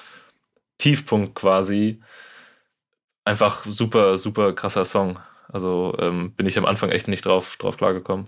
[0.79, 2.01] Tiefpunkt quasi
[3.25, 5.19] einfach super, super krasser Song.
[5.49, 8.27] Also ähm, bin ich am Anfang echt nicht drauf, drauf klargekommen.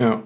[0.00, 0.22] Ja.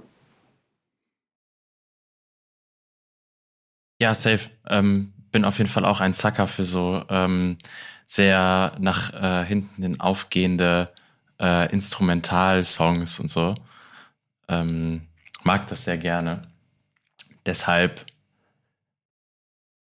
[4.00, 4.50] Ja, safe.
[4.68, 7.58] Ähm, bin auf jeden Fall auch ein Sucker für so ähm,
[8.06, 10.92] sehr nach äh, hinten hin aufgehende
[11.40, 13.54] äh, Instrumental-Songs und so.
[14.48, 15.06] Ähm,
[15.42, 16.48] mag das sehr gerne.
[17.44, 18.06] Deshalb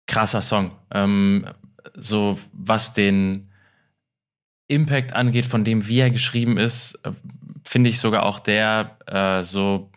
[0.08, 0.72] krasser Song.
[0.92, 1.46] Ähm,
[1.96, 3.50] so was den
[4.68, 7.12] Impact angeht, von dem, wie er geschrieben ist, äh,
[7.66, 9.92] finde ich sogar auch der äh, so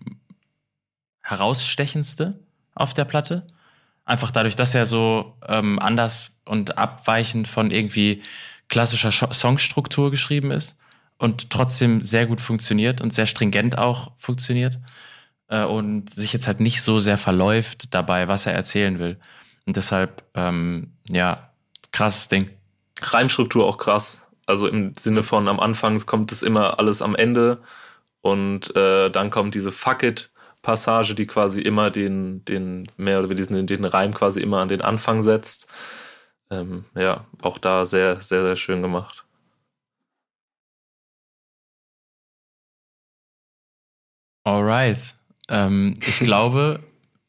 [1.23, 2.39] herausstechendste
[2.75, 3.47] auf der Platte.
[4.07, 8.23] Einfach dadurch, dass er so ähm, anders und abweichend von irgendwie
[8.69, 10.79] klassischer Songstruktur geschrieben ist
[11.19, 14.79] und trotzdem sehr gut funktioniert und sehr stringent auch funktioniert
[15.49, 19.19] äh, und sich jetzt halt nicht so sehr verläuft dabei, was er erzählen will.
[19.67, 21.51] Und deshalb, ähm, ja,
[21.93, 22.51] krasses Ding.
[23.01, 24.21] Reimstruktur auch krass.
[24.47, 27.61] Also im Sinne von am Anfang kommt es immer alles am Ende
[28.21, 30.31] und äh, dann kommt diese Fuck it
[30.67, 34.69] Passage, die quasi immer den, den mehr oder weniger den, den Reim quasi immer an
[34.69, 35.69] den Anfang setzt.
[36.51, 39.25] Ähm, ja, auch da sehr, sehr, sehr schön gemacht.
[44.43, 45.15] Alright.
[45.49, 46.81] Ähm, ich glaube,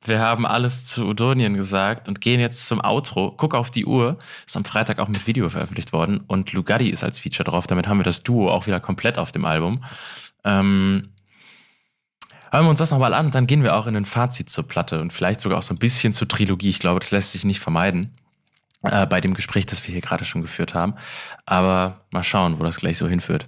[0.04, 3.36] wir haben alles zu Udonien gesagt und gehen jetzt zum Outro.
[3.38, 4.18] Guck auf die Uhr.
[4.48, 7.68] Ist am Freitag auch mit Video veröffentlicht worden und Lugatti ist als Feature drauf.
[7.68, 9.84] Damit haben wir das Duo auch wieder komplett auf dem Album.
[10.44, 11.10] Ähm,
[12.52, 14.68] hören wir uns das nochmal an und dann gehen wir auch in ein Fazit zur
[14.68, 16.70] Platte und vielleicht sogar auch so ein bisschen zur Trilogie.
[16.70, 18.14] Ich glaube, das lässt sich nicht vermeiden
[18.84, 20.96] äh, bei dem Gespräch, das wir hier gerade schon geführt haben.
[21.46, 23.48] Aber mal schauen, wo das gleich so hinführt.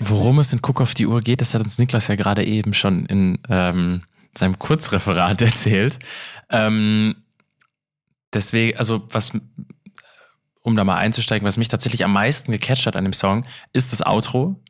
[0.00, 2.74] Worum es in Guck auf die Uhr geht, das hat uns Niklas ja gerade eben
[2.74, 4.02] schon in ähm,
[4.36, 5.98] seinem Kurzreferat erzählt.
[6.50, 7.16] Ähm,
[8.32, 9.32] deswegen, also was,
[10.62, 13.92] um da mal einzusteigen, was mich tatsächlich am meisten gecatcht hat an dem Song, ist
[13.92, 14.60] das Outro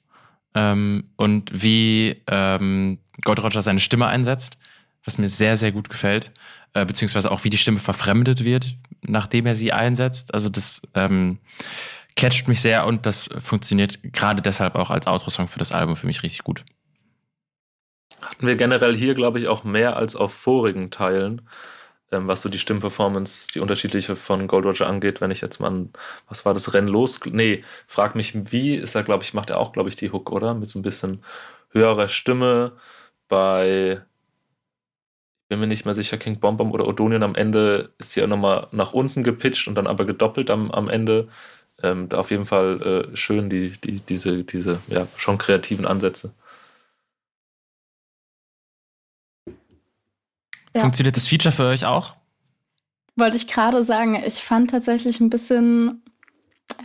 [0.55, 4.59] ähm, und wie ähm, Gold Roger seine Stimme einsetzt,
[5.05, 6.32] was mir sehr, sehr gut gefällt,
[6.74, 10.32] äh, beziehungsweise auch wie die Stimme verfremdet wird, nachdem er sie einsetzt.
[10.35, 11.39] Also das ähm,
[12.16, 16.06] catcht mich sehr und das funktioniert gerade deshalb auch als Outro-Song für das Album für
[16.06, 16.64] mich richtig gut.
[18.22, 21.43] Hatten wir generell hier, glaube ich, auch mehr als auf vorigen Teilen,
[22.12, 25.20] ähm, was so die Stimmperformance, die unterschiedliche von Gold Roger angeht.
[25.20, 25.89] Wenn ich jetzt mal,
[26.28, 27.20] was war das Rennen los?
[27.26, 30.31] Nee, frag mich wie, ist er, glaube ich, macht er auch, glaube ich, die Hook,
[30.31, 30.55] oder?
[30.55, 31.24] Mit so ein bisschen
[31.70, 32.72] höherer Stimme.
[33.28, 34.02] Bei,
[35.48, 38.68] bin mir nicht mehr sicher, King Bombom oder Odonien am Ende ist sie ja nochmal
[38.72, 41.28] nach unten gepitcht und dann aber gedoppelt am, am Ende
[41.82, 46.32] ähm, auf jeden Fall äh, schön, die, die, diese, diese ja, schon kreativen Ansätze.
[50.74, 50.82] Ja.
[50.82, 52.14] Funktioniert das Feature für euch auch?
[53.16, 56.02] Wollte ich gerade sagen, ich fand tatsächlich ein bisschen,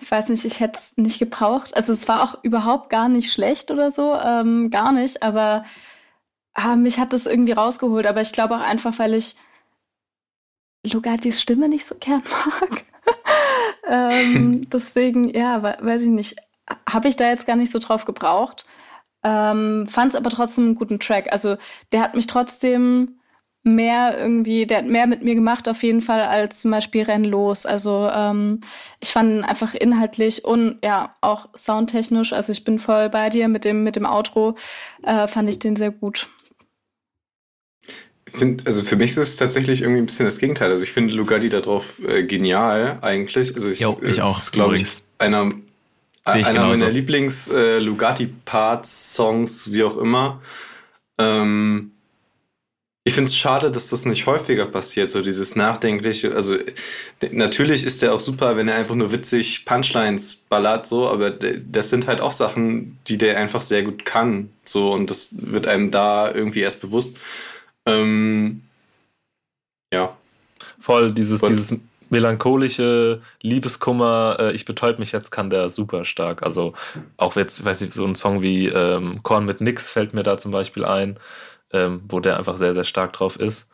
[0.01, 1.75] ich weiß nicht, ich hätte es nicht gebraucht.
[1.75, 5.63] Also es war auch überhaupt gar nicht schlecht oder so, ähm, gar nicht, aber
[6.53, 8.05] ah, mich hat das irgendwie rausgeholt.
[8.05, 9.35] Aber ich glaube auch einfach, weil ich
[10.85, 12.23] Lugatis Stimme nicht so gern
[12.61, 12.85] mag
[13.89, 16.35] ähm, deswegen, ja, weiß ich nicht.
[16.89, 18.65] Habe ich da jetzt gar nicht so drauf gebraucht.
[19.23, 21.31] Ähm, Fand es aber trotzdem einen guten Track.
[21.31, 21.57] Also
[21.91, 23.18] der hat mich trotzdem
[23.64, 27.23] mehr irgendwie, der hat mehr mit mir gemacht auf jeden Fall als zum Beispiel Renn
[27.23, 27.65] los.
[27.65, 28.61] Also ähm,
[29.02, 32.34] ich fand ihn einfach inhaltlich und ja auch soundtechnisch.
[32.34, 34.56] Also ich bin voll bei dir mit dem mit dem Outro.
[35.03, 36.27] Äh, fand ich den sehr gut
[38.34, 40.72] find, also für mich ist es tatsächlich irgendwie ein bisschen das Gegenteil.
[40.72, 43.56] Also ich finde Lugatti darauf äh, genial eigentlich.
[43.56, 44.84] Also ich, jo, ich auch, glaube ich,
[45.18, 45.49] einer,
[46.36, 50.41] ich einer meiner Lieblings-Lugatti-Parts, äh, wie auch immer.
[51.18, 51.91] Ähm,
[53.10, 56.36] ich finde es schade, dass das nicht häufiger passiert, so dieses Nachdenkliche.
[56.36, 56.57] Also,
[57.31, 61.90] natürlich ist der auch super, wenn er einfach nur witzig Punchlines ballert, so, aber das
[61.90, 65.90] sind halt auch Sachen, die der einfach sehr gut kann, so, und das wird einem
[65.90, 67.18] da irgendwie erst bewusst.
[67.88, 68.61] Ähm,
[69.91, 70.15] ja.
[70.80, 71.49] Voll, dieses, Voll.
[71.49, 71.80] dieses
[72.11, 76.44] melancholische Liebeskummer, äh, ich betäub mich jetzt, kann der super stark.
[76.44, 76.73] Also
[77.18, 80.38] auch jetzt, weiß ich, so ein Song wie ähm, Korn mit Nix fällt mir da
[80.38, 81.18] zum Beispiel ein,
[81.71, 83.69] ähm, wo der einfach sehr, sehr stark drauf ist.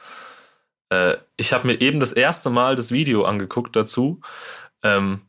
[0.89, 4.21] Äh, ich habe mir eben das erste Mal das Video angeguckt dazu.
[4.83, 5.21] Ähm,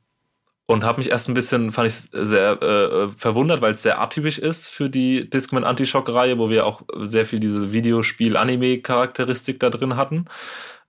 [0.66, 4.38] und habe mich erst ein bisschen, fand ich sehr äh, verwundert, weil es sehr atypisch
[4.38, 10.24] ist für die Discman Anti-Shock-Reihe, wo wir auch sehr viel diese Videospiel-Anime-Charakteristik da drin hatten.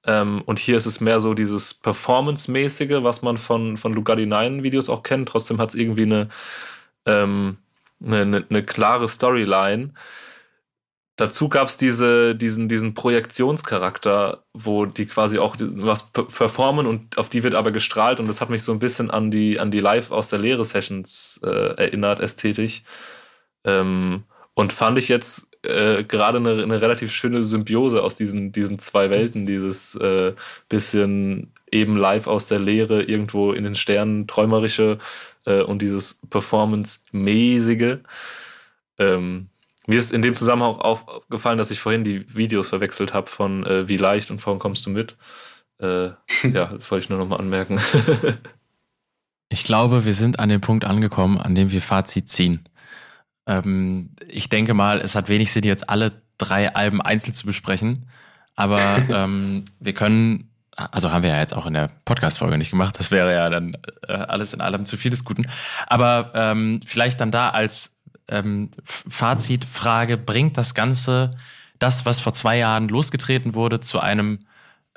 [0.06, 4.64] Ähm, und hier ist es mehr so dieses Performance-mäßige, was man von, von Lugatti 9
[4.64, 5.30] Videos auch kennt.
[5.30, 6.28] Trotzdem hat es irgendwie
[7.06, 7.58] ähm,
[8.04, 9.94] eine, eine, eine klare Storyline.
[11.18, 17.30] Dazu gab es diese, diesen, diesen Projektionscharakter, wo die quasi auch was performen und auf
[17.30, 19.80] die wird aber gestrahlt und das hat mich so ein bisschen an die, an die
[19.80, 22.84] Live aus der Lehre Sessions äh, erinnert, ästhetisch.
[23.66, 28.78] Ähm, und fand ich jetzt äh, gerade eine, eine relativ schöne Symbiose aus diesen, diesen
[28.78, 30.34] zwei Welten, dieses äh,
[30.70, 35.00] bisschen eben live aus der Lehre, irgendwo in den Sternen träumerische
[35.46, 37.98] äh, und dieses Performance-mäßige.
[39.00, 39.50] Ähm,
[39.88, 43.66] mir ist in dem Zusammenhang auch aufgefallen, dass ich vorhin die Videos verwechselt habe von
[43.66, 45.16] äh, Wie leicht und von Kommst du mit.
[45.80, 46.10] Äh,
[46.44, 47.80] ja, wollte ich nur nochmal anmerken.
[49.50, 52.68] ich glaube, wir sind an dem Punkt angekommen, an dem wir Fazit ziehen.
[53.48, 58.10] Ähm, ich denke mal, es hat wenig Sinn, jetzt alle drei Alben einzeln zu besprechen.
[58.56, 63.00] Aber ähm, wir können, also haben wir ja jetzt auch in der Podcast-Folge nicht gemacht,
[63.00, 63.78] das wäre ja dann
[64.08, 65.48] äh, alles in allem zu viel des Guten.
[65.88, 67.97] Aber ähm, vielleicht dann da als
[68.28, 71.32] ähm, Fazitfrage, bringt das Ganze,
[71.80, 74.40] das, was vor zwei Jahren losgetreten wurde, zu einem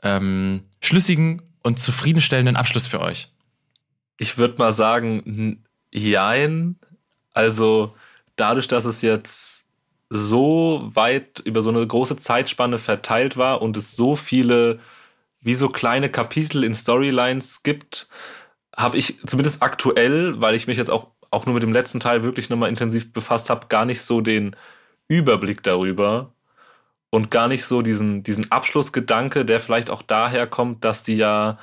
[0.03, 3.29] ähm, schlüssigen und zufriedenstellenden Abschluss für euch?
[4.19, 6.77] Ich würde mal sagen, jein.
[7.33, 7.95] Also
[8.37, 9.67] dadurch, dass es jetzt
[10.09, 14.81] so weit über so eine große Zeitspanne verteilt war und es so viele,
[15.41, 18.09] wie so kleine Kapitel in Storylines gibt,
[18.77, 22.23] habe ich zumindest aktuell, weil ich mich jetzt auch auch nur mit dem letzten Teil
[22.23, 24.57] wirklich nochmal intensiv befasst habe, gar nicht so den
[25.09, 26.33] Überblick darüber
[27.11, 31.59] und gar nicht so diesen, diesen Abschlussgedanke, der vielleicht auch daher kommt, dass die ja,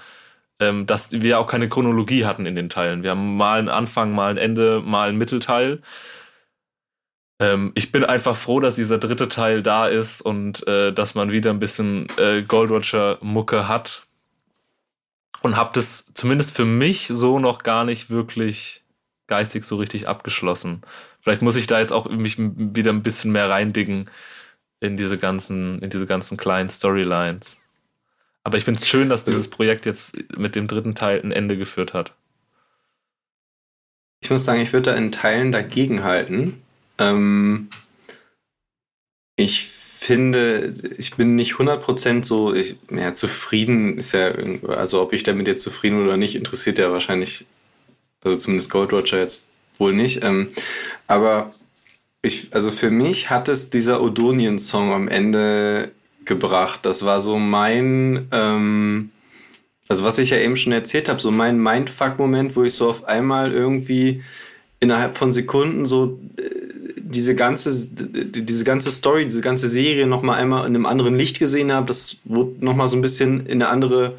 [0.60, 3.04] ähm, dass wir auch keine Chronologie hatten in den Teilen.
[3.04, 5.82] Wir haben mal einen Anfang, mal ein Ende, mal einen Mittelteil.
[7.40, 11.32] Ähm, ich bin einfach froh, dass dieser dritte Teil da ist und äh, dass man
[11.32, 14.04] wieder ein bisschen äh, Gold Roger Mucke hat.
[15.44, 18.84] Und habe das zumindest für mich so noch gar nicht wirklich
[19.28, 20.82] geistig so richtig abgeschlossen.
[21.22, 24.10] Vielleicht muss ich da jetzt auch mich wieder ein bisschen mehr reindicken
[24.80, 27.58] in diese ganzen, in diese ganzen kleinen Storylines.
[28.44, 31.58] Aber ich finde es schön, dass dieses Projekt jetzt mit dem dritten Teil ein Ende
[31.58, 32.14] geführt hat.
[34.22, 36.62] Ich muss sagen, ich würde da in Teilen dagegenhalten.
[36.98, 37.70] Ähm,
[39.36, 44.32] ich finde, ich bin nicht 100% so, ich, ja, zufrieden ist ja,
[44.68, 47.46] also ob ich damit jetzt zufrieden oder nicht, interessiert ja wahrscheinlich,
[48.24, 49.46] also zumindest Gold Roger jetzt
[49.78, 50.24] wohl nicht.
[50.24, 50.50] Ähm,
[51.08, 51.54] aber
[52.22, 55.92] ich, also für mich hat es dieser Odonien-Song am Ende
[56.26, 56.86] gebracht.
[56.86, 59.12] Das war so mein, ähm,
[59.88, 63.06] also was ich ja eben schon erzählt habe, so mein Mindfuck-Moment, wo ich so auf
[63.06, 64.22] einmal irgendwie
[64.80, 66.58] innerhalb von Sekunden so äh,
[66.98, 71.72] diese ganze, diese ganze Story, diese ganze Serie nochmal einmal in einem anderen Licht gesehen
[71.72, 71.88] habe.
[71.88, 74.18] Das wurde nochmal so ein bisschen in eine andere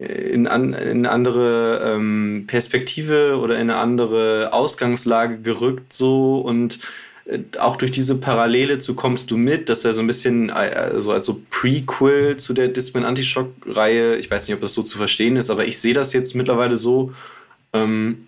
[0.00, 6.78] in, an, in eine andere ähm, Perspektive oder in eine andere Ausgangslage gerückt so und
[7.26, 10.52] äh, auch durch diese Parallele zu kommst du mit, das wäre so ein bisschen äh,
[10.52, 14.16] also als so Prequel zu der Discman Antishock-Reihe.
[14.16, 16.76] Ich weiß nicht, ob das so zu verstehen ist, aber ich sehe das jetzt mittlerweile
[16.76, 17.12] so.
[17.74, 18.26] Ähm,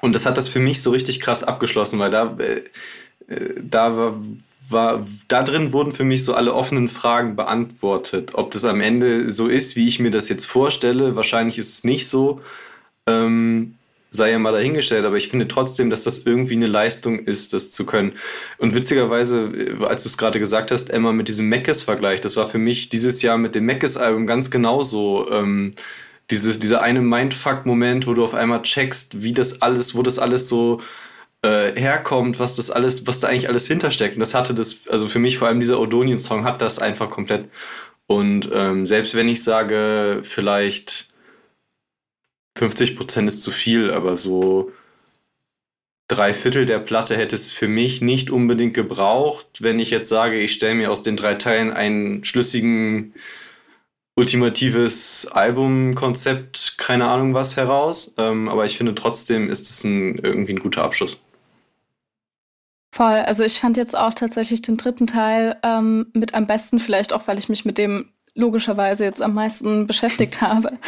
[0.00, 3.96] und das hat das für mich so richtig krass abgeschlossen, weil da, äh, äh da
[3.96, 4.14] war,
[4.72, 8.30] war, da drin wurden für mich so alle offenen Fragen beantwortet.
[8.34, 11.84] Ob das am Ende so ist, wie ich mir das jetzt vorstelle, wahrscheinlich ist es
[11.84, 12.40] nicht so.
[13.06, 13.76] Ähm,
[14.12, 17.70] sei ja mal dahingestellt, aber ich finde trotzdem, dass das irgendwie eine Leistung ist, das
[17.70, 18.12] zu können.
[18.58, 22.46] Und witzigerweise, äh, als du es gerade gesagt hast, Emma, mit diesem Meckes-Vergleich, das war
[22.46, 25.30] für mich dieses Jahr mit dem Meckes-Album ganz genauso.
[25.30, 25.72] Ähm,
[26.30, 30.48] dieses, dieser eine Mindfuck-Moment, wo du auf einmal checkst, wie das alles, wo das alles
[30.48, 30.80] so
[31.42, 34.14] äh, herkommt, was das alles, was da eigentlich alles hintersteckt.
[34.16, 37.48] Und das hatte das, also für mich vor allem dieser Odonien-Song hat das einfach komplett.
[38.06, 41.08] Und ähm, selbst wenn ich sage, vielleicht
[42.58, 44.72] 50 Prozent ist zu viel, aber so
[46.08, 50.38] drei Viertel der Platte hätte es für mich nicht unbedingt gebraucht, wenn ich jetzt sage,
[50.38, 53.14] ich stelle mir aus den drei Teilen einen schlüssigen,
[54.14, 58.14] ultimatives Albumkonzept, keine Ahnung was heraus.
[58.18, 61.22] Ähm, aber ich finde trotzdem ist es ein, irgendwie ein guter Abschluss.
[62.94, 63.20] Voll.
[63.20, 67.26] Also ich fand jetzt auch tatsächlich den dritten Teil ähm, mit am besten, vielleicht auch,
[67.26, 70.78] weil ich mich mit dem logischerweise jetzt am meisten beschäftigt habe.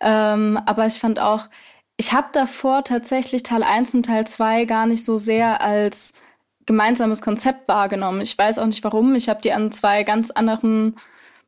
[0.00, 1.48] Ähm, aber ich fand auch,
[1.96, 6.14] ich habe davor tatsächlich Teil 1 und Teil 2 gar nicht so sehr als
[6.66, 8.22] gemeinsames Konzept wahrgenommen.
[8.22, 9.14] Ich weiß auch nicht warum.
[9.14, 10.96] Ich habe die an zwei ganz anderen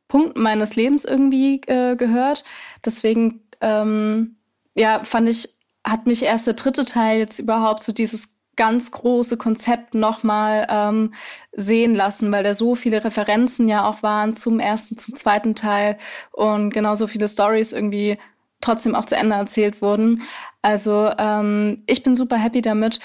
[0.07, 2.45] Punkten meines Lebens irgendwie äh, gehört.
[2.85, 4.37] Deswegen, ähm,
[4.75, 5.49] ja, fand ich,
[5.83, 11.13] hat mich erst der dritte Teil jetzt überhaupt so dieses ganz große Konzept nochmal ähm,
[11.53, 15.97] sehen lassen, weil da so viele Referenzen ja auch waren zum ersten, zum zweiten Teil
[16.31, 18.17] und genauso viele Stories irgendwie
[18.61, 20.23] trotzdem auch zu Ende erzählt wurden.
[20.61, 22.99] Also ähm, ich bin super happy damit.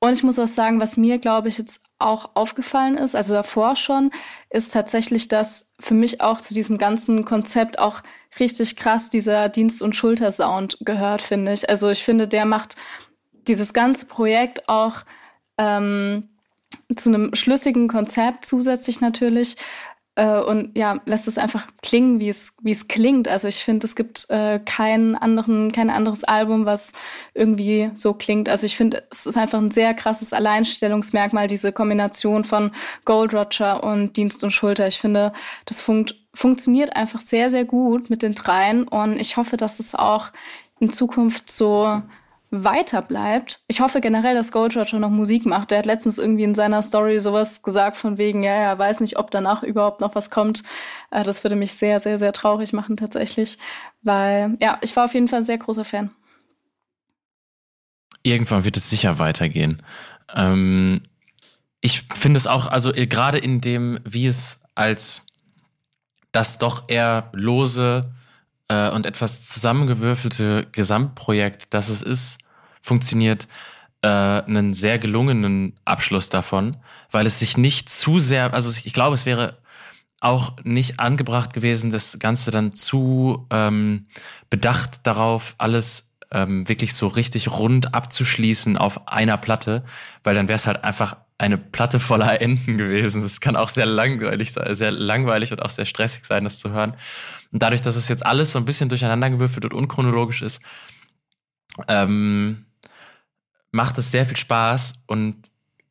[0.00, 3.74] Und ich muss auch sagen, was mir, glaube ich, jetzt auch aufgefallen ist, also davor
[3.74, 4.12] schon,
[4.48, 8.02] ist tatsächlich, dass für mich auch zu diesem ganzen Konzept auch
[8.38, 11.68] richtig krass dieser Dienst- und Schultersound gehört, finde ich.
[11.68, 12.76] Also ich finde, der macht
[13.48, 15.04] dieses ganze Projekt auch
[15.56, 16.28] ähm,
[16.94, 19.56] zu einem schlüssigen Konzept zusätzlich natürlich
[20.18, 23.28] äh, und ja, lässt es einfach klingen, wie es, wie es klingt.
[23.28, 26.92] Also ich finde, es gibt äh, keinen anderen, kein anderes Album, was
[27.34, 28.48] irgendwie so klingt.
[28.48, 32.72] Also ich finde, es ist einfach ein sehr krasses Alleinstellungsmerkmal, diese Kombination von
[33.04, 34.88] Gold Roger und Dienst und Schulter.
[34.88, 35.32] Ich finde,
[35.66, 39.94] das funkt, funktioniert einfach sehr, sehr gut mit den dreien und ich hoffe, dass es
[39.94, 40.30] auch
[40.80, 42.02] in Zukunft so
[42.50, 43.60] weiter bleibt.
[43.68, 45.70] Ich hoffe generell, dass Gold Roger noch Musik macht.
[45.70, 49.18] Der hat letztens irgendwie in seiner Story sowas gesagt von wegen, ja, er weiß nicht,
[49.18, 50.62] ob danach überhaupt noch was kommt.
[51.10, 53.58] Äh, das würde mich sehr, sehr, sehr traurig machen tatsächlich,
[54.02, 56.10] weil ja, ich war auf jeden Fall ein sehr großer Fan.
[58.22, 59.82] Irgendwann wird es sicher weitergehen.
[60.34, 61.02] Ähm,
[61.80, 65.26] ich finde es auch, also äh, gerade in dem, wie es als
[66.32, 68.10] das doch eher lose
[68.68, 72.38] äh, und etwas zusammengewürfelte Gesamtprojekt, das es ist,
[72.80, 73.48] funktioniert,
[74.02, 76.76] äh, einen sehr gelungenen Abschluss davon,
[77.10, 79.58] weil es sich nicht zu sehr, also ich glaube, es wäre
[80.20, 84.06] auch nicht angebracht gewesen, das Ganze dann zu ähm,
[84.50, 89.84] bedacht darauf, alles ähm, wirklich so richtig rund abzuschließen auf einer Platte,
[90.24, 93.22] weil dann wäre es halt einfach eine Platte voller Enden gewesen.
[93.22, 96.94] Das kann auch sehr langweilig sehr langweilig und auch sehr stressig sein, das zu hören.
[97.52, 100.60] Und dadurch, dass es jetzt alles so ein bisschen durcheinandergewürfelt und unchronologisch ist,
[101.86, 102.66] ähm,
[103.70, 105.36] macht es sehr viel Spaß und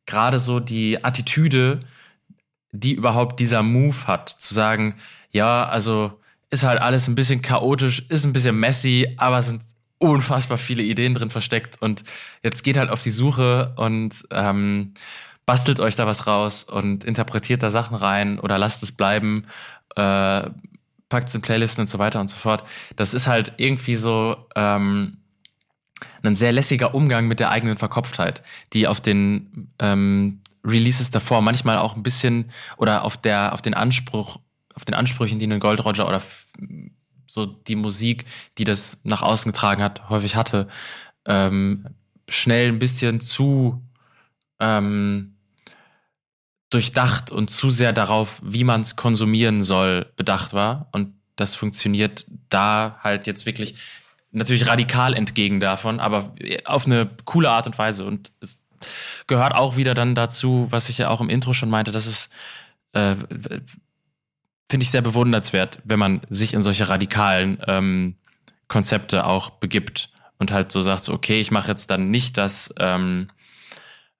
[0.04, 1.80] gerade so die Attitüde,
[2.72, 4.96] die überhaupt dieser Move hat, zu sagen,
[5.30, 6.18] ja, also
[6.50, 9.62] ist halt alles ein bisschen chaotisch, ist ein bisschen messy, aber es sind
[9.98, 12.04] unfassbar viele Ideen drin versteckt und
[12.42, 14.94] jetzt geht halt auf die Suche und ähm,
[15.48, 19.46] bastelt euch da was raus und interpretiert da Sachen rein oder lasst es bleiben,
[19.96, 20.50] äh,
[21.08, 22.64] packt es in Playlisten und so weiter und so fort.
[22.96, 25.16] Das ist halt irgendwie so ähm,
[26.22, 28.42] ein sehr lässiger Umgang mit der eigenen Verkopftheit,
[28.74, 33.72] die auf den ähm, Releases davor manchmal auch ein bisschen oder auf der auf den
[33.72, 34.40] Anspruch
[34.74, 36.20] auf den Ansprüchen, die ein Gold Roger oder
[37.26, 38.26] so die Musik,
[38.58, 40.68] die das nach außen getragen hat, häufig hatte,
[41.26, 41.86] ähm,
[42.28, 43.80] schnell ein bisschen zu
[44.60, 45.37] ähm,
[46.70, 50.88] durchdacht und zu sehr darauf, wie man es konsumieren soll, bedacht war.
[50.92, 53.76] Und das funktioniert da halt jetzt wirklich
[54.30, 56.34] natürlich radikal entgegen davon, aber
[56.64, 58.04] auf eine coole Art und Weise.
[58.04, 58.58] Und es
[59.26, 62.28] gehört auch wieder dann dazu, was ich ja auch im Intro schon meinte, dass es
[62.92, 63.14] äh,
[64.70, 68.16] finde ich sehr bewundernswert, wenn man sich in solche radikalen ähm,
[68.68, 72.74] Konzepte auch begibt und halt so sagt, so, okay, ich mache jetzt dann nicht das
[72.78, 73.28] ähm,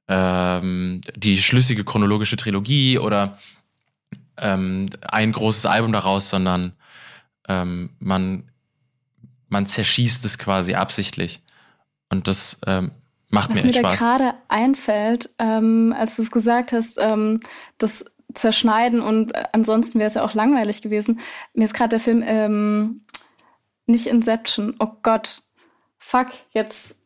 [0.08, 3.38] ähm, die schlüssige chronologische Trilogie oder
[4.38, 6.72] ähm, ein großes Album daraus, sondern
[7.48, 8.50] ähm, man,
[9.48, 11.42] man zerschießt es quasi absichtlich.
[12.08, 12.92] Und das ähm,
[13.28, 13.98] macht Was mir echt mir da Spaß.
[13.98, 17.40] gerade einfällt, ähm, als du es gesagt hast, ähm,
[17.76, 21.20] das Zerschneiden und äh, ansonsten wäre es ja auch langweilig gewesen.
[21.52, 23.02] Mir ist gerade der Film
[23.86, 24.76] nicht Inception.
[24.78, 25.42] Oh Gott,
[25.98, 26.97] fuck, jetzt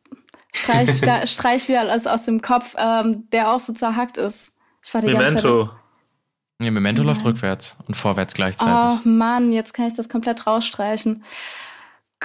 [0.53, 4.59] streich, da, streich wieder alles aus dem Kopf, ähm, der auch so zerhackt ist.
[4.85, 5.45] Ich war die ganze Zeit.
[5.45, 5.71] Memento.
[6.59, 7.33] Nee, Memento läuft Nein.
[7.33, 9.05] rückwärts und vorwärts Oh gleichzeitig.
[9.05, 11.25] Mann, jetzt kann ich das komplett rausstreichen.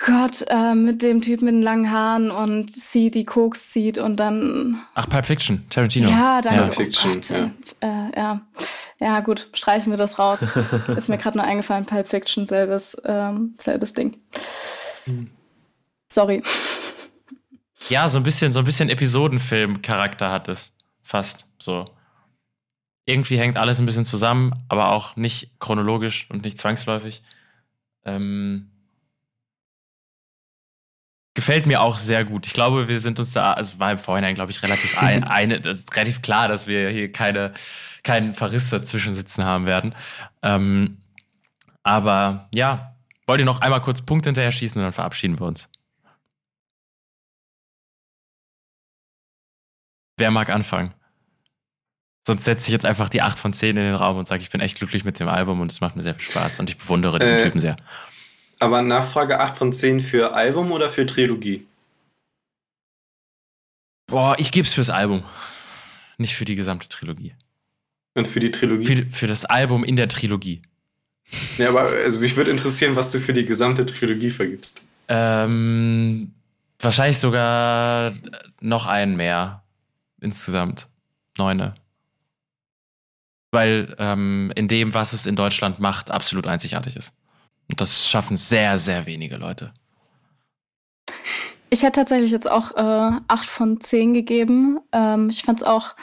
[0.06, 4.18] Gott, äh, mit dem Typ mit den langen Haaren und sie, die Koks zieht und
[4.18, 4.80] dann.
[4.94, 6.10] Ach, Pulp Fiction, Tarantino.
[6.10, 6.62] Ja, danke.
[6.62, 7.49] Pulp Fiction, oh Gott, ja.
[7.82, 8.41] Äh, ja.
[8.99, 10.45] ja, gut, streichen wir das raus.
[10.95, 14.18] Ist mir gerade nur eingefallen, Pulp Fiction, selbes, ähm, selbes Ding.
[16.10, 16.44] Sorry.
[17.90, 20.76] Ja, so ein bisschen, so ein bisschen Episodenfilm-Charakter hat es.
[21.04, 21.86] Fast so.
[23.06, 27.24] Irgendwie hängt alles ein bisschen zusammen, aber auch nicht chronologisch und nicht zwangsläufig.
[28.04, 28.70] Ähm,
[31.34, 32.48] gefällt mir auch sehr gut.
[32.48, 35.62] Ich glaube, wir sind uns da, also war im Vorhinein, glaube ich, relativ ein, eine,
[35.62, 37.54] das ist relativ klar, dass wir hier keine,
[38.04, 39.94] keinen Verriss dazwischen sitzen haben werden.
[40.41, 40.98] Ähm,
[41.84, 42.95] aber ja,
[43.28, 45.70] wollt ihr noch einmal kurz Punkte hinterher schießen und dann verabschieden wir uns.
[50.18, 50.94] Wer mag anfangen?
[52.26, 54.49] Sonst setze ich jetzt einfach die 8 von 10 in den Raum und sage, ich
[54.49, 56.77] bin echt glücklich mit dem Album und es macht mir sehr viel Spaß und ich
[56.77, 57.77] bewundere diesen Äh, Typen sehr.
[58.60, 61.65] Aber Nachfrage 8 von 10 für Album oder für Trilogie?
[64.07, 65.23] Boah, ich gebe es fürs Album.
[66.18, 67.34] Nicht für die gesamte Trilogie.
[68.15, 68.85] Und für die Trilogie?
[68.85, 70.61] Für, für das Album in der Trilogie.
[71.57, 74.81] ja, aber also mich würde interessieren, was du für die gesamte Trilogie vergibst.
[75.07, 76.34] Ähm,
[76.80, 78.14] wahrscheinlich sogar
[78.60, 79.64] noch einen mehr.
[80.22, 80.88] Insgesamt.
[81.38, 81.76] Neune.
[83.52, 87.15] Weil ähm, in dem, was es in Deutschland macht, absolut einzigartig ist.
[87.69, 89.73] Und das schaffen sehr, sehr wenige Leute.
[91.69, 94.80] Ich hätte tatsächlich jetzt auch äh, 8 von 10 gegeben.
[94.91, 95.95] Ähm, ich fand es auch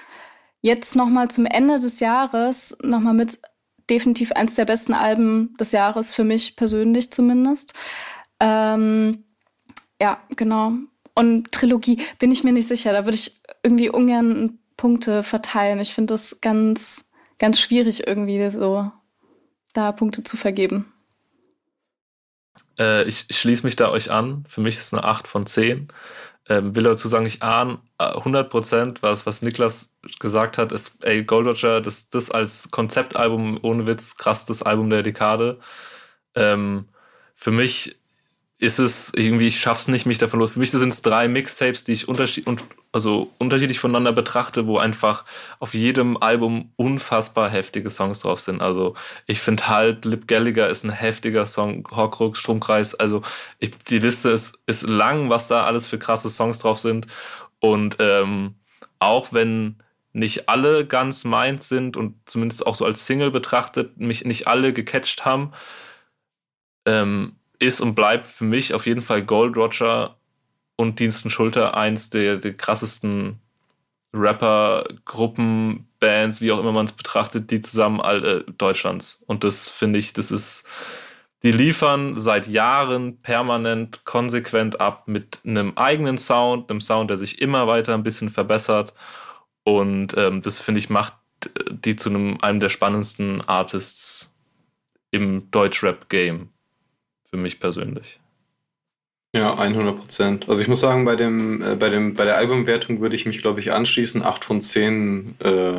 [0.61, 3.39] jetzt nochmal zum Ende des Jahres nochmal mit
[3.91, 7.75] definitiv eins der besten Alben des Jahres, für mich persönlich zumindest.
[8.41, 9.25] Ähm,
[10.01, 10.73] ja, genau.
[11.15, 12.93] Und Trilogie bin ich mir nicht sicher.
[12.93, 15.79] Da würde ich irgendwie ungern Punkte verteilen.
[15.79, 18.91] Ich finde das ganz, ganz schwierig, irgendwie so
[19.73, 20.93] da Punkte zu vergeben.
[22.79, 24.45] Äh, ich schließe mich da euch an.
[24.49, 25.89] Für mich ist es eine 8 von 10.
[26.49, 31.25] Ähm, will dazu sagen, ich ahne äh, 100% was, was Niklas gesagt hat, ist, ey,
[31.25, 35.59] Gold Roger, das, das als Konzeptalbum ohne Witz, krass das Album der Dekade.
[36.35, 36.89] Ähm,
[37.35, 37.99] für mich
[38.59, 40.53] ist es irgendwie, ich schaff's nicht, mich davon los.
[40.53, 42.63] Für mich sind es drei Mixtapes, die ich unterschied und,
[42.93, 45.25] also unterschiedlich voneinander betrachte, wo einfach
[45.59, 48.63] auf jedem Album unfassbar heftige Songs drauf sind.
[48.63, 48.95] Also
[49.27, 52.95] ich finde halt, Lip Gallagher ist ein heftiger Song, Horcrux, Stromkreis.
[52.95, 53.23] Also
[53.59, 57.09] ich, die Liste ist, ist lang, was da alles für krasse Songs drauf sind.
[57.59, 58.55] Und ähm,
[59.01, 59.83] auch wenn
[60.13, 64.73] nicht alle ganz meins sind und zumindest auch so als Single betrachtet, mich nicht alle
[64.73, 65.53] gecatcht haben,
[66.87, 70.17] ähm, ist und bleibt für mich auf jeden Fall Gold Roger
[70.77, 73.41] und Diensten Schulter eins der, der krassesten
[74.13, 79.23] Rapper, Gruppen, Bands, wie auch immer man es betrachtet, die zusammen alle Deutschlands.
[79.27, 80.65] Und das finde ich, das ist,
[81.43, 87.41] die liefern seit Jahren permanent, konsequent ab mit einem eigenen Sound, einem Sound, der sich
[87.41, 88.95] immer weiter ein bisschen verbessert.
[89.65, 91.15] Und ähm, das finde ich macht
[91.71, 94.35] die zu einem, einem der spannendsten Artists
[95.11, 96.54] im Deutschrap-Game.
[97.35, 98.21] Für mich persönlich.
[99.35, 100.49] Ja, 100 Prozent.
[100.49, 103.43] Also ich muss sagen, bei, dem, äh, bei, dem, bei der Albumwertung würde ich mich,
[103.43, 104.23] glaube ich, anschließen.
[104.23, 105.73] 8 von 10 äh,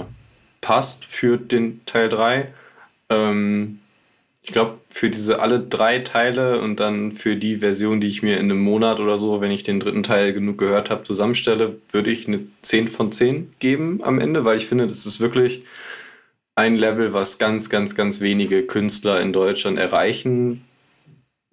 [0.59, 2.53] passt für den Teil 3.
[3.07, 3.79] Ähm,
[4.41, 8.35] ich glaube, für diese alle drei Teile und dann für die Version, die ich mir
[8.35, 12.11] in einem Monat oder so, wenn ich den dritten Teil genug gehört habe, zusammenstelle, würde
[12.11, 15.63] ich eine 10 von 10 geben am Ende, weil ich finde, das ist wirklich
[16.55, 20.65] ein Level, was ganz, ganz, ganz wenige Künstler in Deutschland erreichen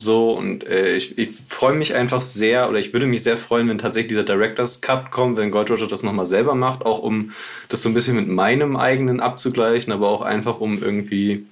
[0.02, 3.68] so, und äh, ich, ich freue mich einfach sehr, oder ich würde mich sehr freuen,
[3.68, 7.30] wenn tatsächlich dieser Director's Cut kommt, wenn Gold Roger das nochmal selber macht, auch um
[7.68, 11.46] das so ein bisschen mit meinem eigenen abzugleichen, aber auch einfach um irgendwie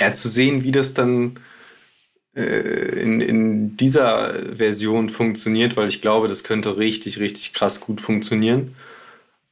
[0.00, 1.34] ja, zu sehen, wie das dann
[2.34, 8.00] äh, in, in dieser Version funktioniert, weil ich glaube, das könnte richtig, richtig krass gut
[8.00, 8.74] funktionieren.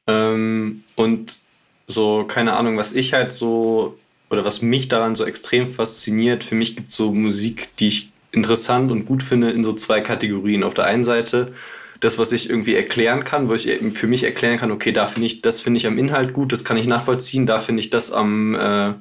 [0.07, 1.37] Ähm, und
[1.85, 3.99] so, keine Ahnung, was ich halt so
[4.31, 8.11] oder was mich daran so extrem fasziniert, für mich gibt es so Musik, die ich
[8.31, 10.63] interessant und gut finde, in so zwei Kategorien.
[10.63, 11.53] Auf der einen Seite
[11.99, 15.27] das, was ich irgendwie erklären kann, wo ich für mich erklären kann, okay, da finde
[15.27, 18.11] ich, das finde ich am Inhalt gut, das kann ich nachvollziehen, da finde ich das
[18.11, 18.93] am äh,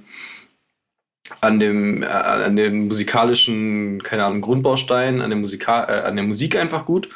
[1.40, 6.24] an dem, äh, an dem musikalischen, keine Ahnung, Grundbaustein, an der, Musika äh, an der
[6.24, 7.08] Musik einfach gut.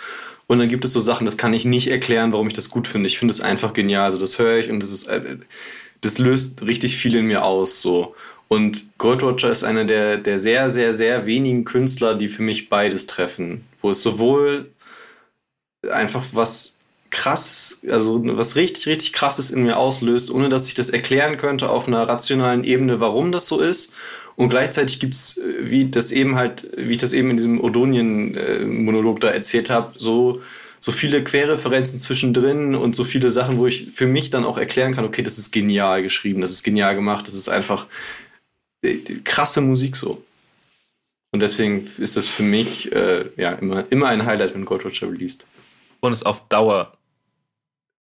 [0.46, 2.86] Und dann gibt es so Sachen, das kann ich nicht erklären, warum ich das gut
[2.86, 3.06] finde.
[3.08, 4.04] Ich finde es einfach genial.
[4.04, 5.38] Also das höre ich und das ist, äh,
[6.04, 7.80] das löst richtig viel in mir aus.
[7.80, 8.14] So.
[8.48, 12.68] Und Gold Roger ist einer der, der sehr, sehr, sehr wenigen Künstler, die für mich
[12.68, 13.64] beides treffen.
[13.80, 14.70] Wo es sowohl
[15.90, 16.76] einfach was
[17.10, 21.70] krasses, also was richtig, richtig krasses in mir auslöst, ohne dass ich das erklären könnte
[21.70, 23.92] auf einer rationalen Ebene, warum das so ist.
[24.36, 27.60] Und gleichzeitig gibt es, äh, wie das eben halt, wie ich das eben in diesem
[27.62, 30.42] Odonien-Monolog da erzählt habe, so
[30.84, 34.92] so viele Querreferenzen zwischendrin und so viele Sachen, wo ich für mich dann auch erklären
[34.92, 37.86] kann, okay, das ist genial geschrieben, das ist genial gemacht, das ist einfach
[38.82, 40.22] äh, krasse Musik so.
[41.32, 45.10] Und deswegen ist es für mich äh, ja immer, immer ein Highlight, wenn Gold Roger
[45.10, 45.46] released.
[46.00, 46.92] Und es ist auf Dauer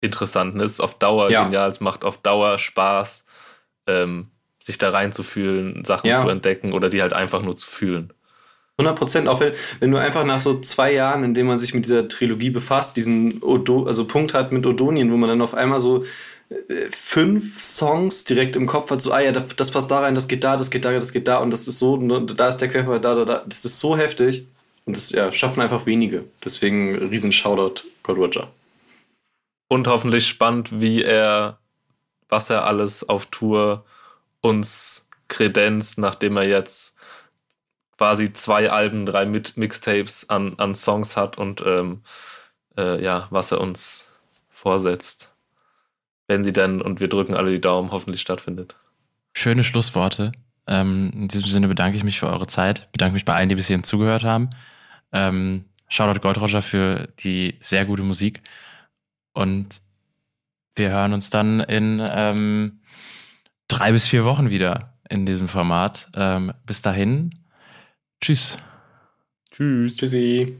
[0.01, 0.65] interessant, ne?
[0.65, 1.45] es ist auf Dauer ja.
[1.45, 3.25] genial, es macht auf Dauer Spaß,
[3.87, 4.27] ähm,
[4.61, 6.21] sich da reinzufühlen, Sachen ja.
[6.21, 8.11] zu entdecken oder die halt einfach nur zu fühlen.
[8.79, 11.73] 100 Prozent, auch wenn, wenn du einfach nach so zwei Jahren, in denen man sich
[11.73, 15.53] mit dieser Trilogie befasst, diesen Odo, also Punkt hat mit Odonien, wo man dann auf
[15.53, 16.03] einmal so
[16.49, 20.27] äh, fünf Songs direkt im Kopf hat, so, ah ja, das passt da rein, das
[20.27, 22.69] geht da, das geht da, das geht da und das ist so, da ist der
[22.69, 23.43] Querfer, da, da, da.
[23.47, 24.47] Das ist so heftig
[24.85, 26.25] und das ja, schaffen einfach wenige.
[26.43, 28.51] Deswegen riesen Shoutout, God Roger.
[29.69, 31.59] Und hoffentlich spannend, wie er,
[32.27, 33.85] was er alles auf Tour
[34.41, 36.92] uns kredenzt, nachdem er jetzt
[37.97, 42.01] quasi zwei Alben, drei Mixtapes an, an Songs hat und ähm,
[42.77, 44.09] äh, ja, was er uns
[44.49, 45.33] vorsetzt.
[46.27, 48.75] Wenn sie denn, und wir drücken alle die Daumen, hoffentlich stattfindet.
[49.33, 50.31] Schöne Schlussworte.
[50.67, 53.55] Ähm, in diesem Sinne bedanke ich mich für eure Zeit, bedanke mich bei allen, die
[53.55, 54.49] bis hierhin zugehört haben.
[55.11, 58.41] Ähm, Shoutout Goldroger für die sehr gute Musik.
[59.33, 59.81] Und
[60.75, 62.79] wir hören uns dann in ähm,
[63.67, 66.09] drei bis vier Wochen wieder in diesem Format.
[66.15, 67.42] Ähm, bis dahin,
[68.23, 68.57] Tschüss.
[69.51, 69.95] Tschüss.
[69.97, 70.57] Tschüssi.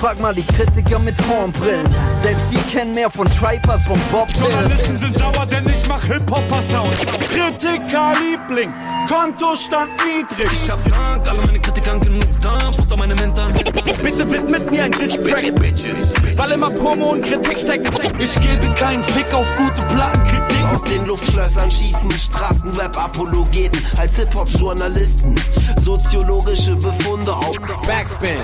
[0.00, 1.84] Frag mal die Kritiker mit Hornbrillen.
[2.22, 6.96] Selbst die kennen mehr von Tripers, von Bob Journalisten sind sauer, denn ich mach Hip-Hopper-Sound.
[7.28, 8.72] Kritiker-Liebling,
[9.08, 10.48] Kontostand niedrig.
[10.52, 13.52] Ich hab Dank, alle meine Kritiker genug Dampf unter meine Mentoren.
[13.52, 16.12] Bitte widmet mir ein Distrack, Bitches.
[16.36, 17.88] Weil immer Promo und Kritik steckt.
[18.16, 20.49] Ich gebe keinen Fick auf gute Plattenkritik.
[20.64, 25.34] Aus den Luftschlössern schießen Straßenweb-Apologeten als Hip-Hop-Journalisten.
[25.80, 27.52] Soziologische Befunde auf
[27.86, 28.38] Backspin.